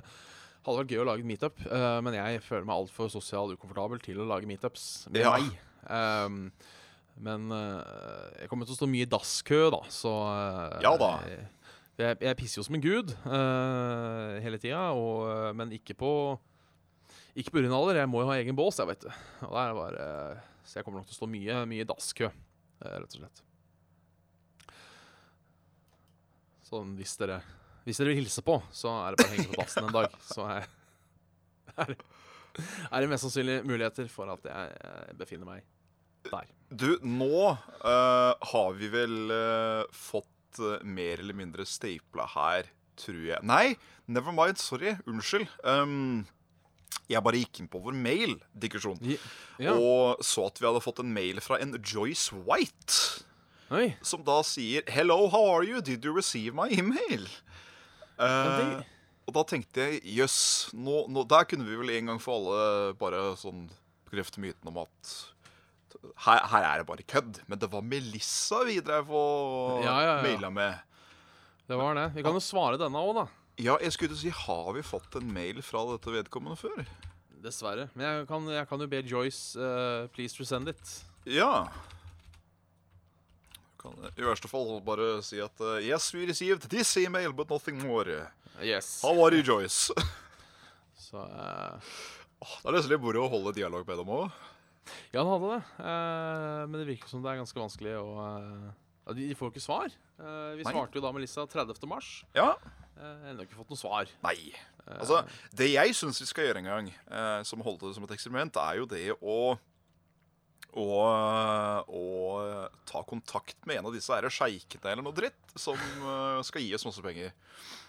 Hadde 0.62 0.78
vært 0.78 0.92
gøy 0.94 1.00
å 1.02 1.06
lage 1.08 1.24
meetup, 1.26 1.56
uh, 1.70 1.96
men 2.06 2.14
jeg 2.14 2.42
føler 2.46 2.66
meg 2.68 2.76
altfor 2.84 3.08
sosial 3.10 3.50
ukomfortabel 3.56 3.98
til 4.04 4.20
å 4.22 4.26
lage 4.30 4.46
meetups 4.46 5.08
med 5.10 5.24
Ja. 5.24 5.32
meg. 5.34 5.56
Um, 5.90 6.36
men 7.22 7.48
uh, 7.50 7.82
jeg 8.38 8.46
kommer 8.50 8.68
til 8.68 8.76
å 8.76 8.78
stå 8.78 8.86
mye 8.90 9.02
i 9.06 9.10
dasskø, 9.10 9.58
da, 9.74 9.80
så 9.90 10.12
uh, 10.22 10.76
Ja 10.84 10.92
da. 11.00 11.08
Jeg, 11.26 11.48
jeg 12.00 12.36
pisser 12.38 12.60
jo 12.60 12.64
som 12.64 12.76
en 12.78 12.82
gud 12.84 13.12
uh, 13.26 14.38
hele 14.42 14.58
tida, 14.60 14.80
og, 14.96 15.26
eh, 15.28 15.50
men 15.58 15.74
ikke 15.76 15.96
på 15.98 16.12
Ikke 17.36 17.52
på 17.52 17.60
urinaler. 17.60 18.00
Jeg 18.00 18.08
må 18.08 18.22
jo 18.22 18.28
ha 18.30 18.38
egen 18.40 18.56
bås, 18.56 18.78
jeg, 18.80 18.88
vet 18.88 19.04
du. 19.04 19.10
Bare, 19.48 20.06
så 20.64 20.78
jeg 20.78 20.86
kommer 20.86 21.00
nok 21.00 21.08
til 21.08 21.16
å 21.16 21.20
stå 21.20 21.28
mye, 21.32 21.62
i 21.76 21.84
dasskø, 21.88 22.28
eh, 22.28 22.96
rett 22.96 23.16
og 23.16 23.20
slett. 23.20 23.42
Sånn 26.68 26.94
hvis 26.96 27.16
dere 27.20 27.42
Hvis 27.84 27.98
dere 28.00 28.12
vil 28.12 28.22
hilse 28.22 28.44
på, 28.46 28.56
så 28.72 28.92
er 29.02 29.12
det 29.12 29.24
bare 29.24 29.32
å 29.32 29.36
henge 29.36 29.52
på 29.52 29.60
dassen 29.60 29.88
en 29.88 29.96
dag. 29.96 30.18
Så 30.22 30.44
er, 30.48 30.68
er, 31.82 31.96
er 32.88 33.00
det 33.00 33.08
mest 33.10 33.26
sannsynlig 33.26 33.62
muligheter 33.66 34.08
for 34.12 34.32
at 34.32 34.44
jeg 34.48 34.76
eh, 34.80 35.16
befinner 35.18 35.48
meg 35.48 35.64
der. 36.30 36.52
Du, 36.70 36.94
nå 37.02 37.50
har 37.82 38.76
vi 38.78 38.88
vel 38.92 39.32
fått 39.92 40.30
eh, 40.60 40.82
mer 40.84 41.20
eller 41.22 41.36
mindre 41.36 41.64
stapla 41.68 42.26
her, 42.34 42.68
tror 43.00 43.22
jeg. 43.24 43.40
Nei, 43.42 43.76
never 44.06 44.32
mind. 44.32 44.58
Sorry. 44.60 44.96
Unnskyld. 45.08 45.48
Um, 45.64 46.26
jeg 47.08 47.22
bare 47.24 47.40
gikk 47.40 47.60
inn 47.62 47.68
på 47.72 47.80
vår 47.82 47.96
mail-digresjon 47.96 49.00
Ja. 49.60 49.72
og 49.74 50.20
så 50.24 50.46
at 50.46 50.60
vi 50.60 50.66
hadde 50.68 50.82
fått 50.84 51.00
en 51.02 51.12
mail 51.12 51.40
fra 51.44 51.58
en 51.60 51.74
Joyce 51.80 52.32
White. 52.46 53.24
Oi. 53.72 53.94
Som 54.04 54.22
da 54.24 54.42
sier 54.44 54.82
'Hello, 54.86 55.28
how 55.28 55.48
are 55.54 55.64
you? 55.64 55.80
Did 55.80 56.04
you 56.04 56.12
receive 56.12 56.54
my 56.54 56.68
email?' 56.68 57.28
Uh, 58.18 58.82
og 59.26 59.34
da 59.34 59.42
tenkte 59.48 59.80
jeg 59.80 60.02
jøss, 60.18 60.70
nå, 60.74 61.24
der 61.28 61.44
kunne 61.48 61.64
vi 61.64 61.76
vel 61.76 61.90
en 61.90 62.06
gang 62.12 62.20
for 62.20 62.36
alle 62.36 62.94
bare 63.00 63.32
sånn 63.40 63.70
bekrefte 64.04 64.38
myten 64.42 64.68
om 64.68 64.82
at 64.84 65.12
her, 66.24 66.40
her 66.52 66.66
er 66.66 66.82
det 66.82 66.88
bare 66.88 67.04
kødd. 67.08 67.42
Men 67.50 67.60
det 67.62 67.68
var 67.72 67.84
Melissa 67.86 68.62
vi 68.68 68.80
drev 68.84 69.10
og 69.10 69.84
Ja, 69.84 69.94
ja, 70.00 70.16
ja. 70.16 70.22
maila 70.24 70.50
med. 70.50 70.80
det 71.68 71.78
var 71.78 71.94
det. 71.94 72.08
Vi 72.16 72.24
kan 72.26 72.36
jo 72.36 72.42
svare 72.42 72.80
denne 72.80 73.00
òg, 73.00 73.14
da. 73.22 73.26
Ja, 73.60 73.76
jeg 73.82 73.92
skulle 73.92 74.16
si, 74.16 74.30
har 74.32 74.72
vi 74.72 74.82
fått 74.82 75.16
en 75.20 75.32
mail 75.32 75.60
fra 75.62 75.84
dette 75.92 76.12
vedkommende 76.12 76.56
før? 76.56 76.84
Dessverre. 77.42 77.88
Men 77.94 78.06
jeg 78.06 78.28
kan, 78.28 78.46
jeg 78.48 78.68
kan 78.70 78.80
jo 78.80 78.86
be 78.88 79.02
Joyce 79.04 79.58
uh, 79.58 80.06
please 80.14 80.38
resend 80.40 80.70
it. 80.72 80.94
Ja. 81.28 81.66
Kan 83.82 83.98
i 84.14 84.24
verste 84.24 84.48
fall 84.50 84.78
bare 84.86 85.16
si 85.26 85.40
at 85.42 85.60
uh, 85.60 85.78
Yes, 85.82 86.12
we 86.14 86.26
received 86.26 86.68
this 86.70 86.96
email, 86.96 87.32
but 87.32 87.50
nothing 87.50 87.82
more. 87.82 88.28
Yes. 88.62 89.02
How 89.02 89.14
are 89.24 89.34
you, 89.34 89.42
Joyce? 89.42 89.92
Så 91.08 91.18
uh... 91.18 91.78
det 92.62 92.70
er 92.70 92.76
nesten 92.76 92.94
litt 92.94 93.02
moro 93.02 93.26
å 93.26 93.30
holde 93.30 93.54
dialog 93.58 93.86
med 93.86 94.00
dem 94.00 94.10
òg. 94.16 94.42
Ja, 95.12 95.22
han 95.22 95.32
hadde 95.34 95.50
det. 95.54 95.62
Eh, 95.86 96.62
men 96.68 96.78
det 96.80 96.88
virker 96.94 97.10
som 97.10 97.22
det 97.24 97.32
er 97.32 97.42
ganske 97.42 97.62
vanskelig 97.62 97.98
å 98.00 98.12
ja, 99.02 99.14
de, 99.16 99.26
de 99.26 99.34
får 99.34 99.48
jo 99.48 99.54
ikke 99.56 99.64
svar. 99.64 99.94
Eh, 100.22 100.52
vi 100.58 100.66
Nei. 100.66 100.74
svarte 100.74 100.98
jo 100.98 101.02
da 101.02 101.10
Melissa 101.14 101.46
30. 101.50 101.82
mars. 101.90 102.12
Ja. 102.36 102.54
Uh, 102.92 103.30
Ennå 103.30 103.46
ikke 103.46 103.58
fått 103.58 103.72
noe 103.72 103.80
svar. 103.80 104.10
Nei. 104.22 104.52
Altså, 104.86 105.22
det 105.58 105.72
jeg 105.72 105.94
syns 105.94 106.20
vi 106.22 106.28
skal 106.28 106.48
gjøre 106.48 106.62
en 106.62 106.70
gang, 106.70 106.88
eh, 106.90 107.42
som 107.46 107.62
holdt 107.64 107.84
det 107.86 107.94
som 107.96 108.06
et 108.06 108.14
eksperiment, 108.14 108.58
er 108.62 108.80
jo 108.80 108.88
det 108.90 109.04
å 109.18 109.36
og, 110.72 111.88
og 111.92 112.76
ta 112.88 113.02
kontakt 113.04 113.58
med 113.68 113.76
en 113.76 113.90
av 113.90 113.92
disse 113.92 114.16
sjeikene 114.32 114.88
eller 114.88 115.04
noe 115.04 115.12
dritt 115.12 115.50
som 115.52 115.76
skal 116.48 116.64
gi 116.64 116.70
oss 116.72 116.86
masse 116.88 117.04
penger. 117.04 117.34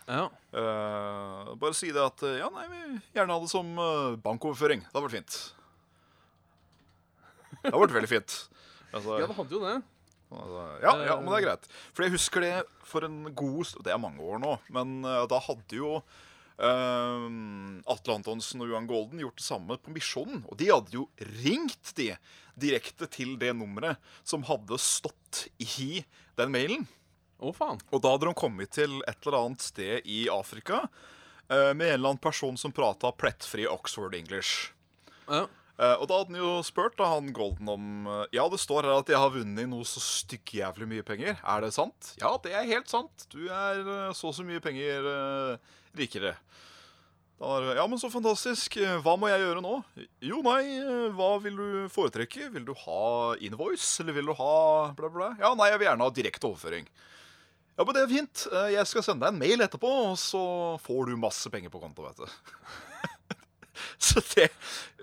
Ja. 0.03 0.25
Uh, 0.51 1.53
bare 1.55 1.77
si 1.79 1.93
det 1.95 2.03
at 2.03 2.25
ja, 2.41 2.49
nei, 2.51 2.65
vi 2.73 2.81
gjerne 3.15 3.37
ha 3.37 3.39
det 3.39 3.53
som 3.53 3.71
bankoverføring. 4.25 4.83
Det 4.83 4.91
hadde 4.91 5.05
vært 5.05 5.21
fint. 5.21 5.39
Det 7.63 7.71
hadde 7.71 7.83
vært 7.85 7.97
veldig 7.97 8.11
fint. 8.11 8.37
Altså, 8.93 9.17
ja, 9.17 9.27
det 9.27 9.37
hadde 9.39 9.55
jo 9.55 9.63
det. 9.63 9.77
Altså, 10.33 10.61
ja, 10.81 10.93
ja, 11.07 11.15
men 11.21 11.29
det 11.29 11.39
er 11.39 11.47
greit. 11.47 11.65
For 11.93 12.05
jeg 12.05 12.13
husker 12.15 12.43
det 12.43 12.53
for 12.89 13.05
en 13.05 13.19
god 13.37 13.67
stund 13.69 13.85
Det 13.85 13.93
er 13.93 14.01
mange 14.01 14.23
år 14.25 14.39
nå, 14.41 14.55
men 14.73 15.01
uh, 15.05 15.23
da 15.29 15.39
hadde 15.45 15.77
jo 15.77 15.99
eh, 16.57 17.27
Atle 17.93 18.17
Antonsen 18.17 18.63
og 18.63 18.71
Johan 18.71 18.89
Golden 18.89 19.21
gjort 19.21 19.39
det 19.39 19.45
samme 19.45 19.77
på 19.81 19.93
Misjonen. 19.93 20.43
Og 20.49 20.57
de 20.59 20.69
hadde 20.71 20.95
jo 20.95 21.07
ringt 21.43 21.93
de 21.97 22.11
direkte 22.59 23.09
til 23.09 23.35
det 23.41 23.53
nummeret 23.57 24.01
som 24.27 24.45
hadde 24.47 24.77
stått 24.81 25.47
i 25.57 26.03
den 26.39 26.53
mailen. 26.53 26.85
Å, 27.43 27.51
faen. 27.55 27.81
Og 27.91 28.03
da 28.03 28.13
hadde 28.13 28.29
de 28.29 28.37
kommet 28.39 28.71
til 28.75 29.01
et 29.09 29.25
eller 29.25 29.39
annet 29.39 29.65
sted 29.65 30.05
i 30.07 30.25
Afrika 30.31 30.85
uh, 30.85 31.73
med 31.73 31.89
en 31.89 31.97
eller 31.97 32.13
annen 32.13 32.23
person 32.23 32.57
som 32.59 32.75
prata 32.75 33.11
plettfri 33.11 33.67
Oxford 33.69 34.15
English. 34.15 34.71
Ja. 35.27 35.43
Eh, 35.43 35.59
og 35.97 36.03
da 36.05 36.19
hadde 36.19 36.35
han 36.35 36.37
jo 36.43 36.51
spurt 36.61 36.93
da, 36.99 37.07
han 37.15 37.31
Golden 37.33 37.69
om 37.73 37.85
eh, 38.05 38.25
Ja, 38.37 38.43
det 38.51 38.59
står 38.61 38.85
her 38.85 38.99
at 38.99 39.09
jeg 39.09 39.17
har 39.17 39.31
vunnet 39.33 39.65
noe 39.71 39.87
så 39.89 40.03
styggjævlig 40.05 40.85
mye 40.91 41.05
penger. 41.07 41.39
Er 41.41 41.65
det 41.65 41.71
sant? 41.73 42.11
Ja, 42.21 42.35
det 42.43 42.53
er 42.53 42.67
helt 42.69 42.91
sant. 42.91 43.25
Du 43.33 43.39
er 43.49 43.81
eh, 43.81 44.11
så 44.13 44.29
og 44.29 44.35
så 44.37 44.45
mye 44.45 44.61
penger 44.61 45.07
eh, 45.09 45.71
rikere. 45.97 46.35
Da 47.41 47.73
ja, 47.75 47.87
men 47.89 47.97
så 47.99 48.11
fantastisk. 48.13 48.77
Eh, 48.79 48.99
Hva 49.03 49.15
må 49.19 49.27
jeg 49.31 49.41
gjøre 49.41 49.63
nå? 49.65 49.73
Jo, 50.23 50.43
nei, 50.45 50.61
eh, 50.77 51.07
hva 51.17 51.31
vil 51.43 51.57
du 51.57 51.65
foretrekke? 51.91 52.51
Vil 52.53 52.69
du 52.69 52.75
ha 52.85 53.33
invoice, 53.43 53.97
eller 54.03 54.15
vil 54.19 54.29
du 54.29 54.35
ha 54.37 54.53
bla, 54.95 55.09
bla? 55.11 55.31
Ja, 55.41 55.55
nei, 55.57 55.71
jeg 55.73 55.81
vil 55.81 55.89
gjerne 55.89 56.05
ha 56.07 56.13
direkte 56.13 56.51
overføring. 56.51 56.85
Ja, 57.73 57.81
men 57.81 57.95
det 57.97 58.03
er 58.05 58.11
fint. 58.13 58.45
Eh, 58.53 58.69
Jeg 58.77 58.85
skal 58.93 59.03
sende 59.09 59.25
deg 59.25 59.33
en 59.33 59.41
mail 59.41 59.65
etterpå, 59.65 59.89
og 60.11 60.15
så 60.21 60.45
får 60.85 61.09
du 61.09 61.17
masse 61.17 61.49
penger 61.49 61.73
på 61.73 61.81
konto, 61.81 62.05
vet 62.05 62.21
du. 62.21 62.29
så 64.07 64.21
det 64.35 64.51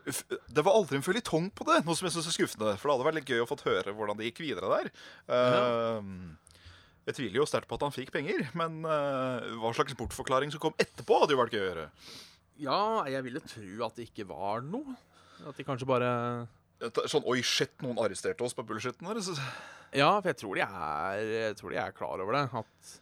Det 0.04 0.64
var 0.66 0.74
aldri 0.76 0.98
en 0.98 1.04
føljetong 1.06 1.50
på 1.56 1.66
det, 1.68 1.80
noe 1.86 1.96
som 1.98 2.06
jeg 2.08 2.14
syns 2.16 2.30
er 2.30 2.36
skuffende. 2.36 2.76
For 2.80 2.88
det 2.90 2.94
hadde 2.96 3.08
vært 3.08 3.18
litt 3.20 3.32
gøy 3.32 3.42
å 3.44 3.48
fått 3.50 3.66
høre 3.66 3.94
hvordan 3.96 4.20
det 4.20 4.30
gikk 4.30 4.42
videre 4.44 4.70
der. 4.72 4.90
Ja. 5.30 5.64
Jeg 7.08 7.16
tviler 7.16 7.40
jo 7.40 7.46
sterkt 7.48 7.66
på 7.70 7.78
at 7.78 7.84
han 7.86 7.94
fikk 7.94 8.12
penger, 8.14 8.44
men 8.58 8.82
eh, 8.84 9.46
hva 9.58 9.72
slags 9.74 9.96
bortforklaring 9.98 10.52
som 10.52 10.60
kom 10.62 10.76
etterpå, 10.78 11.16
hadde 11.22 11.34
jo 11.34 11.40
vært 11.40 11.56
gøy 11.56 11.62
å 11.64 11.70
høre. 11.70 11.86
ja, 12.60 12.80
jeg 13.08 13.24
ville 13.26 13.40
tro 13.42 13.86
at 13.86 13.96
det 13.96 14.08
ikke 14.10 14.28
var 14.28 14.60
noe. 14.66 14.94
At 15.48 15.56
de 15.56 15.64
kanskje 15.64 15.88
bare 15.88 16.10
Sånn 17.08 17.26
oi, 17.28 17.42
shit, 17.44 17.74
noen 17.84 17.98
arresterte 18.00 18.44
oss 18.44 18.54
på 18.56 18.64
bullshitten 18.64 19.04
der. 19.04 19.18
Ja, 19.96 20.14
for 20.20 20.30
jeg 20.30 20.38
tror 20.40 20.56
de 20.56 20.62
er, 20.64 21.32
jeg 21.34 21.56
tror 21.58 21.74
de 21.74 21.80
er 21.82 21.92
klar 21.96 22.22
over 22.24 22.36
det. 22.38 22.46
At 22.56 22.92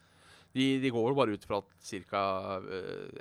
de, 0.57 0.65
de 0.83 0.91
går 0.91 1.15
bare 1.15 1.37
ut 1.37 1.45
fra 1.47 1.61
at 1.61 1.93
ca. 2.11 2.23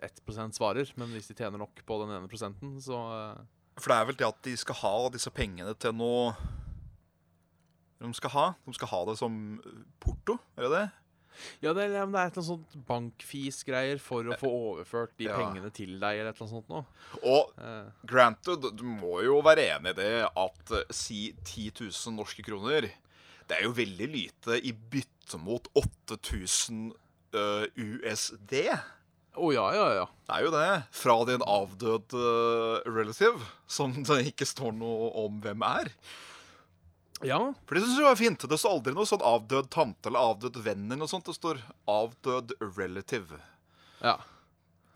1% 0.07 0.57
svarer. 0.57 0.89
Men 0.97 1.11
hvis 1.13 1.29
de 1.29 1.35
tjener 1.37 1.61
nok 1.61 1.83
på 1.85 1.99
den 2.01 2.15
ene 2.15 2.31
prosenten, 2.31 2.77
så 2.81 2.97
eh, 3.19 3.43
For 3.77 3.91
det 3.93 3.97
er 4.01 4.05
vel 4.09 4.15
det 4.17 4.27
at 4.27 4.39
de 4.47 4.55
skal 4.57 4.75
ha 4.81 4.93
disse 5.13 5.29
pengene 5.31 5.73
til 5.77 5.93
noe 5.93 6.31
De 8.01 8.09
skal 8.17 8.33
ha 8.33 8.45
De 8.65 8.73
skal 8.77 8.89
ha 8.93 9.01
det 9.09 9.17
som 9.19 9.35
porto, 10.03 10.37
er 10.57 10.65
det 10.67 10.71
det? 10.77 10.85
Ja, 11.61 11.69
det, 11.77 11.83
er- 11.83 11.91
det 11.91 11.97
er 11.99 12.01
et 12.01 12.07
eller 12.09 12.23
annet 12.23 12.45
sånt 12.47 12.71
bankfis-greier 12.87 13.99
for 14.01 14.25
å 14.25 14.37
få 14.41 14.49
overført 14.49 15.11
de 15.19 15.27
Ja. 15.27 15.35
pengene 15.37 15.69
til 15.69 15.91
deg, 16.01 16.17
eller 16.23 16.31
et 16.31 16.39
eller 16.39 16.47
annet 16.47 16.55
sånt 16.55 16.69
noe. 16.71 16.85
Og 17.21 17.51
Eh, 17.61 17.91
granted, 18.09 18.65
du 18.75 18.83
må 18.89 19.19
jo 19.21 19.35
være 19.45 19.67
enig 19.75 19.91
i 19.93 19.99
det 19.99 20.25
at 20.25 20.71
eh, 20.73 20.87
si 20.89 21.19
10 21.45 21.69
000 21.83 22.15
norske 22.17 22.41
kroner 22.47 22.89
Det 23.47 23.57
er 23.59 23.63
jo 23.67 23.71
veldig 23.77 24.07
lite 24.11 24.57
i 24.65 24.71
bytte 24.73 25.37
mot 25.37 25.67
8000 25.77 26.89
uh, 27.35 27.65
USD. 27.77 28.53
Å 29.38 29.50
ja, 29.54 29.65
ja, 29.76 29.88
ja. 30.02 30.06
Det 30.28 30.36
er 30.38 30.45
jo 30.47 30.54
det. 30.54 30.69
Fra 30.97 31.15
din 31.30 31.43
avdød 31.45 32.15
eh, 32.17 32.88
relative, 32.89 33.45
som 33.69 33.93
det 34.08 34.23
ikke 34.32 34.47
står 34.50 34.73
noe 34.76 35.12
om 35.23 35.38
hvem 35.43 35.62
er. 35.67 35.91
Ja, 37.26 37.39
For 37.65 37.73
det 37.78 37.82
synes 37.86 37.97
jeg 37.97 38.06
var 38.06 38.17
fint. 38.19 38.43
Det 38.50 38.58
står 38.62 38.76
aldri 38.78 38.93
noe 38.93 39.08
sånn 39.10 39.23
avdød 39.26 39.69
tante 39.73 40.10
eller 40.12 40.21
avdød 40.34 40.60
venn 40.62 40.84
eller 40.86 41.02
noe 41.06 41.10
sånt. 41.10 41.26
Det 41.30 41.34
står 41.38 41.62
avdød 41.89 42.58
relative. 42.78 43.39
ja. 44.04 44.17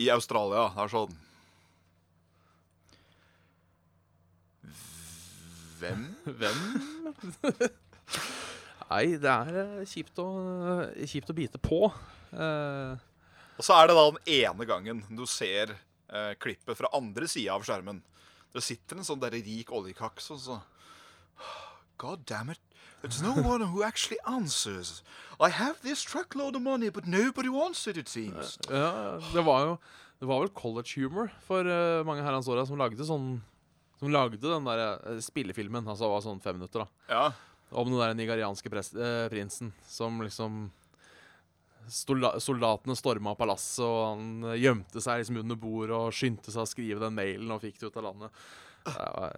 I 0.02 0.08
Australia. 0.10 0.68
Det 0.74 0.82
er 0.82 0.90
sånn 0.90 1.12
Hvem? 5.82 6.02
Hvem? 6.40 6.60
Nei, 8.92 9.06
det 9.22 9.30
er 9.32 9.60
eh, 9.62 9.86
kjipt 9.88 10.18
å, 10.22 10.26
kjipt 11.08 11.30
å 11.32 11.36
bite 11.38 11.62
på. 11.64 11.86
Eh, 12.34 12.98
Og 13.62 13.65
så 13.67 13.76
er 13.78 13.91
det 13.91 13.93
da 13.93 14.04
den 14.10 14.30
ene 14.41 14.65
gangen 14.65 15.04
du 15.13 15.21
ser 15.30 15.76
eh, 16.10 16.32
klippet 16.41 16.80
fra 16.80 16.89
andre 16.97 17.28
sida 17.30 17.54
av 17.54 17.62
skjermen. 17.62 18.00
Det 18.50 18.63
sitter 18.65 18.97
en 18.97 19.06
sånn 19.06 19.21
der 19.21 19.36
rik 19.38 19.69
oljekaks 19.69 20.32
og 20.34 20.39
så 20.41 20.56
God 22.02 22.24
damn 22.26 22.50
it. 22.50 22.58
There's 23.04 23.21
no 23.21 23.36
one 23.54 23.62
who 23.69 23.84
actually 23.86 24.17
answers. 24.26 25.04
I 25.39 25.52
have 25.54 25.78
this 25.86 26.02
truckload 26.02 26.58
of 26.58 26.65
money, 26.65 26.89
but 26.89 27.06
nobody 27.06 27.54
wants 27.54 27.86
it, 27.86 28.02
it 28.02 28.10
seems. 28.10 28.58
ja, 28.65 29.21
det 29.30 29.45
var 29.45 29.67
jo 29.67 29.78
Det 30.17 30.26
var 30.30 30.41
vel 30.41 30.50
college 30.50 30.97
humor 30.97 31.30
for 31.45 31.65
uh, 31.65 32.02
mange 32.06 32.26
herrens 32.26 32.50
åra 32.50 32.65
som 32.65 32.82
lagde 32.82 33.06
sånn 33.06 33.39
Som 34.02 34.10
lagde 34.13 34.41
den 34.41 34.65
der 34.65 34.82
eh, 34.97 35.21
spillefilmen. 35.21 35.86
Altså 35.86 36.08
det 36.08 36.13
var 36.15 36.26
sånn 36.26 36.41
fem 36.41 36.58
minutter, 36.58 36.82
da. 36.82 37.13
Ja. 37.13 37.26
Om 37.69 37.93
den 37.93 38.02
der 38.02 38.17
nigerianske 38.17 38.74
pres 38.74 38.89
uh, 38.97 39.30
prinsen 39.30 39.69
som 39.86 40.17
liksom 40.26 40.63
soldatene 41.89 42.96
storma 42.98 43.34
palasset, 43.39 43.84
og 43.86 44.00
han 44.12 44.50
eh, 44.52 44.60
gjemte 44.62 45.04
seg 45.04 45.22
liksom 45.22 45.41
under 45.44 45.60
bordet 45.60 45.98
og 45.98 46.15
skyndte 46.15 46.54
seg 46.54 46.65
å 46.65 46.70
skrive 46.70 47.04
den 47.04 47.15
mailen 47.17 47.54
og 47.54 47.63
fikk 47.63 47.80
det 47.82 47.89
ut 47.89 48.00
av 48.02 48.08
landet. 48.10 48.44
Det 48.86 48.94
var, 48.98 49.38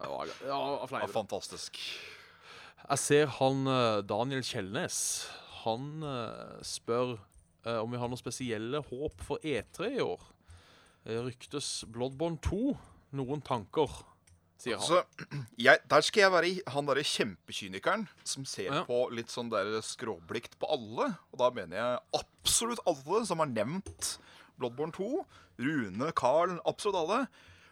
det 0.00 0.10
var, 0.10 0.32
det 0.32 0.50
var 0.50 0.90
fleip. 0.90 1.12
fantastisk. 1.14 1.80
Jeg 2.80 3.02
ser 3.04 3.32
han 3.38 3.66
eh, 3.70 4.02
Daniel 4.08 4.44
Kjellnes. 4.46 5.00
Han 5.64 6.06
eh, 6.06 6.60
spør 6.66 7.18
om 7.60 7.92
vi 7.92 7.98
har 8.00 8.08
noe 8.08 8.16
spesielle 8.16 8.78
håp 8.80 9.20
for 9.20 9.42
E3 9.44 9.90
i 9.98 10.00
år. 10.00 10.22
Ryktes 11.26 11.82
Bloodborne 11.92 12.40
2. 12.40 12.70
Noen 13.20 13.42
tanker, 13.44 13.92
sier 14.62 14.76
han. 14.78 14.84
Altså, 14.84 15.44
jeg, 15.60 15.80
der 15.90 16.04
skal 16.06 16.24
jeg 16.26 16.32
være 16.34 16.48
i 16.50 16.56
han 16.74 16.88
derre 16.88 17.04
kjempekynikeren 17.06 18.06
som 18.28 18.44
ser 18.48 18.68
Ja. 18.70 18.82
på 18.88 19.02
litt 19.14 19.32
sånn 19.32 19.50
der 19.52 19.78
skråblikt 19.84 20.58
på 20.60 20.68
alle. 20.70 21.10
Og 21.32 21.40
da 21.42 21.50
mener 21.56 21.76
jeg 21.80 22.22
absolutt 22.22 22.82
alle 22.86 23.22
som 23.28 23.42
har 23.42 23.50
nevnt 23.52 24.16
Bloodborne 24.60 24.92
2. 24.96 25.24
Rune, 25.60 26.12
Carl, 26.16 26.58
absolutt 26.68 26.98
alle. 27.00 27.20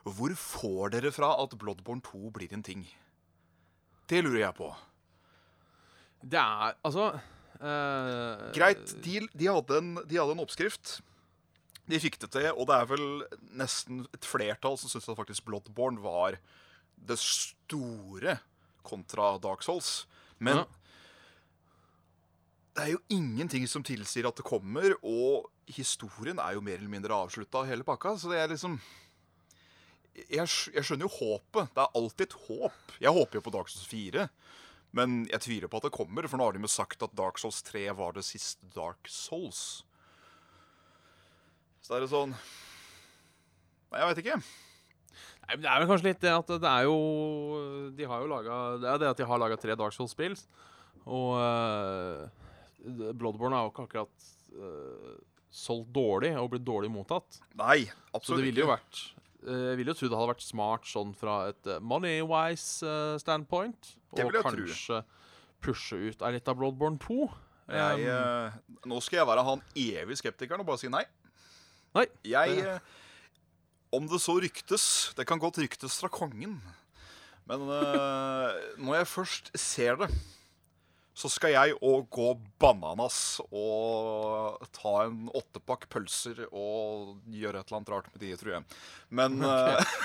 Hvor 0.09 0.33
får 0.41 0.95
dere 0.97 1.13
fra 1.13 1.35
at 1.43 1.57
Bloodborne 1.61 2.05
2 2.05 2.31
blir 2.33 2.53
en 2.57 2.63
ting? 2.65 2.87
Det 4.09 4.23
lurer 4.25 4.47
jeg 4.47 4.55
på. 4.57 4.71
Det 6.25 6.39
er 6.41 6.73
altså 6.83 7.11
eh, 7.61 8.47
Greit, 8.57 8.95
de, 9.05 9.21
de, 9.37 9.47
hadde 9.53 9.77
en, 9.83 9.91
de 10.09 10.17
hadde 10.19 10.35
en 10.35 10.43
oppskrift. 10.43 10.97
De 11.89 12.01
fikk 12.03 12.19
det 12.21 12.31
til, 12.35 12.49
og 12.53 12.67
det 12.69 12.77
er 12.77 12.89
vel 12.91 13.05
nesten 13.57 14.03
et 14.13 14.27
flertall 14.29 14.77
som 14.81 14.91
syns 14.93 15.09
at 15.09 15.17
faktisk 15.17 15.47
Bloodborne 15.49 16.03
var 16.05 16.37
det 17.07 17.19
store 17.21 18.39
kontra 18.87 19.37
Dark 19.39 19.63
Souls. 19.63 20.07
Men 20.39 20.57
Ja. 20.63 20.65
det 22.75 22.83
er 22.85 22.93
jo 22.95 23.01
ingenting 23.11 23.67
som 23.69 23.83
tilsier 23.83 24.27
at 24.29 24.37
det 24.37 24.45
kommer, 24.47 24.95
og 25.03 25.49
historien 25.67 26.39
er 26.39 26.55
jo 26.55 26.61
mer 26.65 26.79
eller 26.79 26.89
mindre 26.89 27.15
avslutta, 27.15 27.65
hele 27.67 27.85
pakka. 27.85 28.17
Så 28.19 28.31
det 28.31 28.39
er 28.39 28.49
liksom 28.49 28.81
jeg, 30.19 30.47
jeg 30.75 30.83
skjønner 30.83 31.07
jo 31.07 31.15
håpet. 31.15 31.69
Det 31.75 31.83
er 31.85 31.95
alltid 31.95 32.25
et 32.27 32.39
håp. 32.49 32.95
Jeg 33.01 33.13
håper 33.15 33.39
jo 33.39 33.41
på 33.47 33.53
Dark 33.55 33.69
Souls 33.71 33.87
4. 33.87 34.29
Men 34.97 35.27
jeg 35.29 35.41
tviler 35.45 35.69
på 35.69 35.77
at 35.77 35.85
det 35.85 35.93
kommer, 35.93 36.27
for 36.27 36.39
nå 36.41 36.47
har 36.49 36.57
de 36.57 36.63
jo 36.65 36.71
sagt 36.73 37.03
at 37.05 37.15
Dark 37.15 37.39
Souls 37.39 37.61
3 37.63 37.85
var 37.95 38.13
det 38.17 38.25
siste 38.25 38.65
Dark 38.75 39.07
Souls. 39.07 39.85
Så 41.83 41.93
det 41.93 41.99
er 41.99 42.07
det 42.07 42.11
sånn 42.13 42.33
Nei, 43.89 44.01
jeg 44.03 44.09
veit 44.11 44.19
ikke. 44.25 44.39
Nei, 45.49 45.57
men 45.57 45.65
Det 45.65 45.71
er 45.73 45.81
vel 45.81 45.89
kanskje 45.89 46.09
litt 46.11 46.21
det 46.21 46.33
at 46.35 46.51
det 46.61 46.69
er 46.69 46.85
jo 46.85 46.97
De 47.97 48.05
har 48.05 48.21
jo 48.21 48.29
laga 48.29 48.57
Det 48.83 48.89
er 48.93 48.99
det 49.01 49.09
at 49.15 49.21
de 49.23 49.29
har 49.31 49.41
laga 49.41 49.57
tre 49.61 49.77
Dark 49.81 49.95
Souls-spill. 49.97 50.37
Og 51.09 51.31
uh, 51.41 52.29
Bloodborne 53.17 53.57
har 53.57 53.65
jo 53.67 53.73
ikke 53.73 53.87
akkurat 53.89 54.27
uh, 54.61 55.15
solgt 55.49 55.89
dårlig 55.97 56.35
og 56.37 56.51
blitt 56.53 56.67
dårlig 56.67 56.91
mottatt. 56.93 57.41
Nei, 57.57 57.87
absolutt 58.13 58.29
Så 58.29 58.37
det 58.37 58.51
ville 58.51 58.61
jo 58.67 58.69
vært 58.69 59.01
eh, 59.49 59.63
Jeg 59.71 59.79
ville 59.81 59.95
jo 59.95 59.97
tro 59.97 60.11
det 60.13 60.19
hadde 60.21 60.31
vært 60.35 60.45
smart 60.45 60.85
sånn 60.91 61.15
fra 61.17 61.39
et 61.55 61.71
money-wise 61.81 62.93
standpoint. 63.25 63.95
Og 64.13 64.21
vil 64.21 64.29
jeg 64.29 64.45
tro. 64.45 64.53
kanskje 64.53 65.01
pushe 65.65 65.97
ut 66.13 66.23
ei 66.29 66.35
lita 66.37 66.55
Bloodborne 66.55 67.01
2. 67.03 67.21
Jeg, 67.69 68.05
Um, 68.09 68.79
nå 68.89 68.99
skal 69.05 69.19
jeg 69.19 69.29
være 69.29 69.43
han 69.45 69.61
evig 69.77 70.17
skeptikeren 70.21 70.63
og 70.63 70.69
bare 70.71 70.81
si 70.81 70.89
nei. 70.93 71.03
Nei, 71.97 72.07
Jeg 72.25 72.55
det- 72.65 72.79
Om 73.95 74.09
det 74.11 74.19
så 74.21 74.35
ryktes 74.41 74.85
Det 75.17 75.25
kan 75.29 75.41
godt 75.41 75.61
ryktes 75.63 75.97
fra 76.03 76.11
kongen. 76.13 76.59
Men 77.49 77.65
uh, 77.65 78.53
når 78.77 78.99
jeg 79.01 79.09
først 79.09 79.47
ser 79.57 79.97
det, 80.03 80.11
så 81.19 81.31
skal 81.33 81.55
jeg 81.55 81.79
òg 81.83 82.05
gå 82.15 82.29
bananas 82.63 83.41
og 83.49 84.61
ta 84.77 84.93
en 85.09 85.31
åttepakk 85.35 85.89
pølser 85.91 86.45
og 86.47 87.17
gjøre 87.33 87.59
et 87.63 87.71
eller 87.71 87.79
annet 87.81 87.93
rart 87.95 88.11
med 88.13 88.23
de, 88.23 88.35
tror 88.39 88.53
jeg. 88.53 88.77
Men, 89.19 89.41
eh, 89.49 89.97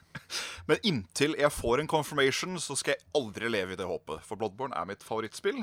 men 0.70 0.88
inntil 0.90 1.36
jeg 1.38 1.54
får 1.54 1.84
en 1.84 1.92
confirmation, 1.92 2.58
så 2.58 2.74
skal 2.80 2.96
jeg 2.96 3.06
aldri 3.20 3.52
leve 3.52 3.76
i 3.76 3.78
det 3.78 3.86
håpet. 3.86 4.24
For 4.26 4.40
Bloodborne 4.40 4.74
er 4.74 4.88
mitt 4.90 5.06
favorittspill, 5.06 5.62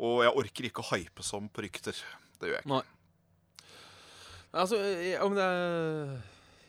og 0.00 0.24
jeg 0.24 0.34
orker 0.42 0.70
ikke 0.70 0.82
å 0.82 0.90
hype 0.90 1.26
som 1.26 1.46
på 1.46 1.68
rykter. 1.68 2.00
Det 2.40 2.50
gjør 2.50 2.58
jeg 2.58 2.66
ikke. 2.66 2.80
Nei. 2.80 2.82
Altså, 4.56 4.80
om 5.22 5.36
det 5.36 5.44
er 5.44 6.16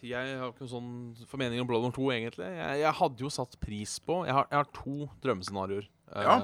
Jeg 0.06 0.38
har 0.40 0.52
ikke 0.52 0.66
noen 0.66 0.72
sånn 0.74 1.28
formening 1.30 1.62
om 1.64 1.68
Bloodborne 1.70 1.96
2, 1.96 2.08
egentlig. 2.14 2.48
Jeg, 2.54 2.82
jeg 2.84 2.94
hadde 3.00 3.24
jo 3.26 3.30
satt 3.34 3.56
pris 3.64 3.96
på 4.06 4.20
Jeg 4.28 4.36
har, 4.38 4.46
jeg 4.52 4.60
har 4.62 4.70
to 4.76 5.08
drømmescenarioer 5.26 5.88
eh, 5.88 6.24
Ja. 6.28 6.36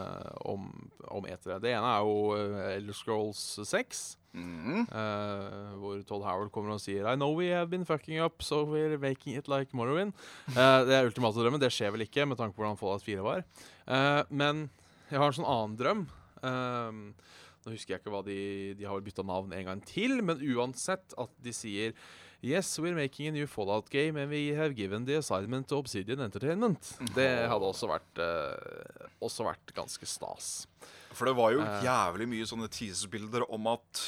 om, 0.49 0.65
om 1.13 1.27
etere. 1.29 1.59
Det 1.61 1.71
ene 1.75 1.91
er 1.93 2.07
jo 2.07 2.15
uh, 2.33 2.57
Elder 2.73 2.97
Scrolls 2.97 3.43
6. 3.69 4.03
Mm. 4.33 4.87
eh, 4.89 5.73
hvor 5.77 5.99
Todd 6.09 6.23
Howard 6.25 6.49
kommer 6.49 6.73
og 6.73 6.79
sier 6.81 7.05
I 7.05 7.13
know 7.13 7.35
we 7.37 7.51
have 7.53 7.69
been 7.69 7.83
fucking 7.85 8.17
up, 8.17 8.41
so 8.41 8.63
we're 8.65 8.97
making 8.97 9.35
it 9.37 9.45
like 9.47 9.69
Morrowind. 9.77 10.15
Eh, 10.49 10.79
det 10.89 10.95
er 10.97 11.05
ultimate 11.05 11.37
drømmen. 11.37 11.61
Det 11.61 11.69
skjer 11.69 11.93
vel 11.93 12.07
ikke, 12.07 12.25
med 12.25 12.39
tanke 12.41 12.57
på 12.57 12.63
hvordan 12.63 12.79
Fallout 12.81 13.05
4 13.05 13.21
var. 13.21 13.43
Eh, 13.85 14.23
men 14.33 14.65
jeg 15.11 15.21
har 15.21 15.29
en 15.29 15.37
sånn 15.37 15.45
annen 15.53 15.77
drøm. 15.77 16.01
Eh, 16.41 17.29
nå 17.63 17.71
husker 17.75 17.93
jeg 17.93 18.01
ikke 18.01 18.11
hva 18.11 18.23
de 18.25 18.73
De 18.75 18.83
har 18.89 18.99
bytta 19.05 19.23
navn 19.23 19.53
en 19.55 19.69
gang 19.69 19.83
til, 19.87 20.17
men 20.25 20.41
uansett 20.57 21.13
at 21.21 21.37
de 21.45 21.53
sier 21.55 21.93
Yes, 22.43 22.77
we're 22.77 22.93
making 22.95 23.27
a 23.27 23.31
new 23.31 23.47
Fallout 23.47 23.89
game, 23.89 24.17
and 24.19 24.29
we 24.29 24.49
have 24.53 24.75
given 24.75 25.05
the 25.05 25.15
assignment 25.15 25.69
to 25.69 25.77
Obsidian 25.77 26.19
Entertainment. 26.19 26.89
Det 27.15 27.29
hadde 27.47 27.63
også 27.69 27.87
vært, 27.87 28.19
eh, 28.19 29.07
også 29.23 29.45
vært 29.47 29.71
ganske 29.77 30.03
stas. 30.05 30.67
For 31.15 31.25
det 31.29 31.35
var 31.37 31.53
jo 31.53 31.61
Eh. 31.61 31.83
jævlig 31.85 32.27
mye 32.27 32.43
sånne 32.49 32.67
teaserbilder 32.67 33.45
om 33.49 33.67
at 33.67 34.01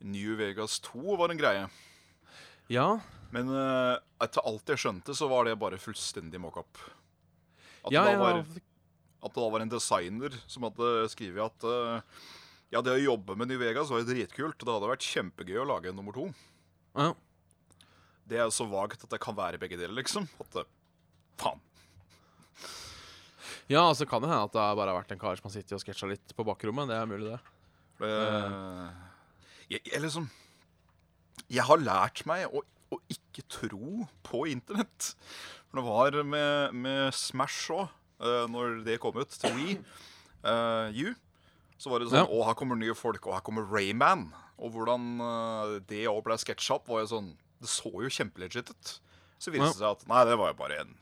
New 0.00 0.34
Vegas 0.36 0.78
2 0.80 1.16
var 1.18 1.28
en 1.30 1.36
greie. 1.38 1.68
Ja, 2.70 3.00
Men 3.30 3.48
eh, 3.50 3.98
etter 4.22 4.40
alt 4.46 4.64
jeg 4.64 4.78
skjønte, 4.78 5.10
så 5.12 5.28
var 5.28 5.44
det 5.44 5.58
bare 5.58 5.76
fullstendig 5.76 6.38
mockup. 6.40 6.78
At, 7.84 7.90
ja, 7.92 8.04
det 8.04 8.16
var, 8.18 8.38
at 8.38 9.34
det 9.34 9.34
da 9.34 9.50
var 9.50 9.60
en 9.60 9.68
designer 9.68 10.30
som 10.46 10.62
hadde 10.62 11.08
skrevet 11.10 11.44
at 11.44 11.64
eh, 11.64 12.00
ja, 12.72 12.80
det 12.80 12.92
å 12.94 13.04
jobbe 13.18 13.36
med 13.36 13.48
New 13.48 13.58
Vegas 13.58 13.90
var 13.90 13.98
jo 14.04 14.06
dritkult, 14.14 14.54
og 14.54 14.64
det 14.64 14.72
hadde 14.72 14.92
vært 14.92 15.08
kjempegøy 15.34 15.58
å 15.60 15.66
lage 15.66 15.88
en 15.90 15.96
nummer 15.96 16.12
to. 16.14 16.32
ja. 16.96 17.12
Det 18.28 18.38
er 18.38 18.46
jo 18.46 18.54
så 18.56 18.66
vagt 18.68 19.04
at 19.04 19.12
det 19.12 19.20
kan 19.22 19.36
være 19.36 19.60
begge 19.60 19.78
deler, 19.78 19.94
liksom. 19.98 20.26
At 20.40 20.56
det, 20.56 20.64
faen. 21.40 21.60
Ja, 23.70 23.86
altså 23.86 24.04
kan 24.08 24.20
det 24.20 24.28
hende 24.28 24.44
at 24.44 24.52
det 24.52 24.62
bare 24.76 24.92
har 24.92 24.98
vært 24.98 25.12
en 25.14 25.20
kar 25.20 25.38
som 25.38 25.48
har 25.48 25.54
sittet 25.54 25.76
og 25.76 25.82
sketsja 25.82 26.08
litt 26.10 26.34
på 26.36 26.44
bakrommet. 26.46 26.88
Det 26.90 26.96
er 26.98 27.08
mulig, 27.08 27.32
det. 27.32 27.40
Det, 28.00 28.14
jeg, 29.70 29.80
jeg 29.86 30.00
liksom 30.02 30.24
Jeg 31.46 31.62
har 31.68 31.78
lært 31.78 32.24
meg 32.26 32.48
å, 32.50 32.64
å 32.92 32.98
ikke 33.12 33.44
tro 33.48 34.06
på 34.26 34.44
internett. 34.50 35.12
For 35.68 35.80
det 35.80 35.84
var 35.86 36.18
med, 36.26 36.74
med 36.76 37.14
Smash 37.16 37.70
òg, 37.74 37.92
når 38.50 38.82
det 38.86 39.00
kom 39.02 39.16
ut 39.18 39.32
til 39.36 39.52
Wii 39.56 39.78
uh, 40.46 40.88
You, 40.94 41.14
Så 41.78 41.90
var 41.92 42.00
det 42.00 42.10
sånn 42.12 42.22
Ja. 42.22 42.28
Å, 42.28 42.44
her 42.48 42.58
kommer 42.58 42.78
nye 42.78 42.94
folk, 42.96 43.26
og 43.26 43.36
her 43.36 43.44
kommer 43.44 43.66
Rayman. 43.68 44.28
Og 44.62 44.70
hvordan 44.76 45.18
eh, 45.18 45.70
det 45.90 46.04
òg 46.06 46.20
ble 46.28 46.36
sketsja 46.38 46.76
opp, 46.76 46.86
var 46.86 47.02
jo 47.02 47.08
sånn 47.10 47.32
Det 47.62 47.70
så 47.70 47.90
jo 48.04 48.10
kjempelegit 48.12 48.70
ut. 48.74 48.94
Så 49.38 49.52
viste 49.52 49.70
det 49.70 49.80
seg 49.80 49.90
at 49.90 50.06
nei, 50.10 50.22
det 50.28 50.36
var 50.40 50.52
jo 50.52 50.58
bare 50.58 50.80
en 50.84 50.94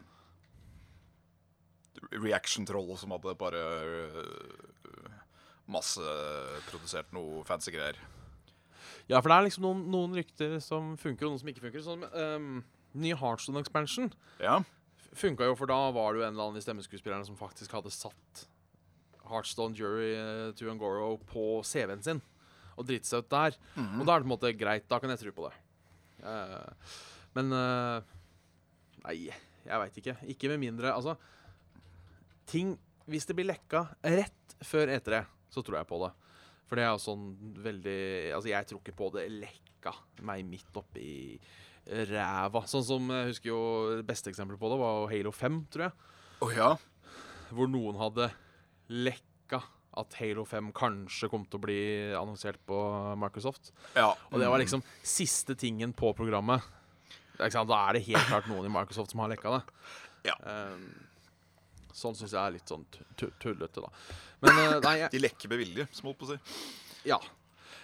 reaction-troll 2.23 2.97
som 2.99 3.13
hadde 3.15 3.35
bare 3.39 3.61
øh, 3.63 5.13
masseprodusert 5.71 7.13
noe 7.15 7.45
fancy 7.49 7.73
greier. 7.75 7.99
Ja, 9.11 9.21
for 9.21 9.31
det 9.31 9.37
er 9.37 9.47
liksom 9.49 9.67
noen, 9.67 9.83
noen 9.93 10.17
rykter 10.17 10.59
som 10.63 10.95
funker, 11.01 11.27
og 11.27 11.35
noen 11.35 11.43
som 11.43 11.51
ikke 11.53 11.65
funker. 11.65 11.85
Sånn, 11.85 12.05
um, 12.13 12.63
Ny 12.93 13.15
Heartstone 13.19 13.63
Expansion 13.63 14.11
Ja. 14.43 14.61
funka 15.17 15.47
jo, 15.49 15.57
for 15.59 15.71
da 15.71 15.79
var 15.95 16.13
det 16.13 16.23
jo 16.23 16.27
en 16.27 16.35
eller 16.35 16.51
annen 16.51 16.61
i 16.61 16.65
stemmeskuespillerne 16.65 17.27
som 17.29 17.39
faktisk 17.39 17.73
hadde 17.77 17.93
satt 17.95 18.45
Heartstone 19.29 19.77
Jury 19.77 20.13
eh, 20.17 20.53
to 20.59 20.69
Angoro 20.69 21.15
på 21.31 21.63
CV-en 21.65 22.03
sin 22.05 22.21
og 22.77 22.87
driti 22.89 23.09
seg 23.09 23.25
ut 23.25 23.31
der. 23.33 23.57
Og 24.01 24.05
da 24.09 24.15
er 24.15 24.23
det 24.23 24.25
på 24.25 24.29
en 24.29 24.33
måte 24.33 24.51
greit. 24.57 24.87
Da 24.89 24.99
kan 25.01 25.13
jeg 25.13 25.21
tro 25.21 25.33
på 25.37 25.45
det. 25.49 25.57
Eh, 26.23 26.91
men 27.37 27.55
uh, 27.57 27.99
Nei, 29.03 29.17
jeg 29.67 29.83
veit 29.83 29.97
ikke. 29.99 30.17
Ikke 30.31 30.51
med 30.53 30.63
mindre 30.63 30.93
Altså, 30.95 31.17
ting 32.47 32.77
Hvis 33.11 33.27
det 33.27 33.35
blir 33.39 33.49
lekka 33.49 33.87
rett 34.05 34.57
før 34.63 34.93
E3, 34.95 35.25
så 35.51 35.65
tror 35.67 35.81
jeg 35.81 35.89
på 35.91 35.99
det. 36.05 36.13
For 36.71 36.79
det 36.79 36.85
er 36.87 36.93
jo 36.93 37.03
sånn 37.03 37.27
veldig 37.65 37.99
Altså, 38.37 38.53
jeg 38.53 38.69
tror 38.69 38.83
ikke 38.83 38.99
på 39.01 39.11
det 39.17 39.27
lekka 39.35 39.97
meg 40.23 40.47
midt 40.47 40.79
oppi 40.79 41.11
ræva. 41.83 42.63
Sånn 42.71 42.85
som 42.87 43.11
jeg 43.11 43.33
husker 43.33 43.51
jo 43.51 43.63
beste 44.07 44.31
eksempelet 44.31 44.61
på 44.61 44.71
det 44.71 44.79
var 44.79 45.09
Halo 45.11 45.33
5, 45.35 45.57
tror 45.75 45.89
jeg. 45.89 46.11
Oh, 46.43 46.53
ja? 46.55 46.69
Hvor 47.51 47.71
noen 47.71 47.99
hadde 47.99 48.29
lekka 48.87 49.59
at 50.01 50.15
Halo 50.21 50.45
5 50.49 50.71
kanskje 50.73 51.29
kom 51.29 51.45
til 51.45 51.59
å 51.61 51.63
bli 51.67 51.81
annonsert 52.17 52.61
på 52.67 52.77
Microsoft. 53.21 53.73
ja. 53.95 54.15
Og 54.31 54.41
det 54.41 54.49
var 54.49 54.59
liksom 54.63 54.83
siste 55.03 55.55
tingen 55.59 55.93
på 55.93 56.15
programmet. 56.17 56.63
Da 57.39 57.49
er 57.89 57.93
det 57.99 58.05
helt 58.07 58.27
klart 58.29 58.47
noen 58.49 58.67
i 58.69 58.73
Microsoft 58.73 59.11
som 59.13 59.21
har 59.21 59.29
lekka 59.33 59.51
det. 59.59 59.63
Ja. 60.31 60.37
Um, 60.47 60.87
sånn 61.93 62.15
syns 62.17 62.33
jeg 62.33 62.41
er 62.41 62.55
litt 62.55 62.69
sånn 62.71 62.85
tu- 62.95 63.05
tu- 63.17 63.33
tullete, 63.43 63.83
da. 63.83 63.91
Men 64.41 64.59
eh, 64.59 64.81
nei, 64.81 64.95
jeg, 65.03 65.11
De 65.17 65.19
lekker 65.27 65.49
med 65.53 65.59
vilje, 65.65 65.89
som 65.93 66.09
holdt 66.09 66.19
på 66.23 66.29
å 66.31 66.35
si. 66.35 66.41
ja. 67.11 67.19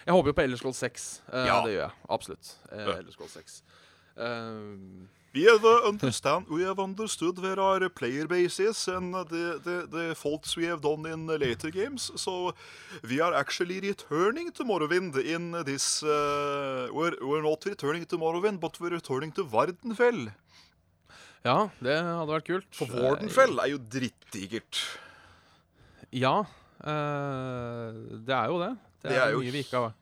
Jeg 0.09 0.15
håper 0.15 0.31
jo 0.31 0.37
på 0.39 0.43
Elder 0.47 0.73
6. 0.73 1.07
Uh, 1.29 1.45
Ja. 1.45 1.57
Det 1.67 1.73
gjør 1.75 1.83
jeg. 1.83 1.93
Absolutt. 2.09 2.53
Uh, 2.73 2.87
Ja. 2.89 3.27
6. 3.29 3.63
Ehm, 4.25 5.09
We 5.39 5.45
have 5.45 5.65
uh, 5.65 5.87
understand, 5.87 6.47
we 6.51 6.63
have 6.65 6.81
understood 6.81 7.39
where 7.39 7.61
are 7.61 7.89
player 7.89 8.27
bases 8.27 8.89
and 8.89 9.15
the, 9.15 9.61
the, 9.63 9.87
the 9.87 10.15
faults 10.17 10.57
we 10.57 10.65
have 10.67 10.81
done 10.81 11.07
in 11.07 11.29
later 11.29 11.71
games. 11.71 12.11
So 12.17 12.55
we 13.09 13.21
are 13.21 13.33
actually 13.35 13.79
returning 13.79 14.51
to 14.53 14.65
Morrowind 14.65 15.15
in 15.25 15.53
this 15.65 16.03
uh, 16.03 16.89
we're, 16.93 17.15
we're 17.23 17.43
not 17.43 17.65
returning 17.65 18.05
to 18.07 18.19
Morrowind, 18.19 18.59
but 18.59 18.81
we're 18.81 18.91
returning 18.97 19.31
to 19.33 19.45
Vardenfell. 19.45 20.33
ja, 21.47 21.69
det 21.79 21.95
hadde 22.03 22.33
vært 22.35 22.49
kult. 22.51 22.69
For 22.75 22.91
Vardenfell 22.91 23.63
er 23.63 23.71
jo 23.77 23.79
dritdigert. 23.95 24.83
Eh, 26.11 26.19
ja. 26.25 26.35
uh, 26.83 27.95
det 28.27 28.35
er 28.41 28.51
jo 28.51 28.59
det. 28.65 28.73
Det, 28.75 29.07
Det 29.13 29.17
er, 29.17 29.23
er 29.29 29.37
jo- 29.37 29.47
mye, 29.47 29.55
vi 29.55 29.63
ikke 29.63 29.85
har, 29.87 29.95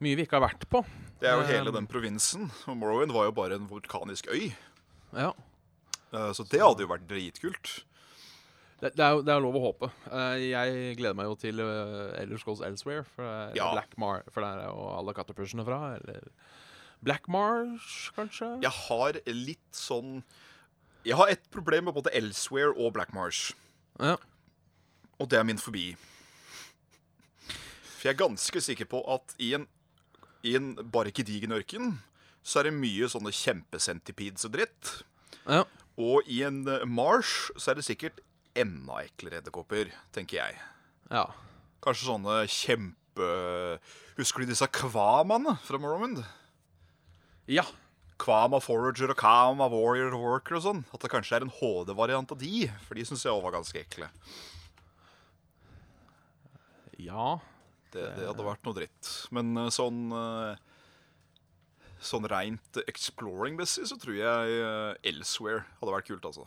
mye 0.00 0.16
vi 0.16 0.24
ikke 0.24 0.40
har 0.40 0.46
vært 0.48 0.64
på. 0.72 0.80
Det 1.20 1.28
er 1.28 1.36
jo 1.36 1.44
hele 1.48 1.72
den 1.74 1.86
provinsen. 1.90 2.48
Og 2.70 2.76
Morrowind 2.80 3.12
var 3.12 3.28
jo 3.28 3.36
bare 3.36 3.58
en 3.60 3.68
vulkanisk 3.68 4.30
øy. 4.32 4.50
Ja. 5.12 5.30
Uh, 6.14 6.30
Så 6.36 6.46
det 6.48 6.62
hadde 6.62 6.82
jo 6.84 6.90
vært 6.90 7.06
dritkult. 7.10 7.84
Det, 8.80 8.94
det, 8.96 9.04
er 9.04 9.10
jo, 9.12 9.20
det 9.26 9.32
er 9.34 9.42
lov 9.44 9.58
å 9.58 9.60
håpe. 9.66 9.90
Eh, 10.08 10.46
jeg 10.54 10.94
gleder 10.96 11.16
meg 11.18 11.26
jo 11.28 11.34
til 11.36 11.60
uh, 11.60 12.14
Elder 12.16 12.40
Scrolls 12.40 12.62
Elsewhere. 12.64 13.04
For, 13.12 13.26
det 13.28 13.58
er 13.58 13.58
Ja. 13.60 13.66
Black 13.76 13.98
Mar 14.00 14.22
for 14.32 14.40
der 14.40 14.62
er 14.62 14.70
jo 14.70 14.86
alle 14.96 15.12
kattepushene 15.18 15.66
fra. 15.66 15.80
Eller 15.98 16.30
Black 17.04 17.28
Marsh, 17.28 18.08
kanskje? 18.16 18.54
Jeg 18.64 18.72
har 18.86 19.18
litt 19.28 19.76
sånn 19.76 20.22
Jeg 21.04 21.16
har 21.16 21.28
et 21.32 21.44
problem 21.52 21.88
med 21.88 21.96
både 21.96 22.12
Elsewhere 22.16 22.72
og 22.72 22.94
Black 22.96 23.12
Marsh. 23.16 23.52
Ja. 24.00 24.16
Og 25.20 25.28
det 25.28 25.38
er 25.40 25.44
min 25.44 25.60
fobi. 25.60 25.90
For 28.00 28.08
jeg 28.08 28.14
er 28.14 28.20
ganske 28.24 28.60
sikker 28.64 28.88
på 28.88 29.00
at 29.12 29.34
i 29.40 29.52
en, 29.56 29.66
i 30.46 30.54
en 30.56 30.72
bare 30.92 31.12
gedigen 31.12 31.52
ørken 31.56 31.98
så 32.42 32.60
er 32.60 32.70
det 32.70 32.78
mye 32.78 33.08
sånne 33.12 33.32
kjempecentipedes 33.36 34.46
og 34.48 34.54
dritt. 34.56 34.94
ja. 35.46 35.64
Og 36.00 36.24
i 36.32 36.38
en 36.46 36.62
eh, 36.70 36.86
marsh 36.88 37.50
så 37.60 37.72
er 37.72 37.76
det 37.76 37.84
sikkert 37.84 38.22
enda 38.56 39.02
eklere 39.04 39.42
edderkopper, 39.42 39.90
tenker 40.14 40.38
jeg. 40.40 40.56
ja. 41.10 41.26
Kanskje 41.84 42.06
sånne 42.10 42.34
kjempe 42.52 42.96
Husker 44.16 44.42
du 44.44 44.50
disse 44.50 44.66
kvamaene 44.68 45.54
fra 45.64 45.78
Morrowind? 45.80 46.22
Ja. 47.48 47.64
Kvama 48.20 48.60
Forager 48.60 49.12
og 49.12 49.16
Kama 49.20 49.66
Warrior 49.72 50.12
Worker 50.16 50.58
og 50.58 50.64
sånn. 50.64 50.82
At 50.92 51.00
det 51.04 51.10
kanskje 51.12 51.38
er 51.38 51.44
en 51.46 51.52
HD-variant 51.56 52.32
av 52.32 52.40
de, 52.40 52.68
for 52.86 52.96
de 52.96 53.04
syns 53.08 53.24
jeg 53.24 53.32
òg 53.32 53.42
var 53.46 53.56
ganske 53.56 53.80
ekle. 53.80 54.08
Ja. 57.00 57.38
Det, 57.90 58.04
det 58.16 58.26
hadde 58.28 58.46
vært 58.46 58.66
noe 58.66 58.76
dritt. 58.76 59.08
Men 59.34 59.54
eh, 59.58 59.72
sånn 59.74 60.04
eh, 60.14 60.66
Sånn 62.00 62.24
rent 62.32 62.78
exploring-messig 62.88 63.82
så 63.90 63.96
tror 64.00 64.14
jeg 64.16 64.52
eh, 64.56 65.10
Elsewhere 65.10 65.66
hadde 65.82 65.92
vært 65.92 66.06
kult, 66.08 66.24
altså. 66.30 66.46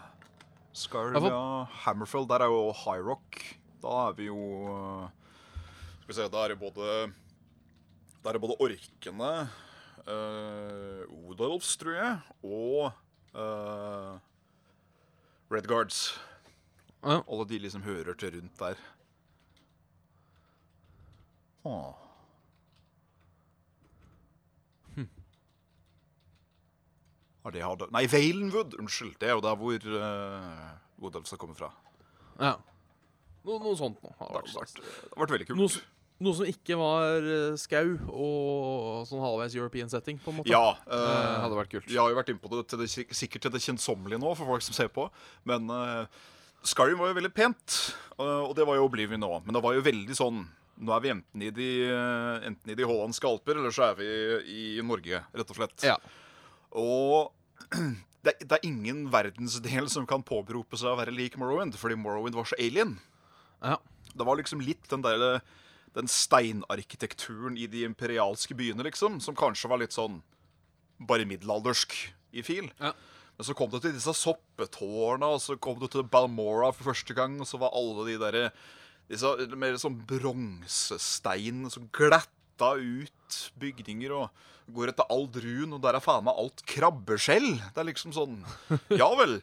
Scarv, 0.76 1.16
Ja. 1.24 1.40
Hammerfell, 1.86 2.26
der 2.28 2.44
er 2.44 2.52
jo 2.52 2.72
High 2.84 3.04
Rock. 3.06 3.40
Da 3.82 4.10
er 4.10 4.14
vi 4.18 4.28
jo 4.28 4.38
Skal 6.02 6.08
vi 6.12 6.14
se, 6.18 6.28
da 6.30 6.44
er 6.46 6.52
det 6.54 6.60
både 6.62 6.88
Da 8.22 8.30
er 8.30 8.38
det 8.38 8.42
både 8.44 8.58
orkene, 8.62 9.32
uh, 10.06 11.30
Odolfs, 11.32 11.72
tror 11.82 11.96
jeg, 11.98 12.20
og 12.44 12.92
uh, 13.36 14.17
Red 15.52 15.67
Guards. 15.67 16.20
Ja. 17.04 17.22
Alle 17.28 17.48
de 17.50 17.60
liksom 17.60 17.84
hører 17.84 18.13
til 18.13 18.36
rundt 18.38 18.60
der. 18.60 18.82
Åh. 21.65 21.94
Har 27.41 27.54
de 27.56 27.62
hadde... 27.65 27.88
Nei, 27.94 28.06
Valenwood! 28.06 28.76
Unnskyld. 28.80 29.15
Det 29.22 29.30
er 29.30 29.34
jo 29.34 29.41
der 29.41 29.56
hvor 29.58 29.88
uh, 29.98 31.06
Odolfs 31.06 31.34
kommer 31.41 31.58
fra. 31.58 31.72
ja. 32.39 32.58
No, 33.41 33.56
noe 33.58 33.74
sånt 33.74 33.98
noe. 34.06 34.13
Det 34.13 34.28
har 34.28 34.36
vært 34.38 34.76
det 34.78 34.84
har 35.15 35.22
vært 35.24 35.32
veldig 35.34 35.46
kult. 35.50 35.58
Noe, 35.58 35.80
noe 36.22 36.38
som 36.38 36.50
ikke 36.50 36.78
var 36.80 37.26
eh, 37.26 37.56
skau 37.60 37.96
og 38.10 39.08
sånn 39.10 39.24
halvveis 39.24 39.56
European 39.58 39.90
setting, 39.92 40.20
på 40.22 40.32
en 40.34 40.42
måte. 40.42 40.52
Ja, 40.52 40.76
uh, 40.86 40.98
eh, 40.98 41.40
hadde 41.46 41.58
vært 41.58 41.74
kult. 41.74 41.90
Jeg 41.90 42.02
har 42.02 42.12
jo 42.14 42.20
vært 42.20 42.34
inne 42.34 42.44
på 42.44 42.52
det, 42.54 42.66
til 42.72 42.84
det 42.84 42.92
sik- 42.94 43.16
sikkert 43.18 43.48
til 43.48 43.56
det 43.56 43.64
kjedsommelige 43.66 44.22
nå, 44.22 44.36
for 44.38 44.54
folk 44.54 44.66
som 44.66 44.78
ser 44.78 44.92
på. 44.94 45.08
Men 45.50 45.68
uh, 45.74 46.06
Skyrim 46.62 47.00
var 47.02 47.10
jo 47.10 47.18
veldig 47.18 47.34
pent, 47.34 47.78
eh, 48.20 48.42
og 48.46 48.54
det 48.58 48.66
var 48.70 48.78
jo 48.78 48.86
Oblivion 48.86 49.22
nå. 49.22 49.32
Men 49.46 49.58
det 49.58 49.64
var 49.66 49.78
jo 49.78 49.86
veldig 49.86 50.18
sånn 50.18 50.44
Nå 50.82 50.94
er 50.96 51.02
vi 51.04 51.10
enten 51.12 51.42
i 51.46 51.50
de, 51.54 51.66
eh, 51.94 52.46
enten 52.48 52.72
i 52.74 52.76
de 52.78 52.86
hollandske 52.90 53.28
alper, 53.30 53.60
eller 53.60 53.74
så 53.76 53.92
er 53.92 53.98
vi 54.00 54.06
i 54.50 54.62
Norge, 54.82 55.20
rett 55.38 55.52
og 55.54 55.60
slett. 55.60 55.84
Ja. 55.86 55.94
Og 56.74 57.30
det, 58.26 58.34
det 58.42 58.56
er 58.56 58.66
ingen 58.66 59.04
verdensdel 59.14 59.92
som 59.94 60.08
kan 60.10 60.26
påberope 60.26 60.80
seg 60.82 60.90
å 60.90 60.98
være 60.98 61.14
lik 61.14 61.38
Morrowind, 61.38 61.78
fordi 61.78 62.00
Morrowind 62.02 62.40
var 62.40 62.50
så 62.50 62.58
alien. 62.58 62.96
Ja. 63.62 63.78
Det 64.10 64.26
var 64.26 64.42
liksom 64.42 64.64
litt 64.66 64.90
den 64.90 65.06
der 65.06 65.44
Den 65.98 66.08
steinarkitekturen 66.08 67.58
i 67.60 67.68
de 67.68 67.86
imperialske 67.88 68.56
byene, 68.56 68.86
liksom, 68.88 69.20
som 69.24 69.38
kanskje 69.38 69.72
var 69.72 69.82
litt 69.82 69.96
sånn 69.96 70.22
bare 71.02 71.26
middelaldersk 71.28 71.96
i 72.38 72.44
fil. 72.46 72.70
Ja. 72.80 72.94
Men 73.38 73.48
så 73.48 73.56
kom 73.58 73.72
du 73.72 73.80
til 73.82 73.96
disse 73.96 74.14
soppetårna, 74.16 75.34
og 75.36 75.42
så 75.44 75.58
kom 75.60 75.80
du 75.82 75.88
til 75.92 76.06
Balmora 76.08 76.70
for 76.76 76.92
første 76.92 77.16
gang, 77.18 77.40
og 77.42 77.50
så 77.50 77.60
var 77.62 77.76
alle 77.76 78.06
de 78.12 78.20
derre 78.22 78.46
disse 79.12 79.28
mer 79.60 79.76
sånn 79.82 79.98
bronsestein 80.08 81.66
som 81.74 81.90
glatta 81.92 82.76
ut 82.78 83.40
bygninger 83.60 84.14
og 84.16 84.30
går 84.72 84.94
etter 84.94 85.10
all 85.12 85.26
drun, 85.34 85.76
og 85.76 85.82
der 85.84 85.98
er 85.98 86.04
faen 86.04 86.24
meg 86.28 86.38
alt 86.40 86.64
krabbeskjell. 86.70 87.50
Det 87.74 87.82
er 87.82 87.90
liksom 87.90 88.16
sånn 88.16 88.40
Ja 89.02 89.10
vel. 89.20 89.40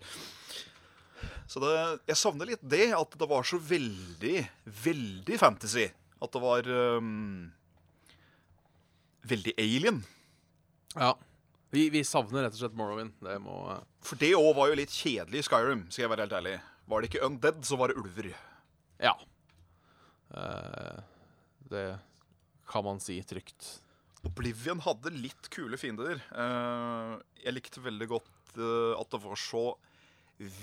Så 1.48 1.60
det, 1.64 1.74
jeg 2.10 2.20
savner 2.20 2.48
litt 2.52 2.64
det, 2.64 2.90
at 2.96 3.14
det 3.18 3.28
var 3.28 3.44
så 3.48 3.58
veldig, 3.60 4.42
veldig 4.84 5.38
fantasy. 5.40 5.88
At 6.18 6.34
det 6.34 6.42
var 6.42 6.68
um, 6.98 7.48
veldig 9.28 9.56
alien. 9.58 10.04
ja. 10.96 11.14
Vi, 11.68 11.90
vi 11.92 12.00
savner 12.06 12.46
rett 12.46 12.54
og 12.56 12.62
slett 12.62 12.76
Morrowind. 12.78 13.12
Det 13.20 13.34
må 13.44 13.58
uh... 13.68 13.82
For 14.00 14.16
det 14.16 14.30
òg 14.38 14.54
var 14.56 14.70
jo 14.70 14.78
litt 14.78 14.94
kjedelig 14.94 15.42
i 15.42 15.44
Skyrim, 15.44 15.82
skal 15.92 16.06
jeg 16.06 16.12
være 16.14 16.24
helt 16.24 16.36
ærlig. 16.38 16.54
Var 16.88 17.02
det 17.04 17.10
ikke 17.10 17.26
Undead, 17.26 17.58
så 17.68 17.76
var 17.76 17.92
det 17.92 17.98
ulver. 18.00 18.30
Ja. 18.96 19.12
Uh, 20.32 21.02
det 21.68 21.84
kan 22.72 22.86
man 22.86 23.02
si 23.04 23.18
trygt. 23.20 23.68
Oblivion 24.24 24.80
hadde 24.86 25.12
litt 25.12 25.50
kule 25.52 25.76
fiender. 25.80 26.22
Uh, 26.32 27.20
jeg 27.44 27.58
likte 27.58 27.84
veldig 27.84 28.08
godt 28.16 28.34
at 28.58 29.12
det 29.12 29.20
var 29.22 29.38
så 29.38 29.66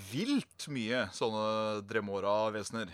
vilt 0.10 0.66
mye 0.74 1.06
sånne 1.14 1.84
Dremora-vesener. 1.88 2.90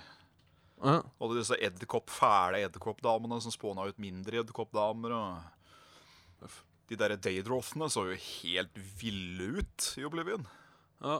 Ja. 0.81 0.97
Og 1.21 1.35
disse 1.37 1.57
edderkopp, 1.61 2.09
fæle 2.09 2.63
edderkoppdamene 2.65 3.37
som 3.43 3.53
spåna 3.53 3.85
ut 3.85 3.99
mindre 4.01 4.41
edderkoppdamer. 4.41 5.13
Og 5.13 6.55
de 6.89 6.97
der 6.99 7.15
Daydrothene 7.21 7.87
så 7.91 8.07
jo 8.09 8.17
helt 8.17 8.81
ville 8.99 9.61
ut 9.61 9.91
i 10.01 10.05
Oblivion. 10.07 10.47
Ja. 11.03 11.19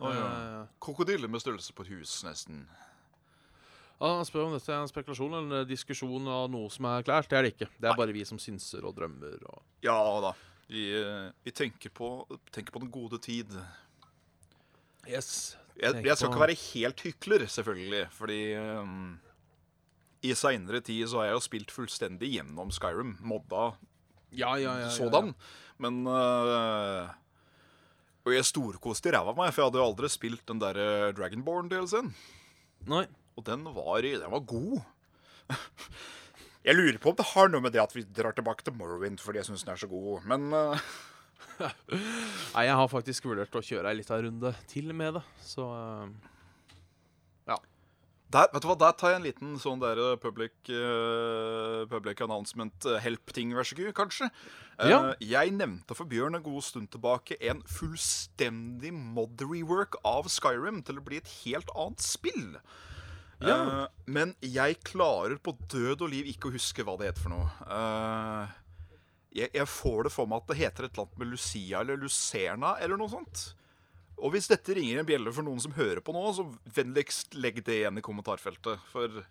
Å, 0.00 0.12
ja. 0.16 0.28
Eh, 0.28 0.62
Krokodiller 0.80 1.28
med 1.28 1.42
størrelse 1.44 1.74
på 1.76 1.84
et 1.84 1.92
hus, 1.92 2.22
nesten. 2.24 2.64
ja, 4.00 4.08
han 4.16 4.24
spør 4.24 4.46
om 4.48 4.56
dette 4.56 4.72
er 4.72 4.80
en 4.80 4.88
spekulasjon 4.88 5.36
eller 5.36 5.62
en 5.62 5.68
diskusjon 5.68 6.28
av 6.32 6.48
noe 6.52 6.72
som 6.72 6.88
er 6.88 7.04
klart. 7.04 7.28
Det 7.28 7.36
er 7.36 7.46
det 7.46 7.52
ikke. 7.54 7.68
Det 7.76 7.90
er 7.90 8.00
bare 8.00 8.16
vi 8.16 8.24
som 8.24 8.40
synser 8.40 8.88
og 8.88 8.96
drømmer. 8.96 9.44
Og... 9.52 9.60
Ja 9.84 9.98
da. 10.24 10.32
Vi, 10.70 10.88
eh, 10.96 11.28
vi 11.44 11.52
tenker, 11.52 11.92
på, 11.92 12.08
tenker 12.54 12.72
på 12.72 12.80
den 12.80 12.92
gode 12.94 13.20
tid. 13.20 13.52
Yes. 15.08 15.58
Jeg, 15.80 16.04
jeg 16.04 16.16
skal 16.16 16.28
ikke 16.28 16.42
være 16.44 16.60
helt 16.60 17.02
hykler, 17.06 17.46
selvfølgelig, 17.48 18.02
fordi 18.12 18.40
um, 18.60 19.14
i 20.20 20.34
seinere 20.36 20.82
tid 20.84 21.06
så 21.08 21.22
har 21.22 21.30
jeg 21.30 21.38
jo 21.38 21.44
spilt 21.46 21.72
fullstendig 21.72 22.28
gjennom 22.34 22.72
Skyrim, 22.74 23.16
modda 23.24 23.70
Ja, 24.36 24.54
ja, 24.60 24.76
ja. 24.84 24.90
sådan. 24.94 25.32
Men 25.80 26.04
uh, 26.06 27.08
Og 28.26 28.34
jeg 28.34 28.46
storkoste 28.46 29.10
i 29.10 29.14
ræva 29.14 29.32
av 29.32 29.38
meg, 29.38 29.50
for 29.50 29.62
jeg 29.62 29.70
hadde 29.70 29.80
jo 29.80 29.88
aldri 29.88 30.10
spilt 30.12 30.44
den 30.46 30.60
der 30.62 30.76
uh, 30.78 31.08
Dragonborn-delscenen. 31.16 32.12
Nei. 32.90 33.06
Og 33.38 33.46
den 33.46 33.64
var, 33.64 34.04
den 34.04 34.30
var 34.30 34.44
god. 34.44 34.82
jeg 36.66 36.76
lurer 36.76 36.98
på 37.00 37.10
om 37.10 37.16
det 37.16 37.30
har 37.32 37.48
noe 37.50 37.64
med 37.64 37.72
det 37.74 37.80
at 37.82 37.94
vi 37.96 38.04
drar 38.04 38.36
tilbake 38.36 38.66
til 38.66 38.76
Morrowind 38.76 39.18
fordi 39.22 39.40
jeg 39.40 39.48
syns 39.48 39.64
den 39.64 39.72
er 39.72 39.80
så 39.80 39.88
god, 39.90 40.26
men 40.28 40.52
uh, 40.52 40.90
Nei, 41.60 42.64
jeg 42.66 42.76
har 42.80 42.88
faktisk 42.90 43.28
vurdert 43.30 43.54
å 43.56 43.62
kjøre 43.64 43.90
ei 43.92 43.98
lita 44.00 44.18
runde 44.22 44.52
til 44.70 44.92
med 44.96 45.18
det, 45.18 45.22
så 45.44 45.66
ja. 47.48 47.56
Der, 48.30 48.46
vet 48.52 48.62
du 48.62 48.68
hva, 48.70 48.76
der 48.78 48.92
tar 48.94 49.10
jeg 49.10 49.18
en 49.18 49.24
liten 49.26 49.54
sånn 49.58 49.80
der 49.82 49.98
eh, 49.98 50.18
public, 50.22 50.52
uh, 50.70 51.82
public 51.90 52.20
announcement 52.22 52.86
eh, 52.86 53.00
help-ting, 53.02 53.50
vær 53.58 53.66
så 53.66 53.74
god, 53.78 53.90
kanskje. 53.98 54.28
Eh, 54.78 54.92
Ja. 54.92 55.00
Jeg 55.18 55.50
nevnte 55.56 55.96
for 55.98 56.06
Bjørn 56.08 56.38
en 56.38 56.44
god 56.46 56.62
stund 56.62 56.92
tilbake 56.94 57.36
en 57.50 57.64
fullstendig 57.66 58.92
mod-rework 58.94 59.98
av 60.06 60.30
Skyrim 60.30 60.78
til 60.86 61.02
å 61.02 61.04
bli 61.04 61.18
et 61.18 61.32
helt 61.42 61.74
annet 61.74 62.06
spill. 62.06 62.54
Ja. 63.42 63.56
Uh, 63.56 63.84
men 64.06 64.36
jeg 64.44 64.78
klarer 64.86 65.38
på 65.42 65.56
død 65.72 66.06
og 66.06 66.10
liv 66.12 66.30
ikke 66.30 66.50
å 66.50 66.54
huske 66.54 66.84
hva 66.86 66.94
det 67.00 67.10
heter 67.10 67.24
for 67.24 67.34
noe. 67.34 67.50
Eh, 67.66 68.56
jeg, 69.34 69.50
jeg 69.54 69.66
får 69.70 70.06
det 70.06 70.12
for 70.14 70.30
meg 70.30 70.42
at 70.42 70.52
det 70.52 70.58
heter 70.60 70.86
et 70.86 70.92
eller 70.94 71.06
annet 71.06 71.22
med 71.22 71.32
Lucia 71.32 71.80
eller 71.80 72.00
Lucerna 72.00 72.74
eller 72.82 73.00
noe 73.00 73.12
sånt. 73.12 73.44
Og 74.20 74.34
hvis 74.34 74.50
dette 74.50 74.74
ringer 74.76 75.00
en 75.00 75.08
bjelle 75.08 75.32
for 75.32 75.46
noen 75.46 75.60
som 75.62 75.74
hører 75.76 76.02
på 76.04 76.12
nå, 76.12 76.22
så 76.36 76.44
vennligst 76.76 77.36
legg 77.40 77.62
det 77.64 77.78
igjen 77.80 78.00
i 78.00 78.04
kommentarfeltet. 78.04 78.82
For 78.92 79.22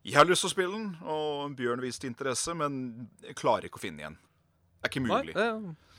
jeg 0.00 0.16
har 0.16 0.28
lyst 0.28 0.46
til 0.46 0.48
å 0.48 0.54
spille 0.54 0.72
den, 0.78 0.90
og 1.04 1.56
Bjørn 1.58 1.82
viste 1.84 2.08
interesse, 2.08 2.54
men 2.56 3.08
jeg 3.26 3.36
klarer 3.36 3.68
ikke 3.68 3.80
å 3.80 3.84
finne 3.84 4.04
igjen. 4.04 4.20
Det 4.80 4.88
er 4.88 4.94
ikke 4.94 5.02
Nei, 5.04 5.18
mulig. 5.26 5.34
eh, 5.36 5.90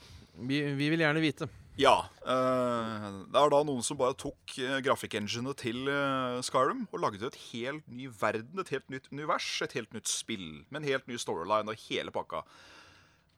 vi, 0.50 0.62
vi 0.80 0.88
vil 0.90 1.04
gjerne 1.06 1.22
vite. 1.22 1.50
Ja. 1.80 1.94
eh, 2.26 3.06
det 3.32 3.40
er 3.44 3.54
da 3.54 3.62
noen 3.68 3.86
som 3.86 4.00
bare 4.00 4.18
tok 4.20 4.58
uh, 4.60 4.80
grafikkenginet 4.84 5.62
til 5.62 5.86
eh, 5.90 6.42
Skyrim 6.44 6.84
og 6.90 7.00
lagde 7.04 7.30
et 7.30 7.38
helt 7.52 7.86
ny 7.88 8.10
verden, 8.10 8.60
et 8.60 8.74
helt 8.74 8.90
nytt 8.92 9.08
univers, 9.14 9.48
et 9.64 9.78
helt 9.78 9.94
nytt 9.96 10.10
spill 10.10 10.64
med 10.70 10.82
en 10.82 10.90
helt 10.90 11.08
ny 11.10 11.20
storyline 11.22 11.72
og 11.72 11.86
hele 11.88 12.14
pakka. 12.14 12.44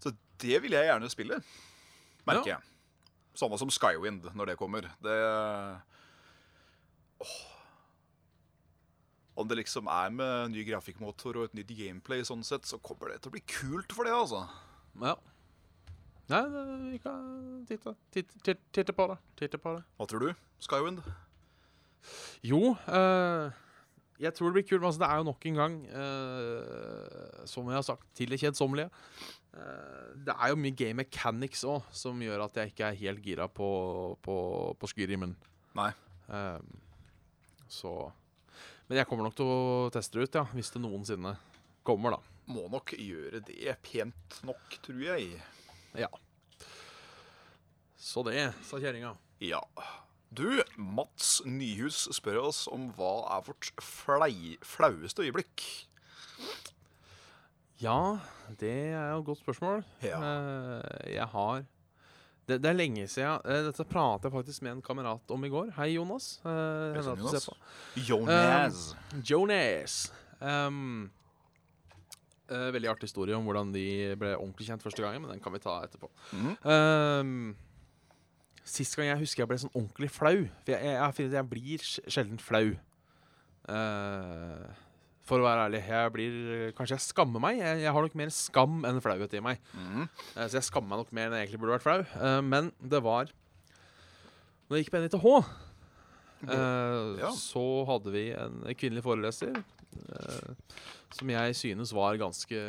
Så 0.03 0.11
det 0.43 0.59
vil 0.63 0.75
jeg 0.75 0.89
gjerne 0.89 1.09
spille, 1.11 1.39
merker 2.27 2.49
Ja. 2.53 2.57
jeg. 2.57 2.69
Samme 3.39 3.57
som 3.57 3.71
Skywind 3.73 4.27
når 4.35 4.51
det 4.51 4.57
kommer. 4.59 4.89
Det 5.01 5.17
Åh. 7.23 7.35
Om 9.35 9.47
det 9.49 9.57
liksom 9.63 9.87
er 9.89 10.11
med 10.13 10.51
ny 10.53 10.61
grafikkmotor 10.67 11.39
og 11.39 11.47
et 11.47 11.55
nytt 11.57 11.71
gameplay, 11.73 12.21
sånn 12.27 12.43
sett, 12.45 12.67
så 12.69 12.77
kommer 12.83 13.09
det 13.09 13.23
til 13.23 13.31
å 13.31 13.33
bli 13.33 13.41
kult 13.49 13.95
for 13.95 14.05
det, 14.05 14.13
altså. 14.13 14.43
Ja. 15.01 15.15
Nei, 16.29 16.41
vi 16.91 16.99
kan 17.01 17.65
titte, 17.67 17.95
titte, 18.13 18.55
titte, 18.71 18.93
på 18.95 19.07
det. 19.09 19.17
Titte 19.41 19.57
på 19.59 19.73
det. 19.75 19.81
Hva 19.97 20.07
tror 20.07 20.19
du? 20.27 20.29
Skywind? 20.61 21.01
Jo, 22.45 22.75
eh, 22.87 23.49
jeg 24.21 24.35
tror 24.37 24.51
det 24.51 24.59
blir 24.59 24.67
kult. 24.69 24.81
Men 24.83 24.91
altså, 24.91 25.01
det 25.01 25.09
er 25.09 25.17
jo 25.17 25.27
nok 25.31 25.45
en 25.49 25.59
gang, 25.59 25.75
eh, 25.87 27.45
som 27.49 27.67
jeg 27.67 27.75
har 27.79 27.87
sagt, 27.89 28.05
til 28.15 28.29
det 28.29 28.39
kjedsommelige. 28.39 28.91
Eh, 29.53 30.13
det 30.25 30.33
er 30.33 30.49
jo 30.51 30.57
mye 30.59 30.75
game 30.77 31.03
mechanics 31.03 31.63
òg 31.69 31.85
som 31.93 32.21
gjør 32.21 32.47
at 32.47 32.57
jeg 32.57 32.73
ikke 32.73 32.89
er 32.89 32.99
helt 33.03 33.23
gira 33.25 33.47
på, 33.49 33.69
på, 34.25 34.35
på 34.79 34.89
Skyrimen. 34.89 35.35
Nei. 35.77 35.91
Um, 36.27 36.77
så 37.67 37.91
Men 38.87 39.01
jeg 39.01 39.07
kommer 39.09 39.27
nok 39.27 39.35
til 39.35 39.49
å 39.49 39.89
teste 39.93 40.17
det 40.17 40.27
ut, 40.27 40.37
ja, 40.39 40.45
hvis 40.55 40.71
det 40.73 40.81
noensinne 40.83 41.35
kommer, 41.85 42.15
da. 42.15 42.37
Må 42.53 42.65
nok 42.71 42.93
gjøre 42.99 43.41
det 43.47 43.75
pent 43.85 44.39
nok, 44.47 44.77
tror 44.83 45.03
jeg. 45.03 45.37
Ja. 45.97 46.09
Så 47.99 48.23
det, 48.27 48.49
sa 48.67 48.79
kjerringa. 48.81 49.13
Ja. 49.43 49.61
Du, 50.33 50.59
Mats 50.75 51.37
Nyhus 51.45 52.07
spør 52.15 52.41
oss 52.49 52.65
om 52.71 52.89
hva 52.97 53.13
er 53.35 53.45
vårt 53.47 53.69
flaueste 53.85 55.23
øyeblikk. 55.23 55.63
Ja, 57.81 58.19
det 58.59 58.69
er 58.93 59.09
jo 59.13 59.19
et 59.21 59.25
godt 59.25 59.39
spørsmål. 59.41 59.83
Ja. 60.05 60.19
Eh, 60.21 61.13
jeg 61.15 61.25
har 61.33 61.63
det, 62.47 62.57
det 62.61 62.69
er 62.69 62.75
lenge 62.75 63.07
siden. 63.07 63.39
eh, 63.47 63.63
dette 63.69 63.85
pratet 63.87 64.27
jeg 64.27 64.33
faktisk 64.35 64.61
med 64.65 64.71
en 64.77 64.81
kamerat 64.83 65.31
om 65.31 65.43
i 65.45 65.49
går. 65.49 65.71
Hei, 65.77 65.93
Jonas. 65.95 66.41
Uh, 66.45 66.93
ser 67.01 67.15
Jonas. 67.15 67.49
Jonas. 67.95 68.95
Jonas. 69.29 69.95
Um, 70.43 71.09
eh, 72.51 72.69
veldig 72.75 72.89
artig 72.91 73.07
historie 73.07 73.35
om 73.37 73.45
hvordan 73.47 73.71
de 73.73 73.85
ble 74.19 74.33
ordentlig 74.35 74.67
kjent 74.67 74.83
første 74.83 75.01
gangen, 75.05 75.23
men 75.23 75.31
den 75.31 75.39
kan 75.43 75.55
vi 75.55 75.63
ta 75.63 75.77
etterpå. 75.87 76.11
Mm. 76.35 76.57
Um, 76.67 77.55
sist 78.63 78.95
gang 78.99 79.07
jeg 79.13 79.23
husker 79.23 79.43
jeg 79.45 79.51
ble 79.53 79.61
sånn 79.63 79.73
ordentlig 79.75 80.11
flau. 80.11 80.43
For 80.65 80.75
jeg, 80.75 80.83
jeg, 80.83 81.15
jeg, 81.23 81.31
jeg 81.39 81.49
blir 81.55 81.87
sj- 81.87 82.05
sjelden 82.11 82.39
flau. 82.43 82.73
Eh, 83.71 84.67
for 85.23 85.39
å 85.39 85.45
være 85.47 85.67
ærlig. 85.69 85.79
Jeg 85.87 86.11
blir 86.15 86.71
Kanskje 86.75 86.97
jeg 86.97 87.05
skammer 87.05 87.39
meg. 87.39 87.57
Jeg, 87.61 87.81
jeg 87.85 87.93
har 87.95 88.01
nok 88.05 88.15
mer 88.19 88.31
skam 88.35 88.81
enn 88.89 88.99
flauhet 89.03 89.33
i 89.37 89.43
meg. 89.45 89.59
Mhm. 89.73 90.07
Eh, 90.35 90.47
så 90.47 90.57
jeg 90.59 90.67
skammer 90.67 90.89
meg 90.89 91.03
nok 91.05 91.13
mer 91.15 91.29
enn 91.29 91.37
jeg 91.39 91.47
egentlig 91.47 91.61
burde 91.63 91.77
vært 91.77 91.85
flau. 91.87 92.03
Eh, 92.27 92.41
men 92.41 92.71
det 92.81 93.01
var 93.05 93.31
Når 94.69 94.77
jeg 94.77 94.85
gikk 94.85 94.93
på 94.95 95.01
NITH, 95.03 95.25
eh, 96.49 97.19
Ja. 97.23 97.31
så 97.37 97.63
hadde 97.87 98.11
vi 98.11 98.25
en 98.33 98.61
kvinnelig 98.75 99.03
foreleser 99.05 99.63
som 101.13 101.29
jeg 101.29 101.53
synes 101.55 101.91
var 101.93 102.17
ganske 102.17 102.59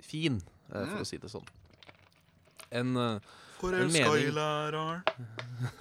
fin, 0.00 0.40
for 0.70 0.86
Mm. 0.86 1.00
å 1.00 1.06
si 1.06 1.16
det 1.18 1.28
sånn. 1.30 1.44
En 2.70 2.96
uh, 2.96 3.18
Forelska 3.62 4.12
i 4.18 4.28
mening. 4.34 5.02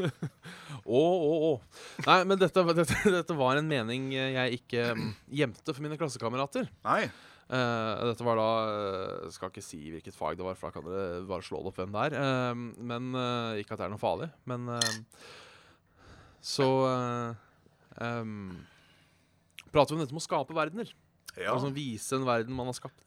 Å, 0.81 0.99
å, 1.01 1.33
å. 1.45 1.51
Nei, 2.07 2.21
men 2.27 2.39
dette, 2.41 2.63
dette, 2.73 2.95
dette 3.17 3.35
var 3.37 3.59
en 3.59 3.67
mening 3.69 4.09
jeg 4.15 4.61
ikke 4.61 4.87
mm, 4.97 5.11
gjemte 5.41 5.75
for 5.75 5.85
mine 5.85 5.97
klassekamerater. 5.99 6.71
Nei. 6.87 7.03
Uh, 7.51 8.07
dette 8.07 8.23
var 8.23 8.39
da 8.39 8.47
uh, 8.63 9.31
Skal 9.33 9.49
ikke 9.51 9.63
si 9.65 9.81
hvilket 9.91 10.15
fag 10.15 10.37
det 10.39 10.45
var, 10.45 10.55
for 10.55 10.71
da 10.71 10.77
kan 10.77 10.85
dere 10.87 11.23
bare 11.27 11.43
slå 11.43 11.59
det 11.59 11.73
opp 11.73 11.81
hvem 11.81 11.93
det 11.93 12.07
er. 12.07 12.17
Uh, 12.17 12.65
men 12.79 13.11
Ikke 13.59 13.75
at 13.75 13.83
det 13.83 13.87
er 13.89 13.93
noe 13.93 14.01
farlig, 14.01 14.31
men 14.49 14.71
Så 16.41 16.67
uh, 16.87 17.35
um, 18.01 18.55
prater 19.69 19.93
vi 19.93 19.99
om 19.99 20.05
dette 20.05 20.15
med 20.15 20.23
å 20.23 20.27
skape 20.29 20.57
verdener. 20.57 20.93
Ja. 21.37 21.53
Altså 21.53 21.71
vise 21.75 22.17
en 22.17 22.27
verden 22.27 22.55
man 22.55 22.71
har 22.71 22.75
skapt. 22.75 23.03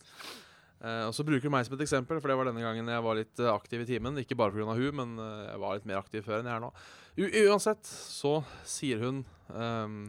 Eh, 0.85 1.05
og 1.09 1.15
så 1.17 1.25
bruker 1.25 1.49
du 1.49 1.53
meg 1.53 1.65
som 1.65 1.77
et 1.79 1.85
eksempel, 1.87 2.21
for 2.21 2.31
det 2.31 2.37
var 2.37 2.51
denne 2.51 2.65
gangen 2.65 2.89
jeg 2.93 3.05
var 3.07 3.17
litt 3.17 3.41
eh, 3.41 3.51
aktiv 3.51 3.85
i 3.85 3.89
timen. 3.89 4.21
Ikke 4.21 4.37
bare 4.37 4.53
pga. 4.53 4.77
hun, 4.77 4.99
men 5.01 5.15
eh, 5.23 5.45
jeg 5.49 5.63
var 5.63 5.79
litt 5.79 5.89
mer 5.89 6.01
aktiv 6.03 6.27
før 6.27 6.43
enn 6.43 6.51
jeg 6.51 6.59
er 6.59 6.65
nå. 6.65 6.73
U 7.15 7.25
uansett 7.45 7.87
så 7.89 8.35
sier 8.69 9.01
hun 9.01 9.23
um, 9.49 10.01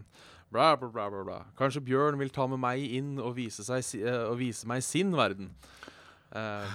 bla, 0.51 0.73
bla, 0.76 0.89
bla, 0.89 1.07
bla, 1.13 1.23
bla. 1.23 1.39
Kanskje 1.59 1.84
Bjørn 1.86 2.19
vil 2.19 2.34
ta 2.34 2.47
med 2.51 2.59
meg 2.59 2.84
inn 2.97 3.15
og 3.21 3.38
vise, 3.38 3.63
seg, 3.67 3.86
eh, 4.01 4.23
og 4.26 4.39
vise 4.41 4.67
meg 4.67 4.84
sin 4.84 5.15
verden. 5.15 5.53
Uh, 6.36 6.67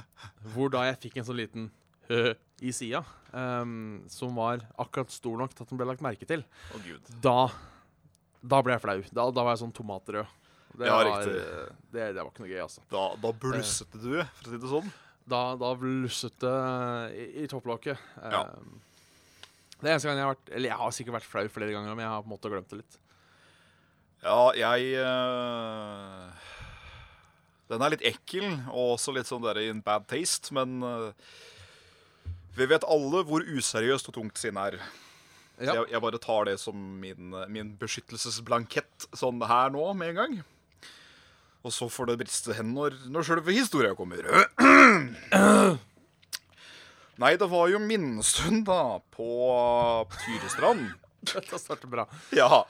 hvor 0.55 0.73
da 0.73 0.87
jeg 0.89 1.01
fikk 1.03 1.21
en 1.21 1.27
sånn 1.29 1.41
liten 1.43 1.71
i 2.11 2.73
sida, 2.75 3.05
um, 3.31 4.01
som 4.11 4.33
var 4.35 4.65
akkurat 4.81 5.13
stor 5.15 5.37
nok 5.39 5.53
til 5.55 5.63
at 5.63 5.71
den 5.71 5.79
ble 5.79 5.87
lagt 5.87 6.03
merke 6.03 6.27
til. 6.27 6.43
Oh, 6.75 6.81
gud. 6.83 7.13
Da, 7.23 7.51
da 8.41 8.59
ble 8.65 8.75
jeg 8.75 8.83
flau. 8.83 8.97
Da, 9.13 9.29
da 9.31 9.45
var 9.45 9.55
jeg 9.55 9.63
sånn 9.63 9.77
tomatrød. 9.77 10.33
Det, 10.79 10.87
Ja, 10.87 10.97
var, 11.01 11.23
eh, 11.27 11.73
det, 11.93 12.05
det 12.15 12.23
var 12.23 12.31
ikke 12.31 12.45
noe 12.45 12.51
gøy, 12.53 12.61
altså. 12.63 12.83
Da, 12.93 13.05
da 13.21 13.33
blusset 13.43 13.97
du, 13.97 14.13
for 14.23 14.47
å 14.47 14.53
si 14.55 14.61
det 14.63 14.71
sånn. 14.71 14.93
Da, 15.31 15.41
da 15.61 15.73
blusset 15.79 16.37
det 16.43 16.55
i, 17.19 17.27
i 17.45 17.49
topplokket. 17.51 17.99
Ja. 18.23 18.45
Eh, 18.47 18.79
Det 19.81 19.89
er 19.89 19.95
eneste 19.95 20.09
gang 20.11 20.19
jeg 20.21 20.27
har 20.27 20.35
vært 20.35 20.51
Eller 20.53 20.69
jeg 20.69 20.77
har 20.83 20.91
sikkert 20.93 21.15
vært 21.19 21.29
flau 21.31 21.47
flere 21.49 21.73
ganger, 21.73 21.95
men 21.97 22.05
jeg 22.05 22.13
har 22.13 22.23
på 22.25 22.29
en 22.29 22.35
måte 22.35 22.51
glemt 22.53 22.69
det 22.73 22.81
litt. 22.83 22.97
Ja, 24.21 24.41
jeg 24.53 24.91
eh, 25.01 26.49
Den 27.71 27.85
er 27.87 27.95
litt 27.95 28.05
ekkel, 28.05 28.47
og 28.69 28.97
også 28.97 29.15
litt 29.17 29.29
sånn 29.31 29.45
der 29.47 29.61
in 29.63 29.81
bad 29.87 30.05
taste, 30.11 30.53
men 30.57 30.83
eh, 30.85 31.13
vi 32.59 32.67
vet 32.69 32.85
alle 32.91 33.23
hvor 33.29 33.45
useriøst 33.47 34.11
og 34.11 34.17
tungt 34.19 34.41
sinn 34.41 34.59
er. 34.61 34.77
Ja. 35.61 35.75
jeg, 35.77 35.91
jeg 35.93 36.01
bare 36.03 36.19
tar 36.21 36.47
det 36.49 36.57
som 36.61 36.77
min, 37.03 37.35
eh, 37.37 37.49
min 37.53 37.75
beskyttelsesblankett 37.81 39.09
sånn 39.17 39.41
her 39.47 39.71
nå 39.75 39.85
med 39.97 40.13
en 40.15 40.19
gang. 40.23 40.39
Og 41.61 41.75
så 41.77 41.89
får 41.93 42.11
det 42.11 42.21
briste 42.23 42.57
hen 42.57 42.73
når, 42.77 42.97
når 43.13 43.27
sjølve 43.27 43.53
historia 43.53 43.93
kommer. 43.99 44.25
Nei, 47.21 47.35
det 47.37 47.51
var 47.53 47.69
jo 47.69 47.83
minnestund, 47.85 48.65
da, 48.69 48.97
på 49.13 49.29
Tyrestrand. 50.23 50.87
Dette 51.21 51.59
starter 51.61 51.91
bra. 51.93 52.07
Ja, 52.33 52.63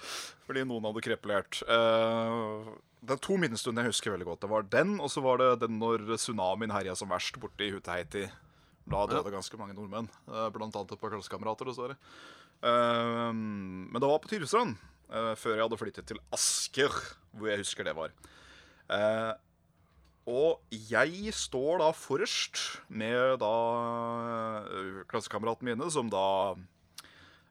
fordi 0.48 0.64
noen 0.66 0.88
hadde 0.88 1.04
krepulert. 1.06 1.60
Uh, 1.70 2.66
det 3.00 3.14
er 3.14 3.22
to 3.22 3.36
minnestunder 3.40 3.86
jeg 3.86 3.94
husker 3.94 4.12
veldig 4.12 4.26
godt. 4.28 4.42
Det 4.42 4.50
var 4.50 4.66
den, 4.74 4.96
og 5.00 5.08
så 5.12 5.22
var 5.24 5.40
det 5.40 5.50
den 5.62 5.78
når 5.80 6.04
tsunamien 6.16 6.74
herja 6.74 6.96
som 6.98 7.12
verst 7.12 7.38
borte 7.40 7.64
i 7.64 7.70
Huteheiti. 7.72 8.26
Da 8.90 9.06
døde 9.06 9.32
ganske 9.32 9.60
mange 9.60 9.76
nordmenn, 9.76 10.08
eh, 10.28 10.48
blant 10.52 10.74
annet 10.74 10.92
et 10.92 11.00
par 11.00 11.12
klassekamerater, 11.14 11.68
dessverre. 11.68 11.96
Eh, 12.62 13.32
men 13.32 13.96
det 13.96 14.10
var 14.10 14.18
på 14.20 14.28
Tyrestrand, 14.32 14.76
eh, 15.08 15.34
før 15.38 15.56
jeg 15.56 15.64
hadde 15.64 15.80
flyttet 15.80 16.06
til 16.10 16.20
Asker, 16.32 16.92
hvor 17.32 17.48
jeg 17.48 17.62
husker 17.62 17.84
det 17.84 17.96
var. 17.96 18.10
Eh, 18.90 19.32
og 20.30 20.76
jeg 20.90 21.32
står 21.34 21.80
da 21.80 21.90
forrest 21.96 22.60
med 22.90 23.38
da 23.42 23.54
eh, 24.66 25.00
klassekameratene 25.10 25.72
mine, 25.72 25.90
som 25.94 26.10
da 26.12 26.26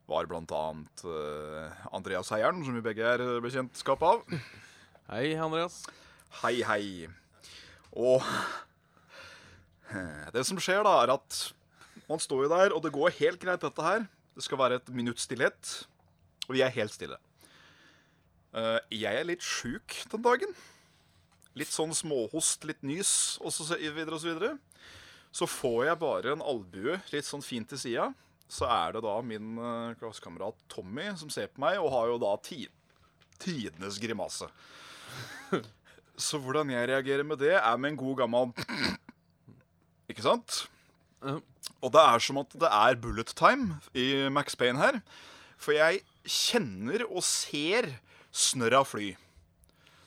var 0.10 0.30
blant 0.30 0.52
annet 0.56 1.06
eh, 1.06 1.86
Andreas 1.96 2.32
Heieren, 2.34 2.64
som 2.66 2.76
vi 2.76 2.84
begge 2.86 3.06
er 3.06 3.24
bekjentskap 3.44 4.04
av. 4.06 4.24
Hei, 5.10 5.34
Andreas. 5.40 5.84
Hei, 6.42 6.60
hei. 6.66 7.08
Og 7.98 8.22
det 10.36 10.44
som 10.46 10.60
skjer, 10.62 10.84
da, 10.86 11.00
er 11.04 11.16
at 11.16 11.40
man 12.10 12.22
står 12.22 12.46
jo 12.46 12.52
der, 12.52 12.74
og 12.76 12.84
det 12.86 12.94
går 12.94 13.16
helt 13.20 13.42
greit, 13.42 13.64
dette 13.64 13.86
her. 13.86 14.06
Det 14.36 14.46
skal 14.46 14.60
være 14.62 14.78
et 14.80 14.92
minutts 14.94 15.26
stillhet, 15.28 15.72
og 16.48 16.56
vi 16.56 16.62
er 16.66 16.74
helt 16.74 16.94
stille. 16.94 17.18
Eh, 18.58 18.78
jeg 18.98 19.14
er 19.20 19.28
litt 19.28 19.46
sjuk 19.46 19.94
den 20.12 20.24
dagen. 20.26 20.54
Litt 21.60 21.72
sånn 21.74 21.92
småhost, 21.96 22.64
litt 22.68 22.82
nys, 22.88 23.12
og 23.44 23.52
så 23.52 23.76
videre 23.76 24.56
så 25.32 25.46
får 25.50 25.84
jeg 25.90 26.02
bare 26.02 26.34
en 26.34 26.42
albue 26.42 26.98
litt 27.14 27.28
sånn 27.28 27.44
fint 27.46 27.70
til 27.70 27.82
sida. 27.82 28.08
Så 28.50 28.66
er 28.66 28.96
det 28.96 29.04
da 29.06 29.14
min 29.22 29.60
uh, 29.62 29.94
klassekamerat 30.00 30.58
Tommy 30.72 31.12
som 31.20 31.30
ser 31.30 31.52
på 31.54 31.62
meg, 31.62 31.78
og 31.78 31.92
har 31.94 32.10
jo 32.10 32.22
da 32.22 32.34
ti 32.42 32.64
tidenes 33.40 34.00
grimase. 34.02 34.50
Så 36.20 36.42
hvordan 36.44 36.74
jeg 36.74 36.90
reagerer 36.90 37.24
med 37.24 37.40
det, 37.40 37.54
er 37.56 37.78
med 37.80 37.94
en 37.94 38.00
god 38.02 38.18
gammel 38.20 38.50
Ikke 40.12 40.26
sant? 40.26 40.66
Og 41.80 41.94
det 41.94 42.02
er 42.02 42.24
som 42.26 42.42
at 42.42 42.58
det 42.60 42.68
er 42.68 43.00
bullet 43.00 43.32
time 43.38 43.78
i 43.96 44.28
Max 44.34 44.58
Payne 44.60 44.82
her. 44.82 45.00
For 45.62 45.78
jeg 45.78 46.02
kjenner 46.26 47.06
og 47.08 47.24
ser 47.24 47.94
snørra 48.36 48.82
fly. 48.88 49.14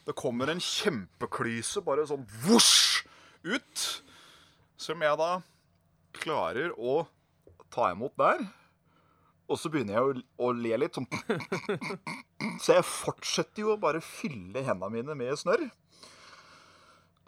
Det 0.07 0.14
kommer 0.18 0.50
en 0.50 0.62
kjempeklyse 0.62 1.82
bare 1.86 2.07
sånn 2.09 2.24
vosj 2.44 3.05
ut. 3.46 3.84
Som 4.80 5.03
jeg 5.05 5.18
da 5.20 5.36
klarer 6.16 6.72
å 6.74 7.05
ta 7.72 7.92
imot 7.92 8.16
der. 8.18 8.42
Og 9.50 9.59
så 9.61 9.70
begynner 9.70 9.98
jeg 9.98 10.24
å, 10.40 10.50
le 10.57 10.78
litt 10.80 10.96
sånn 10.96 11.07
Så 12.62 12.78
jeg 12.78 12.88
fortsetter 12.88 13.64
jo 13.64 13.74
å 13.74 13.80
bare 13.80 14.03
fylle 14.03 14.64
hendene 14.64 14.90
mine 14.94 15.16
med 15.18 15.38
snørr. 15.38 15.68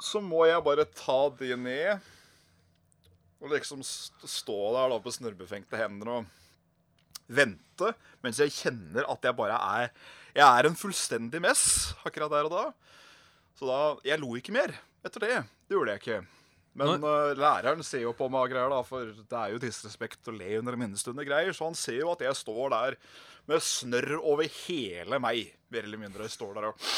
Så 0.02 0.22
må 0.24 0.44
jeg 0.48 0.64
bare 0.66 0.88
ta 0.90 1.18
de 1.38 1.54
ned 1.58 2.10
og 3.44 3.52
liksom 3.52 3.82
stå 3.84 4.56
der 4.72 4.88
da 4.88 4.98
på 5.04 5.12
snørrbefengte 5.12 5.76
hender 5.76 6.10
og 6.14 6.30
vente 7.28 7.90
mens 8.24 8.40
jeg 8.40 8.54
kjenner 8.56 9.04
at 9.10 9.26
jeg 9.26 9.36
bare 9.36 9.58
er 9.80 9.90
Jeg 10.34 10.46
er 10.46 10.66
en 10.66 10.78
fullstendig 10.78 11.40
mess 11.42 11.94
akkurat 12.02 12.32
der 12.32 12.48
og 12.48 12.54
da. 12.54 12.64
Så 13.54 13.68
da 13.68 13.80
Jeg 14.06 14.18
lo 14.22 14.34
ikke 14.34 14.54
mer 14.54 14.74
etter 15.06 15.22
det. 15.22 15.36
Det 15.68 15.76
gjorde 15.76 15.94
jeg 15.94 16.02
ikke. 16.02 16.22
Men 16.74 17.04
uh, 17.06 17.30
læreren 17.38 17.84
ser 17.86 18.02
jo 18.02 18.14
på 18.18 18.26
meg 18.32 18.50
greier, 18.50 18.72
da, 18.72 18.80
for 18.82 19.12
det 19.14 19.38
er 19.38 19.52
jo 19.52 19.60
disrespekt 19.62 20.26
å 20.26 20.34
le 20.34 20.56
under 20.58 20.74
minnestunder 20.80 21.26
greier. 21.26 21.54
Så 21.54 21.68
han 21.68 21.78
ser 21.78 22.00
jo 22.00 22.10
at 22.10 22.24
jeg 22.26 22.34
står 22.40 22.74
der 22.74 22.96
med 23.46 23.62
snørr 23.62 24.16
over 24.18 24.48
hele 24.64 25.20
meg, 25.22 25.52
mer 25.70 25.86
eller 25.86 26.02
mindre. 26.02 26.26
Jeg 26.26 26.34
står 26.34 26.58
der 26.58 26.72
og 26.72 26.90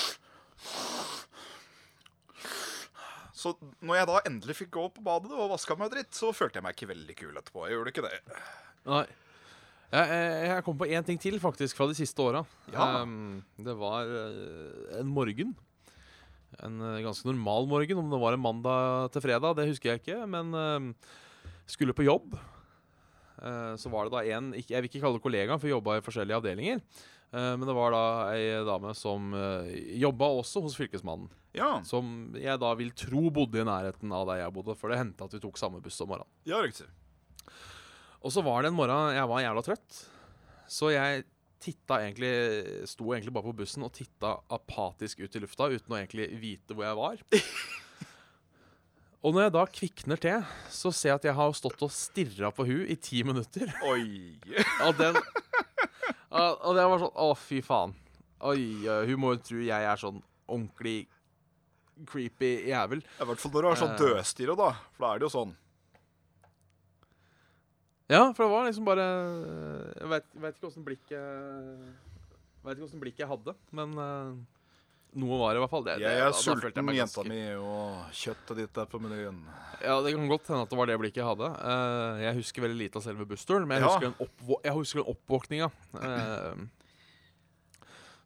Så 3.37 3.53
når 3.85 3.99
jeg 3.99 4.09
da 4.09 4.21
endelig 4.25 4.57
fikk 4.63 4.73
gå 4.79 4.87
på 4.97 5.05
badet 5.05 5.35
og 5.37 5.53
vaska 5.53 5.77
meg 5.77 5.93
dritt, 5.93 6.15
så 6.17 6.33
følte 6.33 6.57
jeg 6.57 6.65
meg 6.65 6.79
ikke 6.79 6.89
veldig 6.95 7.17
kul 7.19 7.37
etterpå. 7.37 7.67
Jeg 7.69 7.77
gjorde 7.77 7.93
ikke 7.93 8.07
det. 8.09 8.41
Nei. 8.89 9.05
Jeg, 9.93 10.09
jeg, 10.11 10.49
jeg 10.51 10.65
kom 10.67 10.79
på 10.81 10.89
én 10.91 11.07
ting 11.07 11.21
til, 11.23 11.39
faktisk, 11.43 11.77
fra 11.79 11.87
de 11.91 11.95
siste 11.99 12.23
åra. 12.23 12.43
Ja. 12.73 13.03
Um, 13.03 13.45
det 13.63 13.77
var 13.79 14.09
uh, 14.09 14.99
en 14.99 15.13
morgen. 15.15 15.55
En 16.65 16.83
uh, 16.83 16.99
ganske 17.05 17.29
normal 17.29 17.71
morgen. 17.71 18.03
Om 18.03 18.11
det 18.11 18.21
var 18.23 18.35
en 18.37 18.43
mandag 18.43 19.13
til 19.15 19.25
fredag, 19.29 19.57
det 19.59 19.69
husker 19.71 19.95
jeg 19.95 20.03
ikke. 20.03 20.21
Men 20.31 20.53
uh, 20.53 21.15
skulle 21.71 21.97
på 21.97 22.07
jobb. 22.07 22.37
Eh, 23.37 23.75
så 23.77 23.91
var 23.93 24.07
det 24.07 24.15
da 24.15 24.37
en 24.37 24.55
Jeg 24.57 24.81
vil 24.81 24.89
ikke 24.89 25.03
kalle 25.03 25.19
det 25.19 25.25
kollega, 25.27 25.59
for 25.61 25.69
jobba 25.69 25.99
i 25.99 26.05
forskjellige 26.05 26.39
avdelinger. 26.41 26.79
Eh, 27.33 27.53
men 27.59 27.67
det 27.69 27.75
var 27.77 27.93
da 27.93 28.05
ei 28.33 28.63
dame 28.65 28.95
som 28.97 29.35
jobba 30.01 30.31
også 30.41 30.63
hos 30.65 30.77
Fylkesmannen. 30.79 31.29
Ja, 31.57 31.81
Som 31.89 32.35
jeg 32.37 32.61
da 32.61 32.75
vil 32.77 32.93
tro 32.93 33.31
bodde 33.33 33.63
i 33.63 33.65
nærheten 33.65 34.13
av 34.13 34.27
der 34.29 34.43
jeg 34.43 34.53
bodde, 34.53 34.77
for 34.77 34.93
det 34.93 35.01
hendte 35.01 35.25
at 35.25 35.37
vi 35.37 35.41
tok 35.41 35.57
samme 35.61 35.81
buss 35.85 36.01
om 36.05 36.11
morgenen. 36.13 36.33
ja 36.45 36.61
riktig. 36.61 36.89
Og 38.27 38.33
så 38.35 38.43
var 38.43 38.65
det 38.65 38.73
en 38.73 38.79
morgen 38.79 39.15
jeg 39.15 39.31
var 39.31 39.43
jævla 39.45 39.63
trøtt. 39.63 39.99
Så 40.67 40.91
jeg 40.91 41.25
titta 41.63 42.01
egentlig 42.03 42.87
sto 42.91 43.09
egentlig 43.15 43.33
bare 43.35 43.47
på 43.49 43.57
bussen 43.63 43.85
og 43.87 43.93
titta 43.95 44.35
apatisk 44.53 45.23
ut 45.23 45.37
i 45.39 45.43
lufta 45.43 45.69
uten 45.71 45.95
å 45.95 45.99
egentlig 46.01 46.27
vite 46.43 46.75
hvor 46.75 46.89
jeg 46.89 46.99
var. 46.99 47.23
Og 49.27 49.35
når 49.35 49.47
jeg 49.47 49.53
da 49.57 49.63
kvikner 49.79 50.21
til, 50.23 50.43
så 50.71 50.93
ser 50.95 51.11
jeg 51.11 51.19
at 51.19 51.25
jeg 51.27 51.35
har 51.39 51.55
stått 51.59 51.81
og 51.83 51.91
stirra 51.91 52.53
på 52.55 52.67
hun 52.69 52.85
i 52.87 52.95
ti 53.01 53.23
minutter. 53.27 53.73
Oi. 53.91 54.37
Og 54.87 54.99
den 55.01 55.19
Og 56.37 56.71
det 56.77 56.85
var 56.87 57.03
sånn 57.03 57.17
Å, 57.25 57.29
fy 57.41 57.63
faen. 57.65 57.95
Oi, 58.47 58.61
hun 59.09 59.23
må 59.23 59.33
jo 59.35 59.43
tro 59.43 59.63
jeg 59.65 59.89
er 59.91 59.99
sånn 60.03 60.21
ordentlig 60.45 61.07
creepy 62.07 62.69
jævel. 62.69 63.01
I 63.01 63.27
hvert 63.31 63.41
fall 63.41 63.55
når 63.55 63.65
du 63.65 63.71
har 63.71 63.81
sånn 63.81 63.97
dødstirre, 63.99 64.59
da. 64.59 64.69
For 64.95 65.07
da 65.07 65.15
er 65.15 65.23
det 65.23 65.27
jo 65.27 65.33
sånn. 65.33 65.55
Ja, 68.09 68.33
for 68.37 68.45
det 68.47 68.51
var 68.53 68.67
liksom 68.69 68.85
bare 68.87 69.05
Jeg 69.99 70.11
vet, 70.13 70.27
vet 70.45 70.59
ikke 70.61 70.69
åssen 70.69 70.85
blikket 70.87 71.17
jeg 71.17 71.89
Vet 72.67 72.77
ikke 72.79 72.87
åssen 72.87 73.03
blikk 73.03 73.19
jeg 73.23 73.29
hadde, 73.31 73.53
men 73.79 73.93
uh, 73.99 74.31
noe 75.17 75.37
var 75.39 75.55
det 75.55 75.61
i 75.61 75.63
hvert 75.63 75.71
fall. 75.73 75.85
Det, 75.87 75.93
det, 76.01 76.07
Jeg 76.11 76.23
er 76.23 76.33
da 76.33 76.39
sulten, 76.41 76.89
jenta 76.97 77.23
mi, 77.25 77.39
og 77.63 78.09
kjøttet 78.19 78.59
ditt 78.59 78.81
er 78.83 78.89
på 78.91 78.99
menyen. 79.01 79.39
Ja, 79.81 79.95
Det 80.03 80.11
kan 80.17 80.27
godt 80.29 80.51
hende 80.51 80.65
at 80.67 80.73
det 80.75 80.79
var 80.81 80.91
det 80.91 80.97
blikket 80.99 81.23
jeg 81.23 81.29
hadde. 81.29 81.51
Uh, 81.63 82.19
jeg 82.25 82.37
husker 82.41 82.67
veldig 82.67 82.79
lite 82.81 82.99
av 82.99 83.07
selve 83.07 83.27
bussturen, 83.31 83.69
men 83.71 83.79
jeg 83.79 83.87
husker 83.87 84.11
en 84.11 84.19
oppvå 84.27 84.59
jeg 84.67 84.75
husker 84.81 85.01
den 85.03 85.13
oppvåkninga. 85.15 85.71
Uh, 85.95 86.67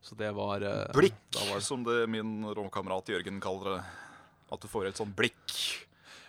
så 0.01 0.17
det 0.17 0.31
var 0.33 0.65
eh, 0.65 0.87
Blikk, 0.97 1.21
var 1.37 1.59
det- 1.61 1.65
som 1.69 1.85
det 1.85 2.07
min 2.09 2.41
romkamerat 2.57 3.13
Jørgen 3.13 3.37
kaller 3.45 3.75
det. 3.77 3.83
At 4.51 4.65
du 4.65 4.69
får 4.73 4.89
et 4.89 4.97
sånt 4.97 5.13
blikk. 5.15 5.53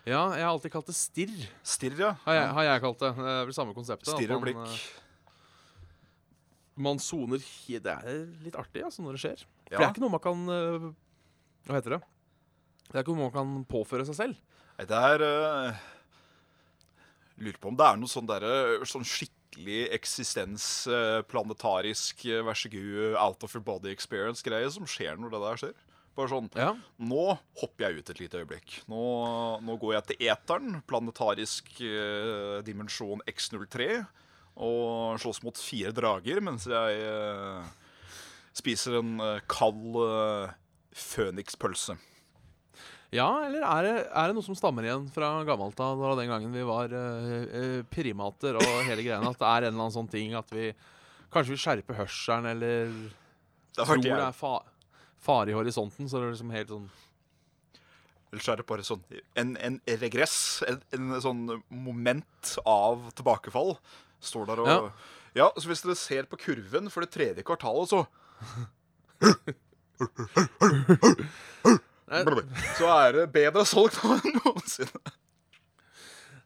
Ja, 0.07 0.31
jeg 0.33 0.41
har 0.41 0.49
alltid 0.49 0.71
kalt 0.73 0.87
det 0.89 0.95
stirr. 0.97 1.43
Stirr, 1.67 1.93
ja. 1.99 2.15
Har 2.25 2.33
jeg, 2.33 2.47
har 2.57 2.63
jeg 2.65 2.81
kalt 2.87 2.99
det. 3.03 3.11
Det 3.19 3.33
er 3.35 3.45
vel 3.45 3.53
samme 3.53 3.75
konseptet. 3.77 4.09
Stirr 4.15 4.31
og 4.33 4.41
blikk. 4.41 4.57
eh, 4.57 4.77
Man 6.81 6.97
soner 7.03 7.37
Det 7.67 7.85
er 7.91 8.07
litt 8.41 8.55
artig 8.57 8.81
altså, 8.87 9.01
når 9.05 9.11
det 9.17 9.21
skjer. 9.21 9.39
For 9.69 9.77
det 9.77 9.85
er 9.85 9.91
ikke 9.93 10.01
noe 10.03 10.15
man 10.15 10.23
kan 10.23 10.37
eh, 10.51 10.85
Hva 11.67 11.75
heter 11.77 11.91
det? 11.97 12.01
Det 12.89 12.95
er 12.97 13.03
ikke 13.05 13.13
noe 13.15 13.27
man 13.29 13.35
kan 13.35 13.49
påføre 13.69 14.05
seg 14.09 14.15
selv. 14.17 14.35
Nei, 14.79 14.85
Det 14.89 14.97
er 14.97 15.19
uh, 15.21 15.71
Lurer 17.41 17.59
på 17.61 17.67
om 17.71 17.77
det 17.77 17.85
er 17.87 17.95
noe 18.01 18.09
sånn 18.11 18.27
derre 18.29 18.53
Sånn 18.89 19.05
skikkelig 19.07 19.81
eksistensplanetarisk 19.99 22.15
uh, 22.31 22.41
vær 22.47 22.57
så 22.57 22.67
god 22.73 23.15
out 23.21 23.41
of 23.45 23.53
your 23.55 23.63
body 23.63 23.89
experience-greie 23.93 24.69
som 24.73 24.85
skjer 24.89 25.15
når 25.21 25.29
det 25.35 25.41
der 25.45 25.57
skjer. 25.61 25.75
Bare 26.17 26.31
sånn 26.31 26.49
Ja. 26.59 26.73
Nå 26.99 27.25
hopper 27.61 27.85
jeg 27.85 28.01
ut 28.01 28.09
et 28.11 28.19
lite 28.19 28.41
øyeblikk. 28.41 28.81
Nå, 28.91 29.03
nå 29.63 29.77
går 29.79 29.95
jeg 29.95 30.09
til 30.09 30.25
eteren, 30.33 30.81
planetarisk 30.87 31.71
eh, 31.87 32.57
dimensjon 32.67 33.23
X03, 33.31 33.91
og 34.61 35.21
slåss 35.23 35.39
mot 35.45 35.57
fire 35.57 35.93
drager 35.95 36.41
mens 36.43 36.67
jeg 36.67 37.03
eh, 37.07 37.69
spiser 38.57 38.99
en 38.99 39.13
eh, 39.23 39.43
kald 39.49 39.95
uh, 39.95 40.51
fønikspølse. 40.91 41.95
Ja, 43.11 43.27
eller 43.43 43.63
er 43.67 43.83
det, 43.83 43.95
er 44.07 44.29
det 44.29 44.35
noe 44.37 44.45
som 44.45 44.55
stammer 44.55 44.85
igjen 44.87 45.09
fra 45.11 45.33
gammelt 45.47 45.79
av, 45.83 45.99
da 45.99 46.13
den 46.21 46.31
gangen 46.31 46.53
vi 46.55 46.63
var 46.63 46.93
eh, 46.95 47.31
eh, 47.59 47.79
primater 47.91 48.55
og 48.55 48.69
hele 48.87 49.03
greia? 49.03 49.19
At 49.19 49.39
det 49.41 49.49
er 49.49 49.65
en 49.65 49.73
eller 49.73 49.81
annen 49.81 49.95
sånn 49.97 50.11
ting 50.11 50.35
at 50.39 50.51
vi 50.55 50.69
kanskje 51.31 51.51
vil 51.51 51.59
skjerpe 51.59 51.97
hørselen, 51.97 52.47
eller 52.53 52.93
Det 53.75 53.87
tror 53.87 54.03
det 54.03 54.15
er 54.15 54.35
fa 54.35 54.53
fare 55.21 55.51
i 55.53 55.55
horisonten, 55.57 56.09
så 56.09 56.17
det 56.19 56.27
er 56.27 56.35
liksom 56.35 56.53
helt 56.55 56.71
sånn 56.73 56.89
Eller 58.31 58.43
så 58.45 58.53
er 58.53 58.61
det 58.61 58.67
bare 58.69 58.85
sånn 58.87 59.01
en, 59.35 59.55
en 59.59 59.79
regress, 60.01 60.37
en, 60.67 60.79
en 60.95 61.17
sånn 61.23 61.41
moment 61.69 62.53
av 62.65 63.09
tilbakefall. 63.17 63.75
Står 64.23 64.45
der 64.47 64.61
og 64.63 64.69
ja. 64.69 64.77
Ja. 65.35 65.47
så 65.57 65.67
hvis 65.71 65.83
dere 65.83 65.97
ser 65.99 66.29
på 66.31 66.39
kurven 66.39 66.89
for 66.93 67.03
det 67.03 67.11
tredje 67.11 67.43
kvartalet, 67.47 67.91
så 67.91 68.05
Så 72.77 72.87
er 72.91 73.15
det 73.15 73.25
bedre 73.33 73.65
solgt 73.67 73.99
nå 74.03 74.17
enn 74.17 74.39
noensinne. 74.41 75.17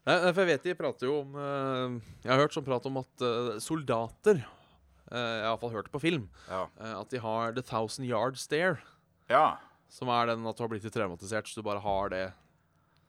Nei, 0.06 0.18
for 0.22 0.42
jeg 0.44 0.50
vet 0.52 0.68
de 0.68 0.76
prater 0.78 1.08
jo 1.10 1.16
om 1.24 1.32
eh, 1.42 1.96
Jeg 2.22 2.30
har 2.30 2.44
hørt 2.44 2.54
sånn 2.54 2.66
prat 2.68 2.84
om 2.86 3.00
at 3.02 3.24
eh, 3.26 3.56
soldater 3.64 4.44
eh, 5.12 5.18
Jeg 5.18 5.44
har 5.46 5.52
iallfall 5.52 5.74
hørt 5.76 5.86
det 5.90 5.94
på 5.96 6.02
film. 6.04 6.30
Ja. 6.50 6.64
eh, 6.80 6.96
at 7.00 7.10
de 7.14 7.20
har 7.24 7.54
the 7.54 7.62
thousand 7.66 8.06
yard 8.10 8.38
stare. 8.42 8.80
ja. 9.30 9.58
Som 9.96 10.10
er 10.10 10.26
den 10.28 10.44
at 10.50 10.58
du 10.58 10.64
har 10.64 10.68
blitt 10.68 10.84
litt 10.84 10.92
traumatisert, 10.96 11.48
så 11.48 11.62
du 11.62 11.64
bare 11.64 11.80
har 11.80 12.10
det 12.10 12.24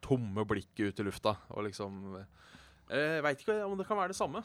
tomme 0.04 0.44
blikket 0.46 0.92
ut 0.92 1.00
i 1.00 1.06
lufta. 1.08 1.32
Og 1.56 1.64
liksom 1.66 2.18
Jeg 2.92 3.22
veit 3.24 3.40
ikke 3.42 3.56
om 3.64 3.74
det 3.80 3.86
kan 3.88 3.96
være 3.98 4.12
det 4.12 4.18
samme. 4.20 4.42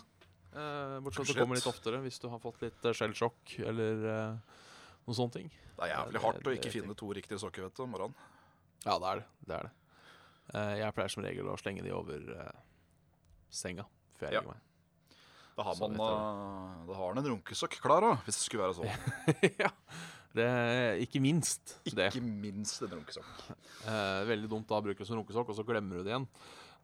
Uh, 0.56 0.98
bortsett 1.04 1.22
fra 1.22 1.28
at 1.28 1.28
det 1.36 1.36
kommer 1.44 1.60
litt 1.60 1.68
oftere 1.70 2.00
hvis 2.02 2.18
du 2.24 2.30
har 2.32 2.40
fått 2.42 2.64
litt 2.64 2.88
uh, 2.88 2.92
skjellsjokk 2.98 3.54
eller 3.68 4.02
uh, 4.08 4.58
noen 5.06 5.16
sånne 5.20 5.36
ting. 5.36 5.52
Det 5.76 5.86
er 5.86 5.92
jævlig 5.94 6.22
hardt 6.24 6.48
å 6.50 6.56
ikke 6.56 6.72
finne 6.74 6.96
to 6.98 7.12
riktige 7.14 7.38
sokker 7.44 7.68
vet 7.68 7.76
du, 7.78 7.84
om 7.84 7.94
morgenen. 7.94 8.16
Ja, 8.88 8.98
det 8.98 9.12
er 9.12 9.22
det. 9.22 9.28
det, 9.46 9.56
er 9.60 9.68
det. 9.68 9.72
Eh, 10.56 10.74
jeg 10.82 10.96
pleier 10.98 11.14
som 11.14 11.24
regel 11.28 11.48
å 11.52 11.60
slenge 11.62 11.84
de 11.86 11.94
over 11.94 12.26
eh, 12.34 12.60
senga 13.54 13.86
før 14.18 14.28
jeg 14.32 14.34
Ja. 14.34 14.42
legger 14.42 14.56
meg. 14.56 14.66
Da 15.62 15.68
har 15.68 15.78
man, 15.78 15.94
eh, 16.02 16.88
da 16.90 16.96
har 16.98 17.14
man 17.14 17.22
en 17.22 17.30
runkesokk 17.36 17.76
klar, 17.84 18.02
da, 18.02 18.16
hvis 18.26 18.40
det 18.40 18.48
skulle 18.48 18.66
være 18.66 18.80
sånn. 18.82 19.54
ja. 19.62 19.70
Det 20.32 20.46
er 20.48 21.02
ikke 21.04 21.20
minst 21.22 21.74
det. 21.92 22.08
Ikke 22.14 22.24
minst 22.24 22.82
en 22.86 22.94
runkesokk. 22.96 23.32
Eh, 23.86 24.22
veldig 24.30 24.50
dumt 24.50 24.70
da 24.70 24.80
å 24.80 24.84
bruke 24.86 25.04
det 25.04 25.08
som 25.10 25.20
runkesokk, 25.20 25.52
og 25.52 25.58
så 25.60 25.66
glemmer 25.68 26.00
du 26.00 26.08
det 26.08 26.14
igjen. 26.16 26.28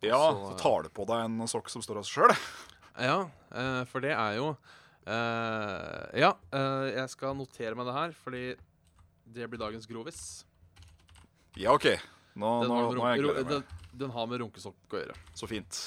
Ja, 0.05 0.19
Så, 0.19 0.51
så 0.51 0.57
tar 0.61 0.85
du 0.85 0.91
på 0.93 1.07
deg 1.09 1.23
en 1.25 1.47
sokk 1.49 1.71
som 1.73 1.81
står 1.81 2.01
av 2.03 2.05
seg 2.05 2.19
sjøl. 2.19 2.35
Ja, 3.01 3.17
eh, 3.55 3.81
for 3.89 4.03
det 4.03 4.11
er 4.13 4.35
jo 4.37 4.51
eh, 5.07 6.21
Ja, 6.21 6.33
eh, 6.53 6.85
jeg 6.99 7.13
skal 7.13 7.37
notere 7.39 7.77
meg 7.77 7.87
det 7.89 7.95
her, 7.97 8.13
fordi 8.25 8.43
det 9.37 9.47
blir 9.49 9.61
dagens 9.63 9.87
grovis. 9.89 10.21
Ja, 11.57 11.73
OK. 11.73 11.87
Nå, 12.37 12.51
Den, 12.61 12.69
nå, 12.69 12.81
nå 12.93 13.07
er 13.07 13.15
jeg 13.15 13.23
gleder 13.25 13.41
i 13.41 13.49
den, 13.55 13.63
den 14.03 14.13
har 14.13 14.27
med 14.29 14.43
runkesokk 14.43 14.93
å 14.93 15.01
gjøre. 15.01 15.15
Så 15.39 15.49
fint. 15.49 15.79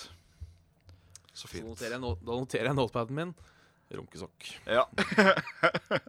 Så 1.32 1.48
fint. 1.50 1.66
noterer 1.66 1.96
jeg, 1.96 2.02
no 2.02 2.14
da 2.18 2.36
noterer 2.36 2.70
jeg 2.70 2.78
notepaden 2.78 3.16
min 3.16 3.34
runkesokk. 3.90 4.48
Ja. 4.70 4.84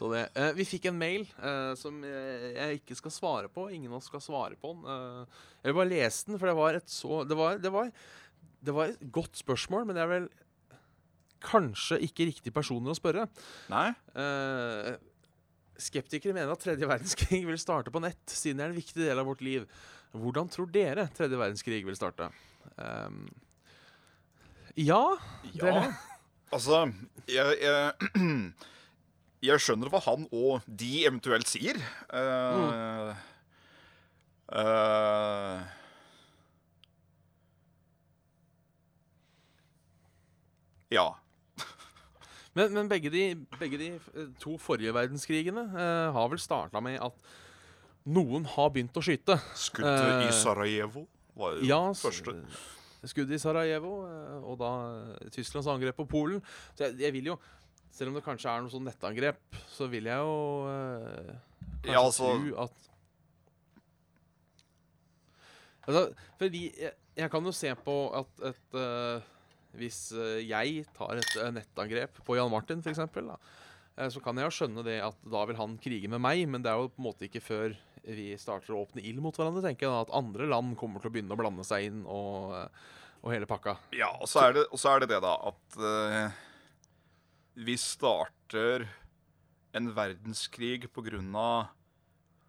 Så 0.00 0.08
det, 0.14 0.22
eh, 0.38 0.52
vi 0.56 0.64
fikk 0.64 0.86
en 0.88 0.96
mail 0.96 1.26
eh, 1.44 1.72
som 1.76 1.98
jeg, 2.06 2.52
jeg 2.56 2.78
ikke 2.78 2.96
skal 2.96 3.12
svare 3.12 3.50
på. 3.52 3.66
Ingen 3.74 3.90
av 3.90 3.98
oss 3.98 4.08
skal 4.08 4.22
svare 4.24 4.56
på 4.56 4.72
den. 4.72 4.86
Eh, 4.88 5.42
jeg 5.60 5.72
vil 5.72 5.78
bare 5.82 5.90
lese 5.90 6.30
den, 6.30 6.38
for 6.40 6.48
det 6.48 6.56
var 6.56 6.78
et 6.78 6.88
så 6.88 7.18
det 7.28 7.36
var, 7.36 7.58
det, 7.60 7.72
var, 7.74 7.90
det 8.64 8.76
var 8.76 8.94
et 8.94 9.02
godt 9.12 9.36
spørsmål, 9.42 9.84
men 9.84 9.98
det 9.98 10.04
er 10.06 10.12
vel 10.14 10.30
kanskje 11.44 12.00
ikke 12.06 12.28
riktig 12.30 12.52
personer 12.56 12.92
å 12.92 12.96
spørre. 12.96 13.26
Nei? 13.72 13.90
Eh, 14.24 14.90
skeptikere 15.80 16.36
mener 16.36 16.52
at 16.52 16.64
tredje 16.64 16.88
verdenskrig 16.88 17.42
vil 17.48 17.60
starte 17.60 17.92
på 17.92 18.02
nett, 18.04 18.24
siden 18.28 18.60
det 18.60 18.66
er 18.66 18.72
en 18.74 18.80
viktig 18.80 19.04
del 19.04 19.20
av 19.20 19.28
vårt 19.28 19.44
liv. 19.44 19.68
Hvordan 20.12 20.48
tror 20.50 20.66
dere 20.74 21.06
tredje 21.14 21.38
verdenskrig 21.38 21.84
vil 21.86 21.96
starte? 21.98 22.30
Um, 22.76 23.28
ja, 24.76 25.02
Ja. 25.54 25.64
Det- 25.64 25.94
Altså, 26.52 26.92
jeg, 27.30 27.58
jeg, 27.62 27.92
jeg 29.46 29.60
skjønner 29.62 29.86
hva 29.92 30.00
han 30.02 30.24
og 30.34 30.64
de 30.66 31.04
eventuelt 31.06 31.46
sier. 31.46 31.78
Uh, 32.10 32.56
mm. 32.58 33.12
uh, 34.58 35.60
ja. 40.90 41.06
Men, 42.58 42.72
men 42.74 42.88
begge, 42.90 43.12
de, 43.14 43.22
begge 43.60 43.78
de 43.78 43.92
eh, 43.94 44.30
to 44.42 44.56
forrige 44.58 44.90
verdenskrigene 44.94 45.68
uh, 45.70 46.10
har 46.16 46.30
vel 46.32 46.40
starta 46.42 46.82
med 46.82 46.98
at 46.98 47.30
noen 48.10 48.44
har 48.56 48.70
begynt 48.74 48.96
å 48.98 49.02
skyte. 49.04 49.36
Skuddet 49.58 50.24
i 50.24 50.28
Eh, 50.28 50.34
Sarajevo 50.36 51.06
var 51.38 51.56
jo 51.58 51.64
Ja, 51.68 51.80
første. 51.96 52.34
skuddet 53.06 53.36
i 53.38 53.40
Sarajevo, 53.42 53.92
eh, 54.08 54.44
og 54.44 54.58
da 54.60 54.70
eh, 55.22 55.30
Tysklands 55.34 55.68
angrep 55.70 55.96
på 55.96 56.08
Polen. 56.10 56.42
Så 56.74 56.88
jeg, 56.88 56.98
jeg 57.06 57.12
vil 57.16 57.30
jo, 57.32 57.38
selv 57.90 58.10
om 58.12 58.18
det 58.18 58.24
kanskje 58.26 58.50
er 58.52 58.62
noe 58.64 58.70
sånn 58.72 58.86
nettangrep, 58.86 59.40
så 59.72 59.88
vil 59.90 60.04
jeg 60.10 60.18
jo 60.18 60.66
kanskje 61.82 61.92
Ja, 61.94 62.02
altså- 62.04 62.34
tro 62.36 62.62
at 62.66 62.86
Altså, 65.88 66.02
fordi 66.38 66.66
jeg, 66.78 66.92
jeg 67.16 67.30
kan 67.32 67.46
jo 67.48 67.52
se 67.56 67.70
på 67.74 67.94
at 68.14 68.42
et 68.50 68.76
eh, 68.78 69.22
Hvis 69.80 70.00
jeg 70.44 70.84
tar 70.96 71.16
et 71.16 71.34
nettangrep 71.54 72.20
på 72.26 72.36
Jan 72.36 72.50
Martin, 72.50 72.82
f.eks., 72.82 72.98
så 74.10 74.20
kan 74.24 74.34
jeg 74.38 74.46
jo 74.48 74.54
skjønne 74.56 74.82
det 74.86 74.96
at 75.04 75.16
da 75.28 75.44
vil 75.46 75.56
han 75.58 75.76
krige 75.78 76.08
med 76.08 76.20
meg, 76.24 76.40
men 76.48 76.62
det 76.64 76.70
er 76.72 76.78
jo 76.80 76.88
på 76.88 76.98
en 77.02 77.04
måte 77.04 77.26
ikke 77.28 77.42
før 77.44 77.74
vi 78.04 78.30
starter 78.40 78.74
å 78.74 78.84
åpne 78.84 79.02
ild 79.06 79.20
mot 79.24 79.36
hverandre, 79.36 79.62
tenker 79.64 79.86
jeg 79.86 79.92
da, 79.92 80.04
at 80.06 80.14
andre 80.16 80.48
land 80.50 80.76
kommer 80.80 81.02
til 81.02 81.10
å 81.10 81.14
begynne 81.14 81.36
å 81.36 81.40
blande 81.40 81.66
seg 81.66 81.90
inn 81.90 82.00
og, 82.04 82.54
eh, 82.56 82.86
og 83.20 83.34
hele 83.34 83.48
pakka. 83.50 83.76
Ja, 83.96 84.12
og 84.16 84.30
så 84.30 84.46
er 84.46 84.56
det, 84.56 84.64
og 84.70 84.80
så 84.80 84.94
er 84.94 85.04
det 85.04 85.10
det, 85.12 85.20
da, 85.24 85.34
at 85.50 85.78
uh, 85.82 86.40
vi 87.60 87.76
starter 87.80 88.88
en 89.76 89.92
verdenskrig 89.94 90.88
på 90.90 91.04
grunn 91.06 91.30
av 91.36 91.70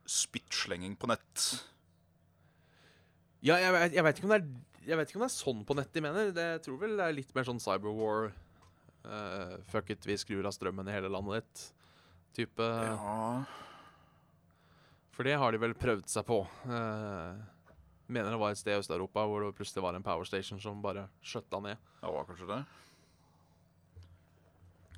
spyttslenging 0.09 0.95
på 0.99 1.11
nett. 1.11 1.47
Ja, 3.45 3.57
jeg, 3.59 3.91
jeg 3.97 4.05
vet 4.05 4.19
ikke 4.19 4.29
om 4.29 4.35
det 4.35 4.43
er 4.43 4.51
jeg 4.81 4.97
vet 4.97 5.11
ikke 5.11 5.19
om 5.19 5.25
det 5.25 5.29
er 5.29 5.35
sånn 5.35 5.59
på 5.67 5.75
nett 5.77 5.91
de 5.93 6.01
mener. 6.01 6.31
Det, 6.33 6.45
jeg 6.55 6.61
tror 6.65 6.79
vel 6.81 6.95
det 6.97 7.05
er 7.05 7.13
litt 7.13 7.35
mer 7.37 7.45
sånn 7.45 7.61
cyberwar. 7.61 8.31
Uh, 9.05 9.59
fuck 9.69 9.91
it, 9.93 10.05
vi 10.09 10.17
skrur 10.17 10.47
av 10.49 10.55
strømmen 10.55 10.89
i 10.89 10.95
hele 10.95 11.11
landet 11.11 11.41
ditt. 11.41 11.65
Type 12.41 12.65
Ja. 12.65 13.43
For 15.11 15.27
det 15.27 15.37
har 15.39 15.51
de 15.51 15.59
vel 15.61 15.73
prøvd 15.77 16.07
seg 16.09 16.25
på. 16.27 16.41
Eh, 16.65 17.41
mener 18.11 18.33
det 18.33 18.39
var 18.41 18.53
et 18.53 18.59
sted 18.59 18.75
i 18.75 18.79
Øst-Europa 18.79 19.25
hvor 19.27 19.43
det 19.43 19.55
plutselig 19.57 19.83
var 19.83 19.97
en 19.97 20.05
power 20.05 20.27
station 20.27 20.61
som 20.63 20.83
bare 20.83 21.07
skjøtta 21.23 21.59
ned. 21.63 21.81
Det 22.01 22.13
var 22.15 22.29
kanskje 22.29 22.49
det. 22.51 22.61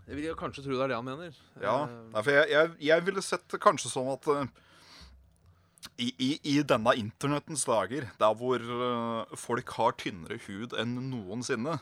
Jeg 0.04 0.20
vil 0.20 0.36
kanskje 0.36 0.66
tro 0.66 0.76
det 0.76 0.86
er 0.86 0.92
det 0.92 1.00
han 1.00 1.08
mener. 1.08 1.42
Ja, 1.62 1.76
Eh, 1.88 1.98
Nei, 2.12 2.22
for 2.22 2.36
jeg, 2.36 2.50
jeg, 2.52 2.72
jeg 2.90 3.06
ville 3.08 3.24
sett 3.24 3.46
det 3.54 3.62
kanskje 3.64 3.92
sånn 3.94 4.12
at 4.14 4.28
eh, 4.34 4.48
i, 6.00 6.10
i, 6.18 6.32
I 6.54 6.56
denne 6.68 6.94
internettens 7.00 7.66
dager, 7.68 8.10
der 8.20 8.36
hvor 8.40 8.64
eh, 8.64 9.38
folk 9.40 9.78
har 9.78 9.96
tynnere 10.00 10.42
hud 10.48 10.76
enn 10.80 10.98
noensinne, 11.12 11.80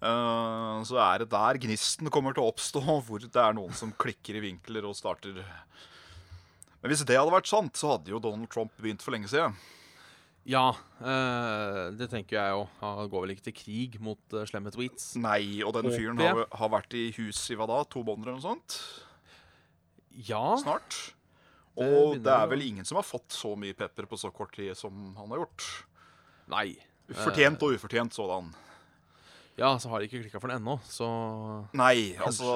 Uh, 0.00 0.80
så 0.88 0.96
er 0.96 1.20
det 1.20 1.26
der 1.28 1.58
gnisten 1.60 2.08
kommer 2.08 2.32
til 2.32 2.40
å 2.40 2.50
oppstå, 2.54 2.80
hvor 3.04 3.20
det 3.20 3.36
er 3.36 3.52
noen 3.52 3.74
som 3.76 3.90
klikker 4.00 4.38
i 4.38 4.40
vinkler 4.46 4.86
og 4.88 4.94
starter 4.96 5.42
Men 6.80 6.92
hvis 6.92 7.04
det 7.04 7.18
hadde 7.18 7.34
vært 7.34 7.50
sant, 7.50 7.76
så 7.76 7.94
hadde 7.94 8.12
jo 8.12 8.22
Donald 8.22 8.48
Trump 8.52 8.72
begynt 8.80 9.04
for 9.04 9.12
lenge 9.14 9.28
siden. 9.32 9.56
ja, 10.48 10.70
eh, 11.04 11.82
det 11.98 12.08
tenker 12.12 12.38
jeg 12.38 12.56
jo. 12.56 12.64
Han 12.80 13.10
går 13.12 13.26
vel 13.26 13.34
ikke 13.34 13.46
til 13.50 13.56
krig 13.58 13.98
mot 14.00 14.36
uh, 14.36 14.46
slemme 14.48 14.72
tweets. 14.72 15.12
Nei, 15.20 15.60
og 15.66 15.74
den 15.76 15.92
fyren 15.92 16.20
har, 16.24 16.46
har 16.48 16.72
vært 16.72 16.96
i 16.96 17.10
hus 17.18 17.42
i 17.52 17.58
hva 17.60 17.68
da? 17.68 17.82
To 17.92 18.04
måneder 18.06 18.32
eller 18.32 18.40
noe 18.40 18.48
sånt? 18.48 18.78
Ja, 20.26 20.56
Snart. 20.60 20.96
Og 21.80 22.16
det 22.16 22.24
det 22.26 22.32
er 22.34 22.48
vel 22.50 22.64
ingen 22.66 22.84
som 22.88 22.98
har 22.98 23.06
fått 23.06 23.32
så 23.32 23.54
mye 23.56 23.76
pepper 23.78 24.08
på 24.10 24.18
så 24.18 24.32
kort 24.34 24.52
tid 24.56 24.74
som 24.76 25.14
han 25.16 25.30
har 25.30 25.44
gjort. 25.44 25.68
nei. 26.50 26.72
Fortjent 27.10 27.62
og 27.66 27.74
ufortjent 27.74 28.14
sådan. 28.14 28.52
Ja, 29.58 29.74
så 29.82 29.90
har 29.90 30.00
de 30.00 30.06
ikke 30.06 30.20
klikka 30.22 30.40
for 30.40 30.50
den 30.50 30.60
ennå, 30.60 30.76
så 30.86 31.06
Nei, 31.76 32.14
altså 32.22 32.54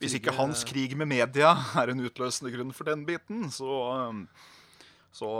Hvis 0.00 0.16
ikke 0.18 0.34
hans 0.34 0.64
krig 0.68 0.96
med 0.98 1.08
media 1.10 1.52
er 1.80 1.92
en 1.92 2.02
utløsende 2.04 2.52
grunn 2.54 2.74
for 2.74 2.88
den 2.88 3.04
biten, 3.08 3.46
så, 3.54 3.78
um, 4.10 4.24
så, 5.14 5.30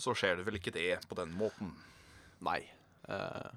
så 0.00 0.14
skjer 0.18 0.40
det 0.40 0.46
vel 0.48 0.58
ikke 0.58 0.74
det 0.74 0.96
på 1.08 1.18
den 1.18 1.32
måten. 1.38 1.70
Nei. 2.42 2.60
Eh, 3.08 3.50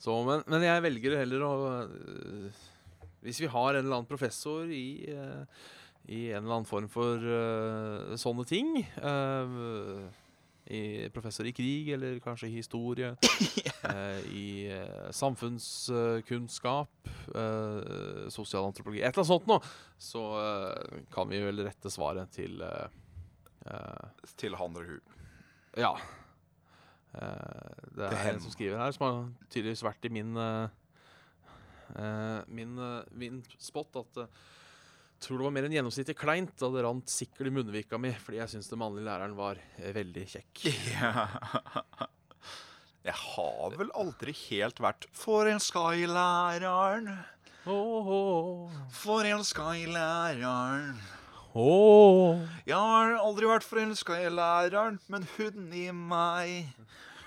så, 0.00 0.16
men, 0.26 0.44
men 0.50 0.64
jeg 0.64 0.84
velger 0.84 1.16
heller 1.22 1.44
å 1.46 1.52
eh, 1.84 2.64
Hvis 3.24 3.40
vi 3.40 3.48
har 3.48 3.70
en 3.72 3.80
eller 3.80 4.00
annen 4.00 4.08
professor 4.08 4.68
i, 4.68 5.06
eh, 5.08 5.62
i 6.12 6.26
en 6.32 6.42
eller 6.42 6.58
annen 6.58 6.68
form 6.68 6.90
for 6.92 7.24
eh, 7.24 8.16
sånne 8.20 8.44
ting 8.48 8.76
eh, 8.82 9.54
i 10.66 11.08
Professor 11.12 11.46
i 11.46 11.52
krig, 11.52 11.88
eller 11.92 12.18
kanskje 12.24 12.48
i 12.48 12.54
historie. 12.56 13.10
eh, 13.90 14.20
I 14.32 14.44
eh, 14.72 15.10
samfunnskunnskap, 15.12 17.08
eh, 17.34 18.28
sosialantropologi 18.32 19.02
Et 19.02 19.08
eller 19.10 19.20
annet 19.20 19.32
sånt 19.32 19.48
noe. 19.50 19.60
Så 20.00 20.22
eh, 20.40 21.02
kan 21.12 21.28
vi 21.28 21.42
vel 21.44 21.64
rette 21.66 21.92
svaret 21.92 22.32
til 22.32 22.64
eh, 22.64 22.88
Til 24.40 24.56
han 24.60 24.76
eller 24.76 24.96
hun. 24.96 25.22
ja. 25.80 25.94
Eh, 27.14 27.84
det 27.94 28.08
er 28.10 28.32
en 28.32 28.40
som 28.42 28.50
skriver 28.50 28.80
her, 28.80 28.90
som 28.96 29.04
har 29.06 29.20
tydeligvis 29.52 29.84
vært 29.86 30.08
i 30.08 30.10
min 30.16 30.32
min, 32.48 32.78
eh, 32.80 33.02
min 33.12 33.42
spot, 33.60 34.00
at 34.00 34.24
tror 35.24 35.40
det 35.40 35.46
var 35.48 35.54
mer 35.56 35.66
enn 35.68 35.76
gjennomsnittlig 35.78 36.16
kleint 36.20 36.54
da 36.60 36.68
det 36.74 36.84
rant 36.84 37.10
sikkert 37.10 37.48
i 37.48 37.54
munnvika 37.54 38.00
mi, 38.00 38.12
fordi 38.20 38.42
jeg 38.42 38.52
syns 38.54 38.70
den 38.70 38.80
mannlige 38.82 39.08
læreren 39.08 39.36
var 39.38 39.60
eh, 39.80 39.94
veldig 39.96 40.26
kjekk. 40.36 40.66
Jeg 43.04 43.20
har 43.20 43.74
vel 43.76 43.90
aldri 44.00 44.32
helt 44.46 44.78
vært 44.80 45.04
forelska 45.12 45.90
i 46.00 46.06
læreren. 46.08 47.10
Oh, 47.68 48.08
oh. 48.08 48.78
Forelska 48.96 49.74
i 49.76 49.84
læreren. 49.92 50.96
Oh. 51.52 52.40
Jeg 52.64 52.80
har 52.80 53.12
aldri 53.20 53.50
vært 53.50 53.66
forelska 53.68 54.16
i 54.24 54.32
læreren, 54.32 54.96
men 55.12 55.28
hun 55.36 55.68
i 55.76 55.90
meg. 55.92 56.72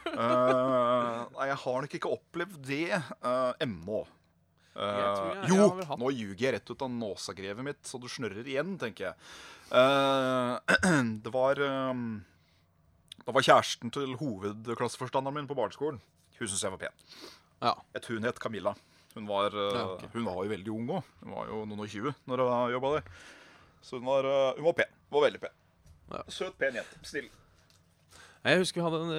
Nei, 0.17 1.47
jeg 1.51 1.59
har 1.61 1.85
nok 1.85 1.95
ikke 1.99 2.13
opplevd 2.15 2.57
det 2.65 2.97
uh, 2.97 3.53
ennå. 3.61 4.01
Eh, 4.77 4.97
Jeg 5.01 5.41
jeg- 5.41 5.49
jo, 5.49 5.79
jeg 5.81 5.97
nå 5.97 6.09
ljuger 6.13 6.41
jeg 6.45 6.53
rett 6.53 6.69
ut 6.71 6.81
av 6.85 6.89
nåsagrevet 6.93 7.63
mitt, 7.65 7.81
så 7.83 7.99
du 7.99 8.07
snørrer 8.07 8.45
igjen, 8.45 8.77
tenker 8.77 9.07
jeg. 9.09 9.15
Eh, 9.71 10.59
det 11.25 11.33
var 11.33 11.59
um, 11.59 12.23
Det 13.25 13.33
var 13.33 13.41
kjæresten 13.41 13.91
til 13.91 14.13
hovedklasseforstanderen 14.19 15.33
min 15.35 15.47
på 15.49 15.55
barneskolen. 15.57 15.99
Hun 16.37 16.47
syntes 16.47 16.61
jeg 16.63 16.71
var 16.71 16.77
pen. 16.77 16.93
Ja. 17.61 17.73
Et 17.97 18.05
hun 18.05 18.23
het 18.23 18.37
Camilla. 18.39 18.75
Hun 19.15 19.25
var, 19.27 19.47
eh, 19.49 19.73
Ja, 19.73 19.85
okay. 19.95 20.07
hun 20.13 20.25
var 20.29 20.43
jo 20.45 20.49
veldig 20.53 20.69
ung 20.75 20.87
òg. 20.99 21.03
Hun 21.23 21.33
var 21.33 21.47
jo 21.49 21.63
noen 21.65 21.79
og 21.81 21.89
tjue 21.89 22.13
når 22.29 22.37
hun 22.45 22.71
jobba 22.77 22.91
der. 22.99 23.09
Så 23.81 23.97
hun 23.97 24.05
var, 24.05 24.23
hun 24.55 24.63
var 24.69 24.73
pen. 24.77 24.93
Hun 25.09 25.17
var 25.21 25.25
veldig 25.29 25.41
pen. 25.41 25.55
Ja. 26.11 26.21
Søt, 26.29 26.53
pen 26.57 26.77
jente. 26.77 27.01
Snill. 27.03 27.29
Jeg 28.45 28.61
husker 28.61 28.79
vi 28.79 28.85
hadde 28.85 28.99
en 29.03 29.11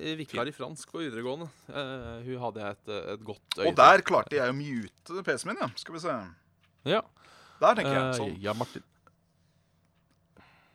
uh, 0.00 0.14
vikar 0.18 0.48
i 0.48 0.54
fransk 0.54 0.90
på 0.90 1.02
videregående. 1.04 1.46
Uh, 1.68 2.24
hun 2.26 2.40
hadde 2.46 2.62
jeg 2.62 2.76
et, 2.76 2.88
eh, 2.90 3.12
et 3.14 3.24
godt 3.26 3.58
øye 3.60 3.68
Og 3.68 3.76
der 3.78 4.02
klarte 4.06 4.38
jeg 4.38 4.52
å 4.52 4.56
mute 4.56 5.24
PC-en 5.26 5.52
min, 5.52 5.60
ja. 5.62 5.68
Skal 5.78 5.96
vi 5.96 6.02
se. 6.02 6.16
Ja. 6.88 7.02
Der, 7.60 7.76
tenker 7.78 7.92
jeg. 7.92 8.02
Eh, 8.02 8.16
Sånn. 8.18 8.34
Ja, 8.42 8.54
Martin. 8.56 8.84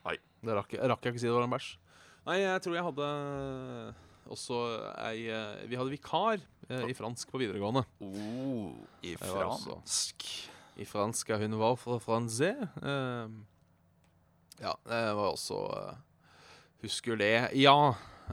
Nei. 0.07 0.15
Det 0.45 0.55
rakk, 0.57 0.77
rakk 0.93 1.05
jeg 1.05 1.15
ikke 1.15 1.23
si 1.23 1.29
det 1.29 1.35
var 1.35 1.47
en 1.47 1.53
bæsj. 1.53 1.73
Nei, 2.29 2.37
jeg 2.43 2.63
tror 2.63 2.77
jeg 2.77 2.85
hadde 2.85 3.09
også 4.31 4.57
ei 5.01 5.25
eh, 5.33 5.63
Vi 5.69 5.77
hadde 5.79 5.93
vikar 5.93 6.37
eh, 6.69 6.85
i 6.89 6.95
fransk 6.97 7.31
på 7.33 7.41
videregående. 7.41 7.83
Oh, 8.05 8.71
I 9.03 9.15
fransk. 9.19 10.27
I 10.79 10.87
fransk 10.87 11.33
hun 11.41 11.57
var 11.59 11.75
fra. 11.81 11.97
Eh, 11.97 13.33
ja, 14.61 14.75
det 14.85 15.01
var 15.17 15.33
også 15.33 15.59
eh, 15.79 15.99
Husker 16.81 17.17
det. 17.19 17.33
Ja. 17.59 17.75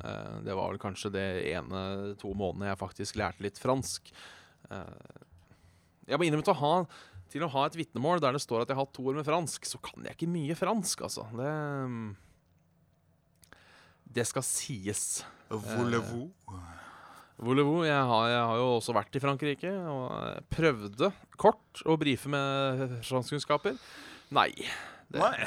eh, 0.03 0.39
det 0.47 0.55
var 0.57 0.71
vel 0.73 0.79
kanskje 0.83 1.11
det 1.13 1.27
ene 1.53 2.15
to 2.21 2.33
månedene 2.35 2.71
jeg 2.73 2.81
faktisk 2.81 3.17
lærte 3.21 3.45
litt 3.45 3.59
fransk. 3.61 4.13
Eh, 4.71 5.19
jeg 6.09 6.19
må 6.19 6.25
innrømme 6.29 6.47
til 6.47 6.55
å 6.57 6.63
ha 6.63 6.75
til 7.29 7.43
å 7.45 7.49
ha 7.53 7.67
et 7.69 7.75
vitnemål 7.77 8.23
der 8.25 8.33
det 8.33 8.41
står 8.41 8.63
at 8.63 8.71
jeg 8.71 8.77
har 8.79 8.87
hatt 8.87 8.95
to 8.97 9.03
år 9.11 9.19
med 9.19 9.27
fransk, 9.29 9.67
så 9.69 9.77
kan 9.85 10.01
jeg 10.09 10.15
ikke 10.17 10.31
mye 10.33 10.55
fransk, 10.57 11.03
altså. 11.05 11.27
Det 11.37 11.51
mm, 11.93 12.07
Det 14.17 14.25
skal 14.25 14.45
sies. 14.49 15.03
Voulez-vous? 15.53 16.31
Voulez-vous? 17.39 17.85
Jeg, 17.85 18.01
har- 18.09 18.29
jeg 18.33 18.41
har 18.49 18.57
jo 18.57 18.71
også 18.79 18.95
vært 18.97 19.15
i 19.15 19.21
Frankrike 19.23 19.75
og 19.93 20.41
prøvde 20.51 21.13
kort 21.37 21.83
å 21.85 21.99
brife 22.01 22.33
med 22.33 22.97
franskkunnskaper. 23.05 23.77
Nei. 24.33 24.49
Det, 25.13 25.21
Nei. 25.21 25.45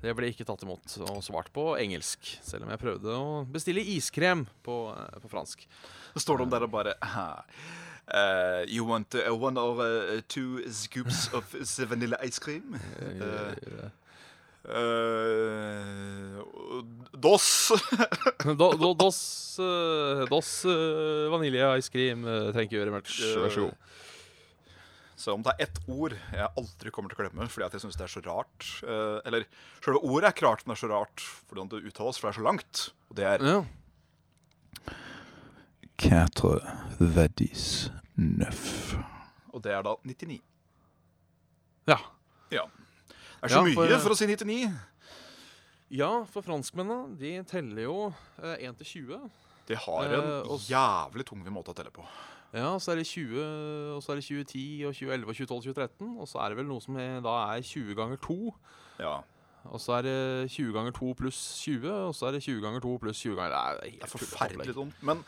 Det 0.00 0.14
ble 0.16 0.30
ikke 0.32 0.46
tatt 0.48 0.62
imot 0.64 0.96
og 1.04 1.20
svart 1.24 1.50
på 1.52 1.74
engelsk, 1.80 2.32
selv 2.44 2.64
om 2.64 2.72
jeg 2.72 2.80
prøvde 2.80 3.12
å 3.12 3.44
bestille 3.52 3.84
iskrem 3.84 4.46
på, 4.64 4.76
eh, 4.94 5.18
på 5.20 5.28
fransk. 5.32 5.66
Så 6.14 6.24
står 6.24 6.42
de 6.42 6.50
der 6.54 6.64
og 6.64 6.72
bare 6.72 6.96
uh, 7.04 8.64
You 8.66 8.84
want 8.88 9.14
uh, 9.14 9.34
one 9.34 9.60
or 9.60 9.76
uh, 9.84 10.20
two 10.28 10.64
scoops 10.72 11.28
of 11.34 11.44
vanilla 11.90 12.16
ice 12.24 12.38
cream? 12.38 12.80
Eh, 14.60 14.78
dos. 17.16 17.72
do, 18.44 18.72
do, 18.76 18.94
dos 18.94 19.20
dos 20.28 20.50
vanilje 21.32 21.70
ice 21.78 21.92
cream. 21.92 22.24
Trenger 22.24 22.68
ikke 22.68 22.76
gjøre 22.76 22.96
much. 22.96 23.20
Vær 23.40 23.52
så 23.52 23.68
god. 23.68 23.74
Så 25.20 25.34
om 25.36 25.42
det 25.44 25.52
er 25.52 25.66
ett 25.66 25.78
ord 25.92 26.14
jeg 26.16 26.48
aldri 26.56 26.90
kommer 26.96 27.12
til 27.12 27.18
å 27.18 27.24
glemme 27.26 27.44
fordi 27.52 27.66
at 27.66 27.74
jeg 27.76 27.82
syns 27.84 27.98
det 28.00 28.06
er 28.06 28.12
så 28.14 28.22
rart 28.24 28.68
eh, 28.88 29.18
Eller 29.28 29.44
selve 29.84 30.00
ordet 30.08 30.30
er 30.30 30.32
ikke 30.32 30.46
rart, 30.46 30.62
men 30.64 30.72
det 30.72 30.78
er 30.78 30.84
så 30.86 30.90
rart 30.94 31.24
hvordan 31.50 31.68
det 31.74 31.82
uttales, 31.90 32.16
for 32.20 32.30
det 32.30 32.32
er 32.32 32.38
så 32.40 32.46
langt. 32.46 32.82
Og 33.10 33.18
det 33.20 33.26
er 33.28 33.44
Ja. 33.50 33.58
Quatre 36.00 36.54
verdis 36.98 37.64
neuf. 38.16 38.94
Og 39.52 39.60
det 39.64 39.74
er 39.76 39.84
da 39.84 39.96
99. 40.08 40.38
ja. 41.90 41.98
Ja. 42.50 42.64
Det 43.40 43.48
er 43.48 43.52
så 43.52 43.60
Ja, 43.60 43.84
mye 43.84 43.98
for 44.00 44.14
å 44.14 44.16
si 44.18 44.26
99. 44.26 44.72
Ja, 45.90 46.10
for 46.30 46.44
franskmennene 46.46 47.16
de 47.18 47.34
teller 47.50 47.82
jo 47.84 47.94
eh, 48.42 48.56
1 48.68 48.76
til 48.80 48.90
20. 49.04 49.30
Det 49.68 49.78
har 49.84 50.04
en 50.08 50.20
Eh, 50.20 50.50
og 50.50 50.60
jævlig 50.66 51.24
tungvint 51.28 51.54
måte 51.54 51.72
å 51.72 51.76
telle 51.76 51.92
på. 51.94 52.04
Ja, 52.50 52.72
så 52.82 52.90
er 52.92 52.98
det 52.98 53.06
20, 53.06 53.36
og 53.94 54.00
så 54.02 54.12
er 54.12 54.18
det 54.18 54.24
2010 54.26 54.62
og 54.88 54.94
2011 54.96 55.28
og 55.28 55.36
2012 55.36 55.60
2013. 55.70 56.08
Og 56.18 56.26
så 56.28 56.40
er 56.42 56.48
det 56.50 56.58
vel 56.58 56.66
noe 56.70 56.82
som 56.82 56.96
er, 56.98 57.20
da 57.22 57.34
er 57.54 57.62
20 57.62 57.94
ganger 57.98 58.18
2. 58.24 58.38
Ja, 59.00 59.20
Og 59.70 59.80
så 59.80 59.92
er 59.98 60.02
det 60.06 60.50
20 60.50 60.72
ganger 60.72 60.94
2 60.96 61.12
pluss 61.20 61.38
20, 61.62 61.90
og 62.08 62.14
så 62.16 62.26
er 62.26 62.32
det 62.38 62.42
20 62.42 62.62
ganger 62.64 62.80
2 62.80 62.94
pluss 63.02 63.20
20 63.20 63.36
ganger 63.36 63.52
Det 63.52 63.60
er, 63.60 63.98
Det 64.00 64.02
er 64.02 64.12
forferdelig 64.14 64.74
dumt. 64.74 65.02
Men 65.04 65.22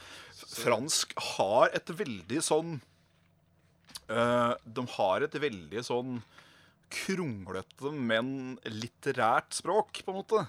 fransk 0.56 1.12
har 1.36 1.68
et 1.76 1.92
veldig 1.98 2.40
sånn 2.42 2.78
øh, 4.08 4.54
De 4.64 4.86
har 4.96 5.26
et 5.28 5.38
veldig 5.46 5.84
sånn 5.84 6.22
kronglete, 6.92 7.92
men 7.92 8.58
litterært 8.68 9.54
språk, 9.56 10.02
på 10.04 10.12
en 10.12 10.18
måte. 10.18 10.42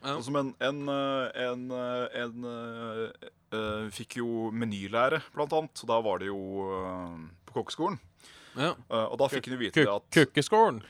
Ja. 0.00 0.14
Sånn 0.16 0.24
som 0.30 0.36
en 0.40 0.50
En, 0.64 0.78
eh, 0.88 1.42
en, 1.44 1.64
eh, 1.76 2.22
en 2.22 2.44
eh, 2.48 3.28
eh, 3.52 3.88
fikk 3.92 4.16
jo 4.22 4.50
menylære, 4.52 5.20
blant 5.34 5.52
annet. 5.52 5.82
Og 5.84 5.88
da 5.90 5.98
var 6.00 6.18
det 6.22 6.30
jo 6.30 6.38
uh, 6.70 7.18
på 7.46 7.58
kokkeskolen. 7.58 7.98
Ja. 8.56 8.72
Uh, 8.90 9.06
og 9.12 9.18
da 9.20 9.28
fikk 9.30 9.50
hun 9.50 9.58
vite 9.60 9.76
Kuk- 9.84 9.92
at 9.94 10.08
Kukkeskolen! 10.14 10.80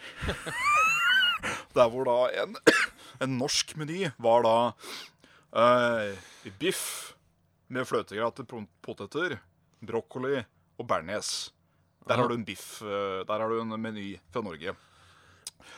Der 1.76 1.88
hvor 1.90 2.04
da 2.04 2.16
en, 2.42 2.56
en 3.24 3.36
norsk 3.38 3.76
meny 3.80 4.10
var 4.20 4.42
da 4.44 4.54
uh, 5.54 6.16
biff 6.60 7.14
med 7.70 7.86
fløtegrater, 7.86 8.44
po- 8.48 8.66
poteter, 8.84 9.38
brokkoli 9.80 10.40
og 10.78 10.86
bearnés. 10.90 11.50
Der 12.08 12.18
har 12.18 12.28
du 12.30 12.34
en 12.34 12.44
biff, 12.46 12.80
uh, 12.82 13.22
der 13.26 13.38
har 13.42 13.48
du 13.48 13.60
en 13.62 13.74
meny 13.80 14.12
fra 14.34 14.42
Norge. 14.44 14.74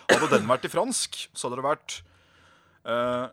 Hadde 0.09 0.31
den 0.33 0.49
vært 0.49 0.65
i 0.67 0.73
fransk, 0.73 1.27
så 1.33 1.49
hadde 1.49 1.61
det 1.61 1.67
vært 1.69 1.99
eh, 2.85 3.29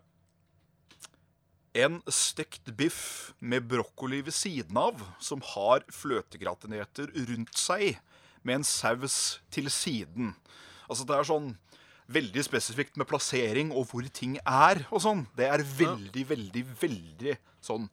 en 1.84 2.00
stekt 2.10 2.72
biff 2.76 3.32
med 3.38 3.68
brokkoli 3.70 4.22
ved 4.26 4.34
siden 4.34 4.76
av, 4.80 5.02
som 5.22 5.42
har 5.54 5.84
fløtegratinerte 5.94 7.08
rundt 7.14 7.56
seg, 7.58 8.00
med 8.42 8.60
en 8.60 8.64
saus 8.64 9.40
til 9.52 9.68
siden. 9.70 10.34
Altså 10.88 11.04
Det 11.06 11.16
er 11.16 11.28
sånn 11.28 11.50
veldig 12.10 12.42
spesifikt 12.42 12.96
med 12.98 13.06
plassering 13.06 13.70
og 13.70 13.92
hvor 13.92 14.06
ting 14.14 14.38
er 14.42 14.82
og 14.90 15.04
sånn. 15.04 15.26
Det 15.38 15.46
er 15.46 15.62
veldig, 15.62 16.24
veldig, 16.32 16.64
veldig 16.80 17.36
sånn 17.62 17.86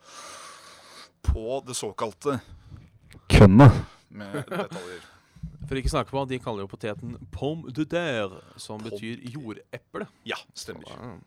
på 1.27 1.59
det 1.67 1.75
såkalte 1.77 2.39
Kønne. 3.29 3.69
med 4.09 4.39
detaljer. 4.47 5.05
For 5.67 5.77
ikke 5.77 5.91
snakke 5.91 6.13
på 6.13 6.21
at 6.23 6.31
de 6.31 6.39
kaller 6.39 6.63
jo 6.63 6.71
poteten 6.71 7.17
pomme 7.33 7.73
de 7.75 7.83
terre, 7.91 8.39
som 8.61 8.79
betyr 8.81 9.19
jordeple. 9.33 10.07
Ja, 10.25 10.39
stemmer. 10.55 11.19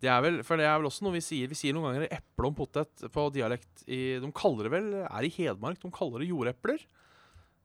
Det 0.00 0.08
er 0.08 0.22
vel, 0.24 0.38
for 0.46 0.56
det 0.60 0.64
er 0.64 0.78
vel 0.80 0.88
også 0.88 1.04
noe 1.04 1.12
vi 1.18 1.20
sier 1.24 1.50
Vi 1.50 1.58
sier 1.58 1.76
noen 1.76 1.90
ganger 1.90 2.14
eple 2.16 2.48
om 2.48 2.54
potet 2.56 3.02
på 3.12 3.26
dialekt 3.34 3.82
i, 3.84 4.16
De 4.22 4.30
kaller 4.36 4.66
det 4.66 4.72
vel 4.72 4.88
Er 5.02 5.26
i 5.26 5.32
Hedmark 5.34 5.80
de 5.82 5.90
kaller 5.92 6.24
det 6.24 6.30
jordepler. 6.30 6.80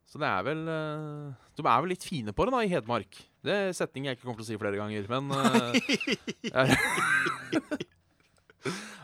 Så 0.05 0.19
det 0.21 0.27
er 0.29 0.43
vel 0.45 0.61
eh, 0.69 1.31
De 1.57 1.65
er 1.65 1.79
vel 1.81 1.91
litt 1.93 2.05
fine 2.05 2.33
på 2.35 2.45
det 2.45 2.53
da 2.53 2.61
i 2.65 2.69
Hedmark. 2.71 3.21
Det 3.45 3.55
er 3.55 3.77
setning 3.77 4.09
jeg 4.09 4.17
ikke 4.17 4.27
kommer 4.27 4.41
til 4.41 4.45
å 4.45 4.49
si 4.51 4.59
flere 4.61 4.79
ganger, 4.79 5.07
men 5.09 5.23
eh, 5.39 5.73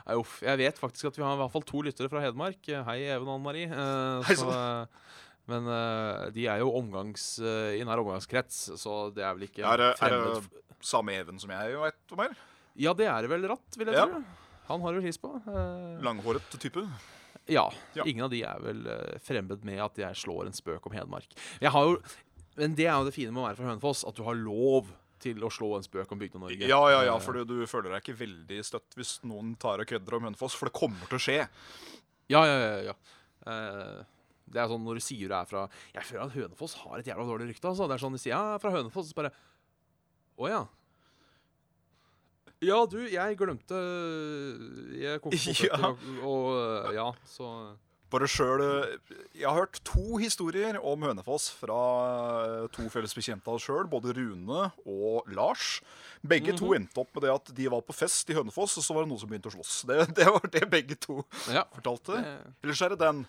Nei, 0.01 0.17
Uff. 0.17 0.39
Jeg 0.43 0.59
vet 0.59 0.79
faktisk 0.81 1.07
at 1.11 1.17
vi 1.17 1.23
har 1.23 1.37
i 1.37 1.39
hvert 1.39 1.53
fall 1.53 1.65
to 1.67 1.81
lyttere 1.85 2.09
fra 2.11 2.23
Hedmark. 2.23 2.59
Hei, 2.89 2.99
Even 3.13 3.29
og 3.29 3.35
Anne 3.37 3.45
Marie. 3.45 3.67
Eh, 3.71 4.27
Hei 4.27 4.37
så, 4.39 4.51
men 5.49 5.67
de 6.35 6.45
er 6.51 6.61
jo 6.61 6.69
omgangs, 6.77 7.33
i 7.41 7.81
nær 7.87 8.01
omgangskrets, 8.03 8.63
så 8.79 8.99
det 9.15 9.23
er 9.25 9.33
vel 9.37 9.47
ikke 9.49 9.63
Er 9.65 9.81
er 9.89 10.15
det 10.15 10.61
Samme 10.85 11.15
Even 11.17 11.41
som 11.41 11.51
jeg 11.53 11.77
vet 11.81 12.15
om 12.15 12.23
her. 12.25 12.37
Ja, 12.75 12.93
det 12.93 13.07
er 13.07 13.21
det 13.25 13.29
vel 13.29 13.47
ratt, 13.51 13.77
vil 13.77 13.87
jeg 13.91 13.95
Ja. 13.95 14.05
tro. 14.07 14.23
Han 14.71 14.81
har 14.81 14.93
jo 14.93 15.01
hils 15.01 15.17
på. 15.19 15.31
Eh, 15.47 16.01
Langhåret 16.03 16.49
type. 16.59 16.83
ja. 17.47 17.65
Ja. 17.95 18.03
Ingen 18.05 18.23
av 18.23 18.29
de 18.31 18.41
er 18.43 18.59
vel 18.63 18.85
eh, 18.87 19.17
fremmed 19.19 19.63
med 19.67 19.79
at 19.83 19.95
jeg 19.97 20.15
slår 20.15 20.45
en 20.47 20.53
spøk 20.55 20.85
om 20.87 20.93
Hedmark. 20.95 21.27
Jeg 21.59 21.71
har 21.71 21.83
jo, 21.89 21.97
men 22.57 22.75
det 22.75 22.85
er 22.87 22.95
jo 22.99 23.05
det 23.09 23.13
fine 23.13 23.31
med 23.33 23.43
å 23.43 23.47
være 23.49 23.57
fra 23.57 23.69
Hønefoss, 23.71 24.05
at 24.07 24.15
du 24.15 24.23
har 24.23 24.35
lov 24.35 24.87
til 25.21 25.37
å 25.43 25.49
slå 25.53 25.75
en 25.77 25.83
spøk 25.85 26.11
om 26.11 26.19
Bygde-Norge. 26.19 26.65
Ja, 26.65 26.79
ja, 26.89 27.03
ja, 27.03 27.15
Eh, 27.15 27.19
for 27.21 27.33
du, 27.33 27.43
du 27.45 27.65
føler 27.67 27.91
deg 27.91 28.01
ikke 28.05 28.19
veldig 28.23 28.63
støtt 28.65 28.95
hvis 28.97 29.19
noen 29.23 29.55
tar 29.59 29.79
og 29.83 29.85
kødder 29.87 30.15
om 30.17 30.23
Hønefoss, 30.29 30.55
for 30.57 30.65
det 30.69 30.73
kommer 30.79 31.05
til 31.11 31.19
å 31.19 31.21
skje. 31.21 31.47
Ja, 32.31 32.41
ja, 32.47 32.55
ja. 32.57 32.81
ja. 32.91 32.95
Eh, 33.51 34.01
det 34.51 34.59
er 34.59 34.67
sånn 34.67 34.83
når 34.83 34.97
du 34.99 35.03
sier 35.05 35.29
du 35.31 35.33
er 35.35 35.45
fra 35.47 35.61
Jeg 35.93 36.03
føler 36.03 36.25
at 36.25 36.33
Hønefoss 36.35 36.73
har 36.83 36.99
et 36.99 37.07
jævla 37.07 37.23
dårlig 37.27 37.47
rykte. 37.53 37.67
Altså. 37.69 37.87
Det 37.87 37.95
er 37.95 38.01
sånn 38.03 38.15
de 38.17 38.19
sier 38.19 38.33
ja, 38.35 38.41
jeg 38.51 38.55
er 38.59 38.63
fra 38.63 38.71
Hønefoss, 38.75 39.11
så 39.11 39.15
bare 39.15 39.31
Å 40.41 40.49
ja. 40.49 40.61
Ja, 42.61 42.83
du, 42.85 42.99
jeg 43.09 43.37
glemte 43.39 43.77
Jeg 45.01 45.21
kokte 45.23 45.37
poteter 45.45 45.71
Ja. 45.71 45.87
og, 45.89 46.03
og 46.27 46.49
eh, 46.89 46.91
Ja, 46.99 47.07
så 47.25 47.47
Bare 48.11 48.27
selv, 48.27 48.59
Jeg 49.39 49.47
har 49.47 49.55
hørt 49.55 49.79
to 49.87 50.17
historier 50.19 50.75
om 50.83 50.99
Hønefoss 51.07 51.45
fra 51.55 51.77
to 52.75 52.89
felles 52.91 53.13
bekjente 53.15 53.47
av 53.47 53.55
oss 53.55 53.63
sjøl, 53.69 53.87
både 53.87 54.11
Rune 54.17 54.65
og 54.83 55.29
Lars. 55.31 55.77
Begge 56.19 56.51
to 56.59 56.73
endte 56.75 56.99
opp 56.99 57.07
med 57.15 57.23
det 57.23 57.31
at 57.31 57.53
de 57.55 57.69
var 57.71 57.79
på 57.87 57.95
fest 57.95 58.27
i 58.27 58.35
Hønefoss, 58.35 58.75
og 58.81 58.83
så 58.83 58.97
var 58.97 59.05
det 59.07 59.13
noen 59.13 59.21
som 59.23 59.31
begynte 59.31 59.47
å 59.47 59.55
slåss. 59.55 59.77
Det, 59.87 59.99
det 60.19 60.27
var 60.27 60.43
det 60.51 60.65
begge 60.73 60.99
to 60.99 61.21
Ja. 61.55 61.63
fortalte. 61.71 62.19
det- 62.19 62.51
Ellers 62.67 62.83
er 62.83 62.91
det 62.97 62.99
den 63.05 63.23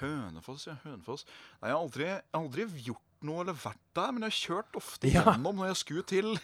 Hønefoss, 0.00 0.66
ja, 0.72 0.74
Hønefoss. 0.82 1.22
Nei, 1.62 1.70
jeg 1.70 1.76
har 1.76 1.84
aldri, 1.86 2.10
aldri 2.42 2.66
gjort 2.90 3.06
noe 3.30 3.46
eller 3.46 3.54
vært 3.62 3.78
der, 3.94 4.10
men 4.10 4.26
jeg 4.26 4.34
har 4.34 4.42
kjørt 4.42 4.82
ofte 4.82 5.06
Ja. 5.14 5.22
gjennom 5.22 5.54
når 5.62 5.70
jeg 5.70 5.82
skulle 5.84 6.02
til 6.10 6.34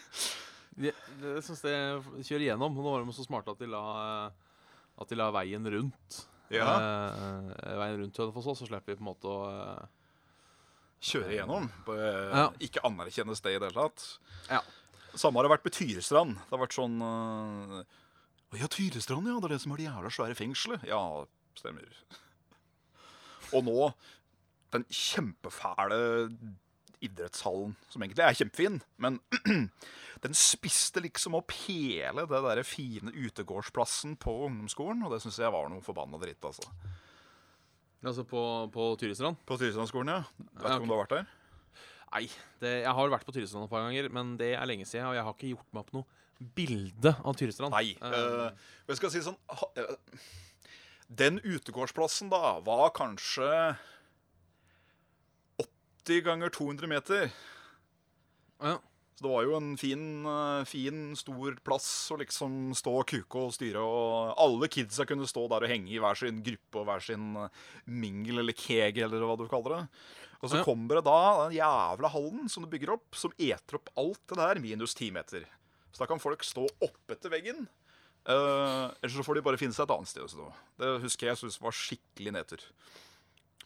jeg 0.79 1.43
synes 1.45 1.63
det 1.63 1.73
kjører 2.27 2.45
igjennom. 2.47 2.75
Nå 2.77 2.85
var 2.85 3.03
de 3.05 3.15
så 3.15 3.25
smarte 3.25 3.53
at 3.53 3.61
de 3.61 3.69
la, 3.69 3.81
at 4.99 5.11
de 5.11 5.17
la 5.19 5.27
veien 5.35 5.67
rundt. 5.75 6.21
Ja. 6.53 6.69
Eh, 6.77 7.75
veien 7.79 7.99
rundt 8.01 8.19
Hønefoss 8.21 8.49
òg, 8.51 8.57
så 8.59 8.69
slipper 8.69 8.93
vi 8.93 8.99
på 8.99 9.05
en 9.05 9.09
måte 9.09 9.29
å 9.29 9.37
eh, 9.49 9.83
kjøre 11.11 11.37
gjennom. 11.37 11.69
Bare 11.87 12.09
Ja. 12.33 12.47
Ikke 12.63 12.83
anerkjenne 12.87 13.35
det 13.37 13.53
i 13.53 13.59
det 13.59 13.69
hele 13.69 13.85
tatt. 13.87 14.07
Ja. 14.49 14.61
Samme 15.13 15.37
har 15.39 15.45
det 15.47 15.53
vært 15.53 15.67
med 15.67 15.77
Tyrestrand. 15.77 16.39
Det 16.41 16.55
har 16.55 16.63
vært 16.63 16.73
sånn 16.77 16.95
Å 17.03 18.57
ja, 18.57 18.69
Tyrestrand, 18.69 19.29
ja. 19.29 19.37
Det 19.37 19.49
er 19.49 19.53
det 19.55 19.61
som 19.61 19.73
er 19.73 19.81
det 19.81 19.87
jævla 19.89 20.09
svære 20.13 20.37
fengselet. 20.37 20.85
Ja, 20.89 21.01
stemmer. 21.57 21.89
Og 23.53 23.65
nå 23.67 23.91
den 24.73 24.85
kjempefæle 24.89 25.97
idrettshallen, 27.05 27.75
som 27.91 28.03
egentlig 28.05 28.25
er 28.25 28.39
kjempefin, 28.39 28.79
men 29.01 29.19
den 30.25 30.37
spiste 30.37 31.03
liksom 31.03 31.37
opp 31.39 31.53
hele 31.65 32.25
det 32.29 32.41
der 32.45 32.63
fine 32.67 33.13
utegårdsplassen 33.13 34.17
på 34.21 34.35
ungdomsskolen, 34.47 35.03
og 35.05 35.15
det 35.15 35.21
syns 35.23 35.41
jeg 35.43 35.53
var 35.53 35.71
noe 35.71 35.83
forbanna 35.85 36.19
dritt, 36.21 36.43
altså. 36.47 36.67
Altså 38.03 38.25
på, 38.27 38.41
på 38.73 38.89
Tyristrand? 38.99 39.39
På 39.47 39.55
Tyristrandskolen, 39.59 40.11
ja. 40.11 40.23
Vet 40.59 40.67
Ja, 40.67 40.75
okay. 40.75 40.81
om 40.81 40.89
du 40.89 40.95
har 40.95 41.05
vært 41.05 41.15
der? 41.15 41.31
Nei, 42.13 42.27
det, 42.61 42.73
jeg 42.83 42.93
har 42.99 43.13
vært 43.13 43.25
på 43.25 43.33
Tyristrand 43.33 43.65
et 43.65 43.71
par 43.71 43.85
ganger, 43.85 44.09
men 44.13 44.35
det 44.37 44.51
er 44.57 44.67
lenge 44.69 44.85
siden, 44.85 45.07
og 45.09 45.15
jeg 45.17 45.25
har 45.25 45.37
ikke 45.37 45.53
gjort 45.55 45.71
meg 45.71 45.85
opp 45.85 45.95
noe 45.95 46.51
bilde 46.57 47.13
av 47.23 47.37
Tyristrand. 47.39 47.73
Nei. 47.73 47.95
Uh, 48.01 48.49
uh, 48.51 48.73
jeg 48.89 48.99
skal 48.99 49.13
si 49.13 49.21
sånn 49.23 49.37
eh, 49.79 50.27
Den 51.07 51.39
utegårdsplassen, 51.41 52.31
da, 52.33 52.57
var 52.65 52.91
kanskje 52.97 53.47
80 56.03 56.21
ganger 56.25 56.49
200 56.53 56.87
meter. 56.91 57.31
ja. 58.61 58.79
Så 59.13 59.27
det 59.27 59.29
var 59.29 59.43
jo 59.45 59.53
en 59.55 59.75
fin, 59.77 60.25
eh, 60.25 60.63
fin, 60.65 61.01
stor 61.15 61.53
plass 61.63 61.85
å 62.11 62.15
liksom 62.17 62.73
stå 62.73 62.93
og 62.97 63.05
kuke 63.11 63.43
og 63.43 63.51
styre. 63.53 63.77
Og 63.77 64.31
alle 64.41 64.67
kidsa 64.73 65.05
kunne 65.05 65.27
stå 65.29 65.43
der 65.51 65.67
og 65.67 65.69
henge 65.69 65.91
i 65.93 65.99
hver 66.01 66.17
sin 66.17 66.39
gruppe 66.41 66.79
og 66.81 66.87
hver 66.87 67.03
sin 67.05 67.35
eh, 67.37 67.59
mingel 67.85 68.41
eller 68.41 68.57
keg, 68.57 68.97
eller 69.05 69.21
hva 69.21 69.37
du 69.37 69.45
kaller 69.47 69.75
det. 69.75 69.83
Og 70.41 70.49
så 70.49 70.57
Ja. 70.57 70.63
kommer 70.65 70.97
det 70.97 71.05
da 71.05 71.45
den 71.47 71.55
jævla 71.59 72.09
hallen 72.09 72.49
som 72.49 72.63
du 72.65 72.69
bygger 72.73 72.95
opp, 72.97 73.13
som 73.13 73.31
eter 73.37 73.75
opp 73.77 73.93
alt 73.95 74.19
det 74.27 74.35
der 74.41 74.59
minus 74.59 74.95
10 74.97 75.11
meter. 75.13 75.45
Så 75.93 75.99
da 76.01 76.05
kan 76.09 76.19
folk 76.19 76.41
stå 76.43 76.65
oppetter 76.81 77.29
veggen. 77.29 77.67
Uh, 78.27 78.89
eller 79.03 79.13
så 79.13 79.23
får 79.23 79.35
de 79.35 79.41
bare 79.45 79.57
finne 79.61 79.73
seg 79.77 79.85
et 79.85 79.93
annet 79.93 80.07
sted 80.09 80.23
å 80.25 80.27
stå. 80.31 80.49
Det 80.79 81.01
husker 81.05 81.27
jeg 81.27 81.37
syntes 81.37 81.61
var 81.61 81.71
skikkelig 81.71 82.33
nedtur. 82.33 82.65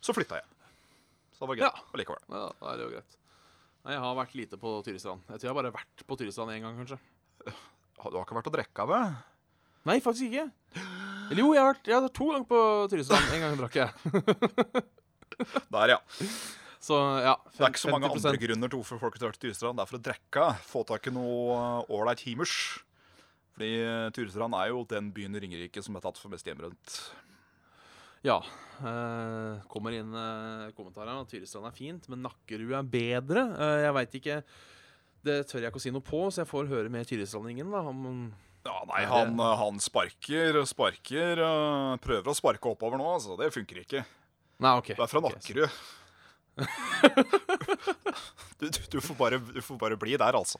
Så 0.01 0.13
flytta 0.13 0.41
jeg. 0.41 0.45
Så 1.37 1.45
det 1.45 1.49
var 1.51 1.59
gøy 1.59 1.65
Ja. 1.67 1.71
allikevel. 1.93 2.23
ja, 2.33 2.43
da 2.59 2.73
er 2.73 2.77
det 2.81 2.85
jo 2.87 2.91
greit. 2.97 3.17
Nei, 3.85 3.93
jeg 3.93 4.01
har 4.03 4.15
vært 4.17 4.33
lite 4.35 4.57
på 4.59 4.71
Tyristrand. 4.83 5.21
Jeg 5.29 5.37
tror 5.39 5.47
jeg 5.47 5.53
har 5.53 5.59
bare 5.61 5.71
vært 5.77 6.03
på 6.09 6.17
Tyristrand 6.19 6.51
én 6.51 6.61
gang, 6.65 6.75
kanskje. 6.81 6.97
Du 7.45 7.51
har 8.17 8.25
ikke 8.25 8.35
vært 8.35 8.49
og 8.49 8.55
drekka, 8.57 8.85
vel? 8.89 9.13
Nei, 9.87 9.99
faktisk 10.03 10.27
ikke. 10.27 10.47
Eller 11.29 11.39
jo, 11.43 11.53
jeg 11.55 11.61
har 11.63 11.73
vært, 11.73 11.87
jeg 11.87 11.95
har 12.01 12.09
to 12.09 12.27
ganger 12.33 12.47
på 12.49 12.61
Tyristrand. 12.91 13.29
En 13.37 13.43
gang 13.45 13.55
drakk 13.61 13.77
jeg. 13.79 14.83
Der, 15.71 15.93
ja. 15.93 15.99
Så 16.81 16.97
ja. 17.21 17.35
Det 17.53 17.61
er 17.63 17.71
ikke 17.71 17.83
så 17.83 17.91
mange 17.93 18.09
50%. 18.09 18.25
andre 18.25 18.41
grunner 18.41 18.71
til 18.71 18.79
hvorfor 18.81 18.99
folk 19.01 19.17
drar 19.21 19.35
til 19.35 19.47
Tyristrand. 19.47 19.77
Det 19.77 19.83
er 19.85 19.89
for 19.91 19.99
å 19.99 20.03
drikke, 20.09 20.45
få 20.67 20.83
tak 20.87 21.07
i 21.07 21.13
noe 21.13 21.57
ålreit 21.93 22.23
himers. 22.25 22.53
Fordi 23.57 23.71
Tyristrand 24.17 24.55
er 24.57 24.71
jo 24.73 24.83
den 24.89 25.11
byen 25.15 25.35
i 25.37 25.41
Ringerike 25.43 25.83
som 25.85 25.95
er 25.97 26.03
tatt 26.05 26.19
for 26.21 26.29
mest 26.33 26.45
hjemmebrent. 26.47 26.97
Ja. 28.27 28.41
Uh, 28.77 29.57
kommer 29.71 29.95
inn 29.97 30.11
uh, 30.13 30.67
kommentarer 30.77 31.15
om 31.15 31.23
at 31.23 31.31
Tyrestrand 31.31 31.69
er 31.69 31.75
fint, 31.75 32.05
men 32.11 32.21
Nakkerud 32.25 32.75
er 32.77 32.91
bedre. 32.91 33.45
Uh, 33.57 33.77
jeg 33.81 33.95
veit 33.97 34.17
ikke 34.19 34.35
Det 35.25 35.37
tør 35.49 35.63
jeg 35.63 35.71
ikke 35.71 35.81
å 35.81 35.85
si 35.87 35.93
noe 35.95 36.05
på, 36.05 36.19
så 36.29 36.43
jeg 36.43 36.51
får 36.51 36.69
høre 36.69 36.91
med 36.93 37.09
tyrestrandingen. 37.09 37.71
Ja, 38.67 38.81
nei, 38.87 39.03
han, 39.07 39.39
eh, 39.39 39.53
han 39.61 39.79
sparker 39.79 40.59
og 40.61 40.67
sparker. 40.69 41.39
Uh, 41.39 41.95
Prøver 42.03 42.31
å 42.31 42.37
sparke 42.37 42.73
oppover 42.73 42.99
nå, 42.99 43.07
altså. 43.15 43.37
Det 43.39 43.51
funker 43.55 43.83
ikke. 43.83 44.03
Nei, 44.63 44.73
OK. 44.79 44.91
Det 44.93 45.05
er 45.05 45.11
fra 45.11 45.23
Nakkerud. 45.23 45.67
Okay, 45.67 45.93
du, 48.57 48.65
du, 48.65 48.79
du, 48.95 48.97
får 49.05 49.17
bare, 49.19 49.39
du 49.39 49.59
får 49.61 49.77
bare 49.79 49.99
bli 49.99 50.17
der, 50.17 50.39
altså. 50.39 50.59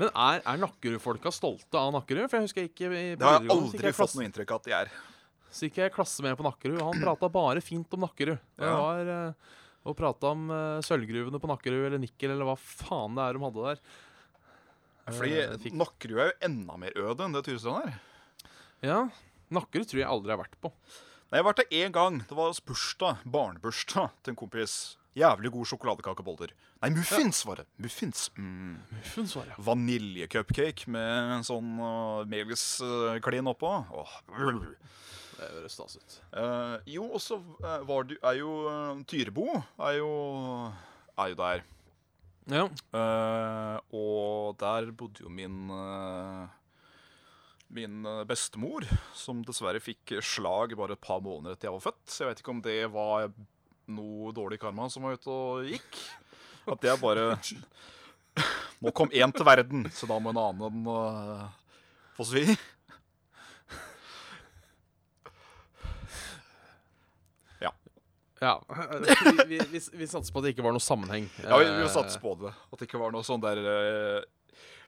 Men 0.00 0.10
er, 0.10 0.40
er 0.40 0.62
Nakkerud-folka 0.62 1.32
stolte 1.34 1.78
av 1.78 1.92
Nakkerud? 1.94 2.24
For 2.26 2.40
jeg 2.40 2.48
husker 2.48 2.70
ikke 2.70 2.90
Det 2.90 3.26
har 3.26 3.44
jeg 3.44 3.52
aldri 3.52 3.92
fått 3.96 4.16
noe 4.16 4.26
inntrykk 4.26 4.56
av 4.56 4.62
at 4.62 4.70
de 4.70 4.76
er. 4.80 4.96
Så 5.56 5.64
gikk 5.70 5.78
jeg 5.80 5.88
i 5.88 5.94
klasse 5.94 6.20
med 6.26 6.36
på 6.36 6.44
Nakkerud, 6.44 6.80
han 6.84 7.00
prata 7.00 7.30
bare 7.32 7.62
fint 7.64 7.94
om 7.96 8.02
Nakkerud. 8.04 8.36
Det 8.60 8.72
var 8.76 9.08
eh, 9.08 9.54
Og 9.88 9.94
prata 9.96 10.32
om 10.34 10.50
eh, 10.52 10.80
sølvgruvene 10.84 11.40
på 11.40 11.48
Nakkerud, 11.48 11.86
eller 11.88 12.02
nikkel, 12.02 12.34
eller 12.34 12.44
hva 12.50 12.56
faen 12.60 13.16
det 13.16 13.24
er 13.24 13.38
de 13.38 13.44
hadde 13.46 13.64
der. 13.70 13.80
Fordi 15.06 15.32
Eh, 15.38 15.56
fikk- 15.62 15.76
Nakkerud 15.78 16.18
er 16.18 16.30
jo 16.32 16.38
enda 16.50 16.76
mer 16.82 16.92
øde 16.98 17.24
enn 17.24 17.32
det 17.36 17.44
Tyrestrand 17.46 17.86
er. 17.86 17.98
Ja. 18.84 19.00
Nakkerud 19.54 19.86
tror 19.88 20.00
jeg 20.02 20.08
aldri 20.10 20.34
har 20.34 20.40
vært 20.42 20.56
på. 20.60 20.72
Nei, 21.30 21.38
Jeg 21.38 21.44
har 21.44 21.48
vært 21.52 21.62
der 21.62 21.76
én 21.78 21.92
gang. 21.94 22.18
Det 22.26 22.36
var 22.36 22.52
bursdag, 22.66 23.22
barnebursdag 23.24 24.10
til 24.22 24.32
en 24.34 24.36
kompis. 24.42 24.96
Jævlig 25.16 25.48
god 25.54 25.64
sjokoladekakeboller. 25.70 26.50
Nei, 26.82 26.90
muffins 26.92 27.38
var 27.48 27.62
det. 27.62 27.64
Muffins. 27.80 28.26
Mm. 28.36 28.76
Muffens 28.92 29.32
var 29.38 29.46
det. 29.48 29.54
Vaniljecupcake 29.64 30.90
med 30.92 31.32
en 31.38 31.46
sånn 31.46 31.70
uh, 31.80 32.26
melisklin 32.28 33.48
oppå. 33.48 33.70
Åh. 33.96 34.18
Det 35.36 35.48
høres 35.52 35.76
stas 35.76 35.98
ut. 36.00 36.18
Uh, 36.32 36.76
jo, 36.88 37.06
og 37.12 37.20
så 37.20 37.36
eh, 37.60 37.82
var 37.84 38.06
du 38.08 38.14
Er 38.16 38.38
jo 38.38 38.52
eh, 38.70 39.02
Tyrebo 39.08 39.50
er 39.84 39.98
jo, 39.98 40.12
er 41.20 41.32
jo 41.32 41.40
der. 41.40 41.64
Ja. 42.46 42.68
Uh, 42.94 43.76
og 43.98 44.56
der 44.60 44.92
bodde 44.94 45.24
jo 45.24 45.32
min 45.32 45.66
uh, 45.72 46.46
Min 47.74 48.04
eh, 48.06 48.22
bestemor, 48.22 48.84
som 49.18 49.40
dessverre 49.42 49.80
fikk 49.82 50.20
slag 50.22 50.76
bare 50.78 50.94
et 50.94 51.02
par 51.02 51.18
måneder 51.18 51.56
etter 51.56 51.66
jeg 51.66 51.74
var 51.74 51.82
født. 51.88 52.04
Så 52.06 52.22
jeg 52.22 52.30
vet 52.30 52.42
ikke 52.44 52.52
om 52.52 52.60
det 52.62 52.76
var 52.94 53.26
noe 53.90 54.30
dårlig 54.34 54.60
karma 54.62 54.86
som 54.86 55.02
var 55.02 55.18
ute 55.18 55.34
og 55.34 55.66
gikk. 55.66 55.98
At 56.70 56.86
jeg 56.86 57.02
bare 57.02 57.32
Nå 58.84 58.92
kom 58.94 59.10
én 59.10 59.34
til 59.34 59.46
verden, 59.48 59.86
så 59.90 60.06
da 60.06 60.20
må 60.22 60.30
en 60.30 60.38
annen 60.38 60.86
uh, 60.86 61.50
få 62.14 62.28
svi. 62.30 62.44
Ja. 68.46 68.54
Vi, 69.50 69.58
vi, 69.72 69.80
vi, 69.92 70.06
satser 70.08 70.32
på 70.32 70.40
at 70.40 70.46
det 70.46 70.54
ikke 70.56 70.64
var 70.66 70.74
noe 70.76 70.82
sammenheng. 70.82 71.28
Ja, 71.42 71.58
vi, 71.60 71.68
vi 71.68 71.84
Eh, 71.86 71.92
satser 71.92 72.22
på 72.22 72.34
det. 72.40 72.54
At 72.72 72.80
det 72.80 72.88
ikke 72.88 73.02
var 73.02 73.14
noe 73.14 73.26
sånn 73.26 73.42
der 73.42 73.60
uh, 73.62 74.24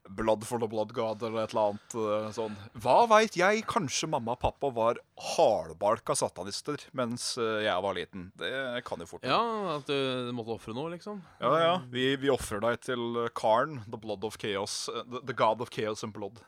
Blood 0.09 0.47
for 0.49 0.63
the 0.63 0.69
blood 0.71 0.95
god 0.97 1.21
eller 1.27 1.43
et 1.43 1.53
eller 1.53 1.75
annet 1.75 1.97
uh, 1.99 2.29
sånn. 2.33 2.55
Hva 2.81 3.03
veit 3.11 3.35
jeg? 3.37 3.61
Kanskje 3.69 4.09
mamma 4.09 4.37
og 4.39 4.41
pappa 4.41 4.71
var 4.73 5.01
hardbalka 5.35 6.17
satanister 6.17 6.81
mens 6.97 7.35
uh, 7.37 7.59
jeg 7.61 7.85
var 7.85 7.99
liten. 7.99 8.31
Det 8.41 8.53
kan 8.89 9.05
jo 9.05 9.09
fort 9.11 9.27
Ja, 9.29 9.41
at 9.75 9.91
du 9.91 10.31
måtte 10.37 10.57
ofre 10.57 10.73
noe, 10.77 10.95
liksom. 10.95 11.21
ja, 11.43 11.53
ja. 11.61 11.75
Vi, 11.93 12.15
vi 12.23 12.33
ofrer 12.33 12.63
deg 12.65 12.81
til 12.89 13.21
Karn, 13.37 13.83
the 13.91 14.01
blood 14.01 14.25
of 14.25 14.41
chaos. 14.41 14.87
the, 14.89 15.21
the 15.29 15.37
god 15.37 15.61
of 15.61 15.75
chaos 15.75 16.07
and 16.07 16.17
blood. 16.17 16.41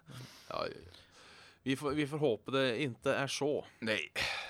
Ja, 0.48 0.64
vi, 1.66 1.76
får, 1.76 1.94
vi 1.98 2.06
får 2.08 2.22
håpe 2.22 2.54
det 2.54 2.64
ikke 2.86 3.14
er 3.14 3.30
så. 3.30 3.50
Nei. 3.84 4.00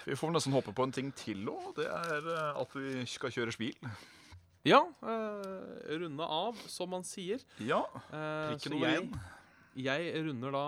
Vi 0.06 0.16
får 0.18 0.32
nesten 0.34 0.54
håpe 0.54 0.74
på 0.76 0.86
en 0.86 0.94
ting 0.94 1.10
til 1.18 1.42
òg. 1.50 1.72
Det 1.80 1.88
er 1.90 2.30
eh, 2.36 2.60
at 2.62 2.74
vi 2.78 3.04
skal 3.10 3.34
kjøre 3.34 3.56
bil. 3.60 3.90
Ja, 4.68 4.82
eh, 5.02 5.98
runde 6.02 6.26
av, 6.26 6.58
som 6.68 6.90
man 6.92 7.06
sier. 7.06 7.42
Ja. 7.64 7.82
Eh, 8.12 8.50
Prikken 8.54 8.76
over 8.78 8.90
jeg, 8.92 9.06
jeg 9.80 10.24
runder 10.26 10.52
da, 10.52 10.64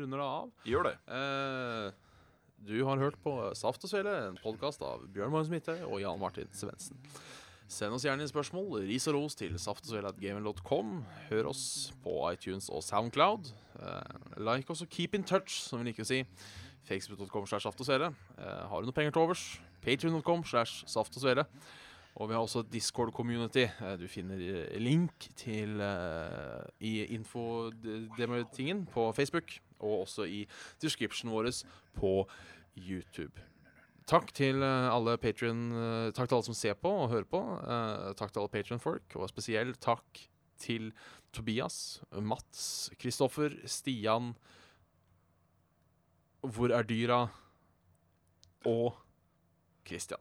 runder 0.00 0.22
da 0.22 0.28
av. 0.38 0.52
Gjør 0.64 0.86
det. 0.88 0.94
Eh, 1.18 1.90
du 2.70 2.74
har 2.84 3.00
hørt 3.00 3.16
på 3.24 3.34
Saft 3.58 3.84
og 3.86 3.90
Svele, 3.92 4.12
en 4.28 4.38
podkast 4.40 4.82
av 4.84 5.06
Bjørn 5.12 5.32
Magnus 5.32 5.50
Midtøy 5.52 5.78
og 5.86 5.98
Jan 6.02 6.20
Martin 6.20 6.50
Svendsen. 6.56 6.98
Send 7.70 7.94
oss 7.94 8.02
gjerne 8.02 8.24
inn 8.24 8.30
spørsmål, 8.30 8.80
ris 8.88 9.04
og 9.06 9.14
ros 9.14 9.36
til 9.38 9.54
saftogsvele.gamen.com. 9.62 10.88
Hør 11.28 11.50
oss 11.52 11.92
på 12.02 12.16
iTunes 12.32 12.66
og 12.66 12.82
Soundcloud. 12.82 13.52
Eh, 13.78 14.40
like 14.42 14.72
oss 14.74 14.82
og 14.82 14.90
keep 14.90 15.14
in 15.14 15.22
touch, 15.22 15.60
som 15.68 15.78
vi 15.78 15.90
liker 15.90 16.02
å 16.02 16.08
si. 16.08 16.24
Facebook.com 16.88 17.46
slash 17.46 17.68
saft 17.68 17.78
og. 17.78 18.10
Eh, 18.10 18.64
har 18.72 18.82
du 18.82 18.88
noe 18.88 18.96
penger 18.96 19.14
til 19.14 19.22
overs? 19.22 19.44
Patrion.com 19.84 20.42
slash 20.50 20.82
saft 20.90 21.14
og 22.18 22.28
vi 22.28 22.34
har 22.34 22.42
også 22.42 22.64
Discord-community. 22.72 23.68
Eh, 23.70 23.94
Du 24.00 24.08
finner 24.10 24.42
link 24.78 25.30
til 25.36 25.78
uh, 25.80 26.66
i 26.80 27.04
info-tingen 27.14 28.86
på 28.90 29.12
Facebook, 29.12 29.60
og 29.78 30.00
også 30.00 30.26
i 30.26 30.48
descriptionen 30.82 31.36
vår 31.36 31.52
på 31.94 32.26
YouTube. 32.76 33.49
Takk 34.08 34.32
til 34.34 34.62
eh, 34.64 34.88
alle 34.90 35.16
Patreon, 35.20 35.60
eh, 35.76 36.12
Takk 36.16 36.30
til 36.30 36.38
alle 36.38 36.48
som 36.48 36.56
ser 36.56 36.78
på 36.78 36.92
og 37.04 37.10
hører 37.12 37.28
på. 37.28 37.40
Eh, 37.60 38.12
takk 38.18 38.32
til 38.32 38.42
alle 38.42 38.52
Patrion-folk, 38.52 39.16
og 39.18 39.28
spesielt 39.30 39.80
takk 39.82 40.24
til 40.60 40.90
Tobias, 41.32 42.00
Mats, 42.20 42.90
Kristoffer, 43.00 43.54
Stian 43.70 44.34
Hvor 46.40 46.72
er 46.74 46.84
dyra? 46.88 47.20
Og 48.68 48.96
Christian. 49.86 50.20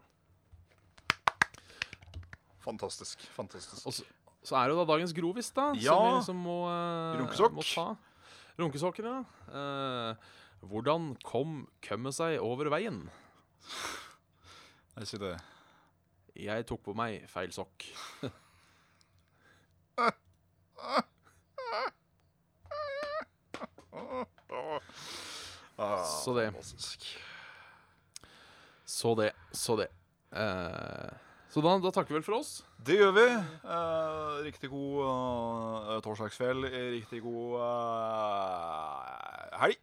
Fantastisk. 2.64 3.24
Fantastisk. 3.36 3.86
Og 3.88 3.96
så, 3.96 4.06
så 4.44 4.60
er 4.60 4.68
det 4.68 4.76
jo 4.76 4.84
da 4.84 4.88
dagens 4.94 5.16
grovis, 5.16 5.50
da. 5.56 5.72
Ja. 5.80 5.96
Som 5.96 6.06
vi 6.06 6.18
liksom 6.20 6.44
må, 6.46 6.58
uh, 6.68 7.18
Runkesokk. 7.20 7.56
må 7.56 7.66
ta. 7.66 7.88
Runkesokker, 8.60 9.08
ja. 9.08 9.20
Uh, 9.50 10.38
hvordan 10.68 11.14
kom 11.24 11.64
kømmet 11.86 12.18
seg 12.18 12.38
over 12.44 12.70
veien? 12.74 13.06
Jeg 14.95 15.07
ikke 15.07 15.24
det. 15.26 15.38
Jeg 16.39 16.66
tok 16.68 16.82
på 16.86 16.93
meg 16.97 17.24
feil 17.32 17.51
sokk. 17.55 17.86
Så 25.80 26.36
det. 26.36 26.51
Så 28.86 29.16
det, 29.16 29.32
så 29.55 29.76
det. 29.80 29.88
Eh, 30.36 31.12
så 31.49 31.62
da, 31.66 31.78
da 31.82 31.91
takker 31.93 32.14
vi 32.14 32.20
vel 32.20 32.26
for 32.26 32.39
oss. 32.41 32.51
Det 32.86 32.99
gjør 32.99 33.14
vi. 33.16 33.26
Eh, 33.30 34.34
riktig 34.45 34.70
god 34.70 34.97
uh, 35.01 35.95
torsdagskveld. 36.05 36.68
Riktig 36.97 37.22
god 37.24 37.55
uh, 37.64 38.99
helg. 39.64 39.80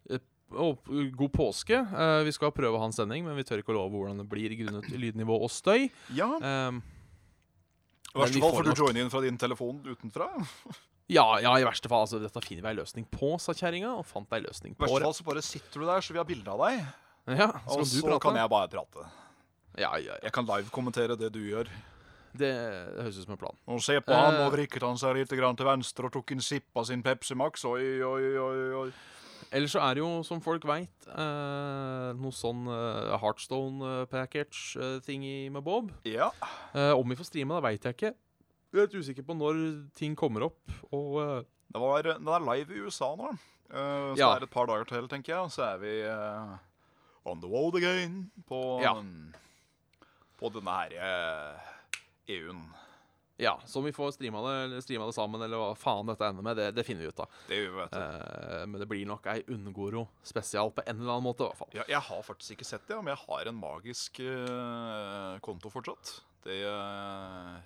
Og 0.56 0.90
god 1.18 1.32
påske. 1.34 1.78
Uh, 1.92 2.22
vi 2.26 2.32
skal 2.34 2.52
prøve 2.56 2.76
å 2.78 2.80
ha 2.82 2.88
en 2.88 2.94
sending, 2.96 3.24
men 3.26 3.36
vi 3.38 3.44
tør 3.46 3.60
ikke 3.62 3.74
å 3.74 3.78
love 3.78 3.92
hvordan 3.98 4.18
det 4.22 4.28
blir 4.30 4.54
grunnet 4.58 4.88
lydnivå 4.92 5.36
og 5.44 5.50
støy. 5.52 5.88
Ja. 6.16 6.28
Um, 6.40 6.82
I 8.14 8.18
verste 8.24 8.40
fall 8.42 8.54
får 8.56 8.64
du 8.64 8.70
nok- 8.72 8.82
joine 8.84 9.02
inn 9.04 9.10
fra 9.12 9.20
din 9.24 9.36
telefon 9.40 9.82
utenfra. 9.84 10.28
ja, 11.16 11.26
ja, 11.44 11.56
i 11.60 11.66
verste 11.68 11.90
fall. 11.92 12.06
Altså, 12.06 12.20
dette 12.22 12.40
finner 12.44 12.64
vi 12.64 12.72
ei 12.74 12.78
løsning 12.80 13.08
på, 13.12 13.34
sa 13.42 13.52
kjerringa. 13.56 13.92
Og 14.00 14.06
fant 14.08 14.32
ei 14.32 14.40
løsning 14.44 14.74
på. 14.74 14.86
I 14.86 14.88
verste 14.88 15.04
fall 15.10 15.18
så 15.20 15.26
bare 15.28 15.42
sitter 15.44 15.82
du 15.82 15.86
der, 15.90 16.00
så 16.06 16.16
vi 16.16 16.22
har 16.22 16.28
bilde 16.28 16.54
av 16.56 16.64
deg. 16.66 16.86
Ja, 17.36 17.50
så 17.66 17.80
Og 17.82 17.86
så 17.90 18.18
kan 18.22 18.36
jeg 18.38 18.48
bare 18.52 18.68
prate. 18.70 19.04
Ja, 19.76 19.90
ja. 20.00 20.14
Jeg 20.22 20.32
kan 20.32 20.46
live-kommentere 20.48 21.16
det 21.20 21.32
du 21.34 21.40
gjør. 21.42 21.68
Det, 22.36 22.48
det 22.52 23.02
høres 23.02 23.16
ut 23.18 23.24
som 23.26 23.32
en 23.34 23.40
plan. 23.40 23.56
Og 23.72 23.80
se 23.84 23.94
på 24.04 24.12
han, 24.12 24.34
Eh. 24.36 24.42
og 24.46 24.52
vrikket 24.52 24.84
han 24.84 24.96
seg 25.00 25.16
litt 25.16 25.30
grann 25.36 25.56
til 25.56 25.66
venstre 25.68 26.04
og 26.08 26.12
tok 26.12 26.32
en 26.36 26.42
sipp 26.44 26.68
av 26.76 26.84
sin 26.88 27.02
Pepsi 27.04 27.34
Max. 27.36 27.64
Oi, 27.64 27.80
oi, 28.04 28.24
oi, 28.36 28.58
oi. 28.82 28.90
Ellers 29.54 29.70
så 29.72 29.78
er 29.86 29.94
det 29.94 30.00
jo, 30.02 30.08
som 30.26 30.40
folk 30.42 30.64
veit, 30.66 31.06
eh, 31.06 32.12
noe 32.18 32.32
sånn 32.34 32.66
eh, 32.68 33.14
Heartstone-package-thingy 33.22 35.50
med 35.54 35.62
Bob. 35.64 35.90
Ja. 36.08 36.30
Eh, 36.74 36.92
om 36.98 37.08
vi 37.08 37.16
får 37.18 37.24
streame 37.30 37.54
det, 37.56 37.62
veit 37.66 37.84
jeg 37.86 37.94
ikke. 37.96 38.12
Jeg 38.74 38.80
er 38.82 38.86
litt 38.88 38.98
usikker 39.00 39.24
på 39.26 39.34
når 39.38 39.54
ting 39.96 40.12
kommer 40.18 40.40
opp. 40.48 40.62
Og 40.92 41.10
eh, 41.22 41.42
Det 41.72 41.80
var, 41.82 42.02
den 42.02 42.28
er 42.28 42.40
live 42.46 42.70
i 42.74 42.80
USA 42.86 43.08
nå. 43.18 43.28
Eh, 43.70 44.14
så 44.14 44.18
Ja. 44.18 44.32
er 44.34 44.38
det 44.40 44.48
et 44.50 44.54
par 44.54 44.66
dager 44.66 44.84
til, 44.90 45.08
tenker 45.08 45.32
jeg. 45.34 45.40
Og 45.46 45.50
så 45.54 45.62
er 45.74 45.78
vi 45.78 45.94
eh, 46.02 46.56
on 47.24 47.40
the 47.40 47.48
road 47.48 47.74
again 47.76 48.30
på, 48.48 48.80
Ja. 48.82 48.94
på 50.38 50.48
denne 50.52 50.70
her 50.70 50.90
eh, 50.98 51.54
EU-en. 52.36 52.66
Ja, 53.38 53.60
så 53.66 53.78
om 53.78 53.84
vi 53.84 53.92
får 53.92 54.10
streama 54.10 54.40
det, 54.50 54.82
streama 54.82 55.06
det 55.06 55.12
sammen, 55.12 55.42
eller 55.44 55.60
hva 55.60 55.72
faen 55.76 56.08
dette 56.08 56.24
ender 56.24 56.44
med, 56.44 56.56
det, 56.56 56.70
det 56.72 56.84
finner 56.88 57.04
vi 57.04 57.10
ut 57.12 57.18
av. 57.20 57.40
Det 57.50 57.58
gjør 57.58 57.66
vi, 57.68 57.76
vet 57.82 57.92
du. 57.92 57.98
Eh, 58.00 58.62
men 58.64 58.80
det 58.80 58.86
blir 58.88 59.02
nok 59.10 59.28
ei 59.28 59.42
Unngoro 59.52 60.06
spesial 60.24 60.72
på 60.72 60.84
en 60.86 61.02
eller 61.02 61.18
annen 61.18 61.26
måte, 61.26 61.44
i 61.44 61.50
hvert 61.50 61.60
fall. 61.60 61.74
Ja, 61.76 61.84
jeg 61.90 62.00
har 62.08 62.22
faktisk 62.24 62.56
ikke 62.56 62.68
sett 62.68 62.86
det, 62.88 62.96
men 62.96 63.12
jeg 63.12 63.20
har 63.26 63.50
en 63.50 63.58
magisk 63.60 64.22
uh, 64.24 65.36
konto 65.44 65.72
fortsatt. 65.72 66.14
Det, 66.46 66.62
uh, 66.64 67.60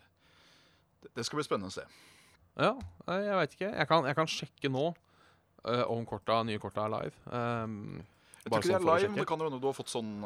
Det, 1.07 1.23
skal 1.29 1.39
bli 1.39 1.47
spennende 1.47 1.71
å 1.71 1.79
se. 1.79 1.87
Ja, 2.59 2.75
eh, 3.07 3.23
jeg 3.29 3.39
veit 3.39 3.57
ikke. 3.61 3.71
Jeg 3.71 3.91
kan, 3.95 4.11
jeg 4.11 4.19
kan 4.19 4.35
sjekke 4.35 4.75
nå 4.75 4.85
uh, 4.91 5.85
om 5.87 6.03
korta, 6.03 6.43
nye 6.51 6.59
korta 6.59 6.89
er 6.89 6.97
live. 6.97 7.27
Um, 7.31 8.03
Jeg 8.43 8.51
tror 8.51 8.59
ikke 8.59 8.73
sånn 8.73 8.75
det 8.75 8.83
er 8.83 8.91
live, 8.91 9.15
men 9.15 9.23
det 9.23 9.31
kan 9.31 9.39
jo 9.39 9.53
hende 9.53 9.63
du 9.63 9.71
har 9.71 9.79
fått 9.79 9.95
sånn 9.95 10.17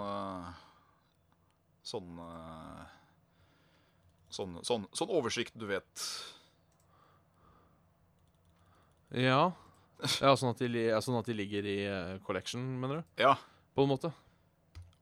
Sånn 1.85 2.17
Sånn, 4.35 4.59
sånn, 4.66 4.89
sånn 4.97 5.12
oversikt, 5.14 5.55
du 5.55 5.68
vet. 5.70 6.09
ja. 9.14 9.53
ja 10.18 10.35
sånn, 10.35 10.51
at 10.51 10.62
de, 10.62 10.89
sånn 11.05 11.20
at 11.20 11.30
de 11.30 11.37
ligger 11.39 11.66
i 11.70 11.78
eh, 11.87 12.14
collection, 12.26 12.64
mener 12.82 13.03
du? 13.03 13.22
Ja. 13.22 13.37
På 13.74 13.87
en 13.87 13.93
måte. 13.95 14.11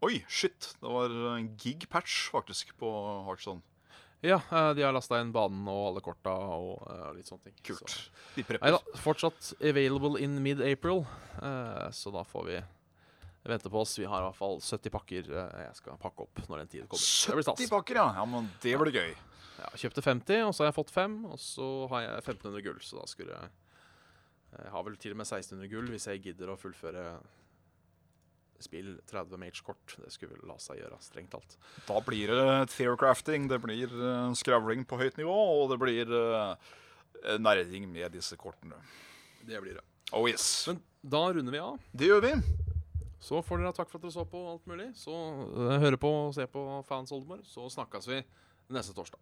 Oi, 0.04 0.18
shit! 0.28 0.74
Det 0.82 0.90
var 0.90 1.12
en 1.36 1.52
gig-patch, 1.56 2.26
faktisk, 2.34 2.74
på 2.80 2.90
Heartstone. 3.28 3.62
Ja, 4.22 4.40
eh, 4.52 4.70
de 4.74 4.84
har 4.84 4.92
lasta 4.94 5.18
inn 5.22 5.32
banen 5.34 5.64
og 5.70 5.88
alle 5.88 6.02
korta 6.04 6.34
og 6.54 6.84
eh, 6.92 7.08
litt 7.16 7.30
sånne 7.30 7.48
ting. 7.48 7.56
Kult. 7.66 7.90
Så. 7.90 8.12
De 8.36 8.44
Nei 8.60 8.70
da, 8.74 8.78
fortsatt 9.02 9.54
available 9.58 10.20
in 10.22 10.36
mid-April, 10.44 11.02
eh, 11.40 11.88
så 11.96 12.12
da 12.14 12.22
får 12.28 12.46
vi 12.50 12.60
vente 13.50 13.70
på 13.70 13.80
oss. 13.82 13.98
Vi 13.98 14.06
har 14.06 14.22
i 14.22 14.28
hvert 14.28 14.38
fall 14.38 14.60
70 14.62 14.94
pakker 14.94 15.28
eh, 15.32 15.60
jeg 15.66 15.78
skal 15.80 15.98
pakke 16.00 16.26
opp 16.26 16.42
når 16.46 16.62
den 16.62 16.72
tid 16.72 16.86
kommer. 16.86 17.02
Det 17.02 17.36
blir 17.38 17.50
70 17.50 17.72
pakker, 17.72 18.00
ja. 18.02 18.06
ja 18.20 18.26
men 18.28 18.48
det 18.62 18.76
blir 18.80 18.94
gøy. 18.94 19.12
Ja, 19.58 19.68
jeg 19.74 19.84
kjøpte 19.84 20.04
50, 20.06 20.46
og 20.46 20.54
så 20.54 20.64
har 20.64 20.70
jeg 20.70 20.78
fått 20.78 20.94
5, 20.94 21.18
og 21.34 21.38
så 21.42 21.68
har 21.92 22.06
jeg 22.06 22.16
1500 22.22 22.64
gull, 22.66 22.80
så 22.82 23.02
da 23.02 23.10
skulle 23.10 23.36
jeg 23.36 23.52
Jeg 24.52 24.72
har 24.72 24.82
vel 24.84 24.96
til 25.00 25.14
og 25.14 25.16
med 25.16 25.26
1600 25.26 25.70
gull 25.72 25.86
hvis 25.88 26.06
jeg 26.10 26.22
gidder 26.26 26.50
å 26.52 26.58
fullføre 26.60 27.06
spill 28.62 28.92
30 29.10 29.40
mage-kort. 29.40 29.96
Det 29.98 30.12
skulle 30.14 30.36
vel 30.36 30.46
la 30.46 30.56
seg 30.62 30.78
gjøre, 30.78 30.98
strengt 31.02 31.32
talt. 31.34 31.56
Da 31.88 31.98
blir 32.04 32.30
det 32.30 32.68
theorcrafting, 32.76 33.48
det 33.50 33.58
blir 33.64 33.90
eh, 33.90 34.34
skravling 34.38 34.86
på 34.86 35.00
høyt 35.00 35.18
nivå, 35.18 35.34
og 35.34 35.72
det 35.72 35.80
blir 35.82 36.12
eh, 36.18 36.74
nerding 37.42 37.88
med 37.90 38.14
disse 38.14 38.38
kortene. 38.38 38.78
Det 39.42 39.58
blir 39.64 39.80
det. 39.80 39.86
Oh 40.12 40.28
yes. 40.28 40.68
Men 40.68 40.82
da 41.02 41.24
runder 41.32 41.54
vi 41.54 41.62
av. 41.62 41.80
Det 41.90 42.12
gjør 42.12 42.22
vi. 42.28 42.36
Så 43.22 43.38
får 43.46 43.60
dere 43.60 43.70
ha 43.70 43.76
takk 43.76 43.90
for 43.90 44.00
at 44.00 44.06
dere 44.06 44.14
så 44.16 44.24
på 44.26 44.40
alt 44.50 44.66
mulig. 44.70 44.88
Så 44.98 45.12
uh, 45.14 45.76
høre 45.82 46.00
på 46.00 46.10
og 46.24 46.34
se 46.34 46.48
på 46.50 46.64
Fans 46.88 47.14
Oldemor. 47.14 47.44
Så 47.46 47.68
snakkes 47.70 48.10
vi 48.10 48.18
neste 48.72 48.96
torsdag. 48.96 49.20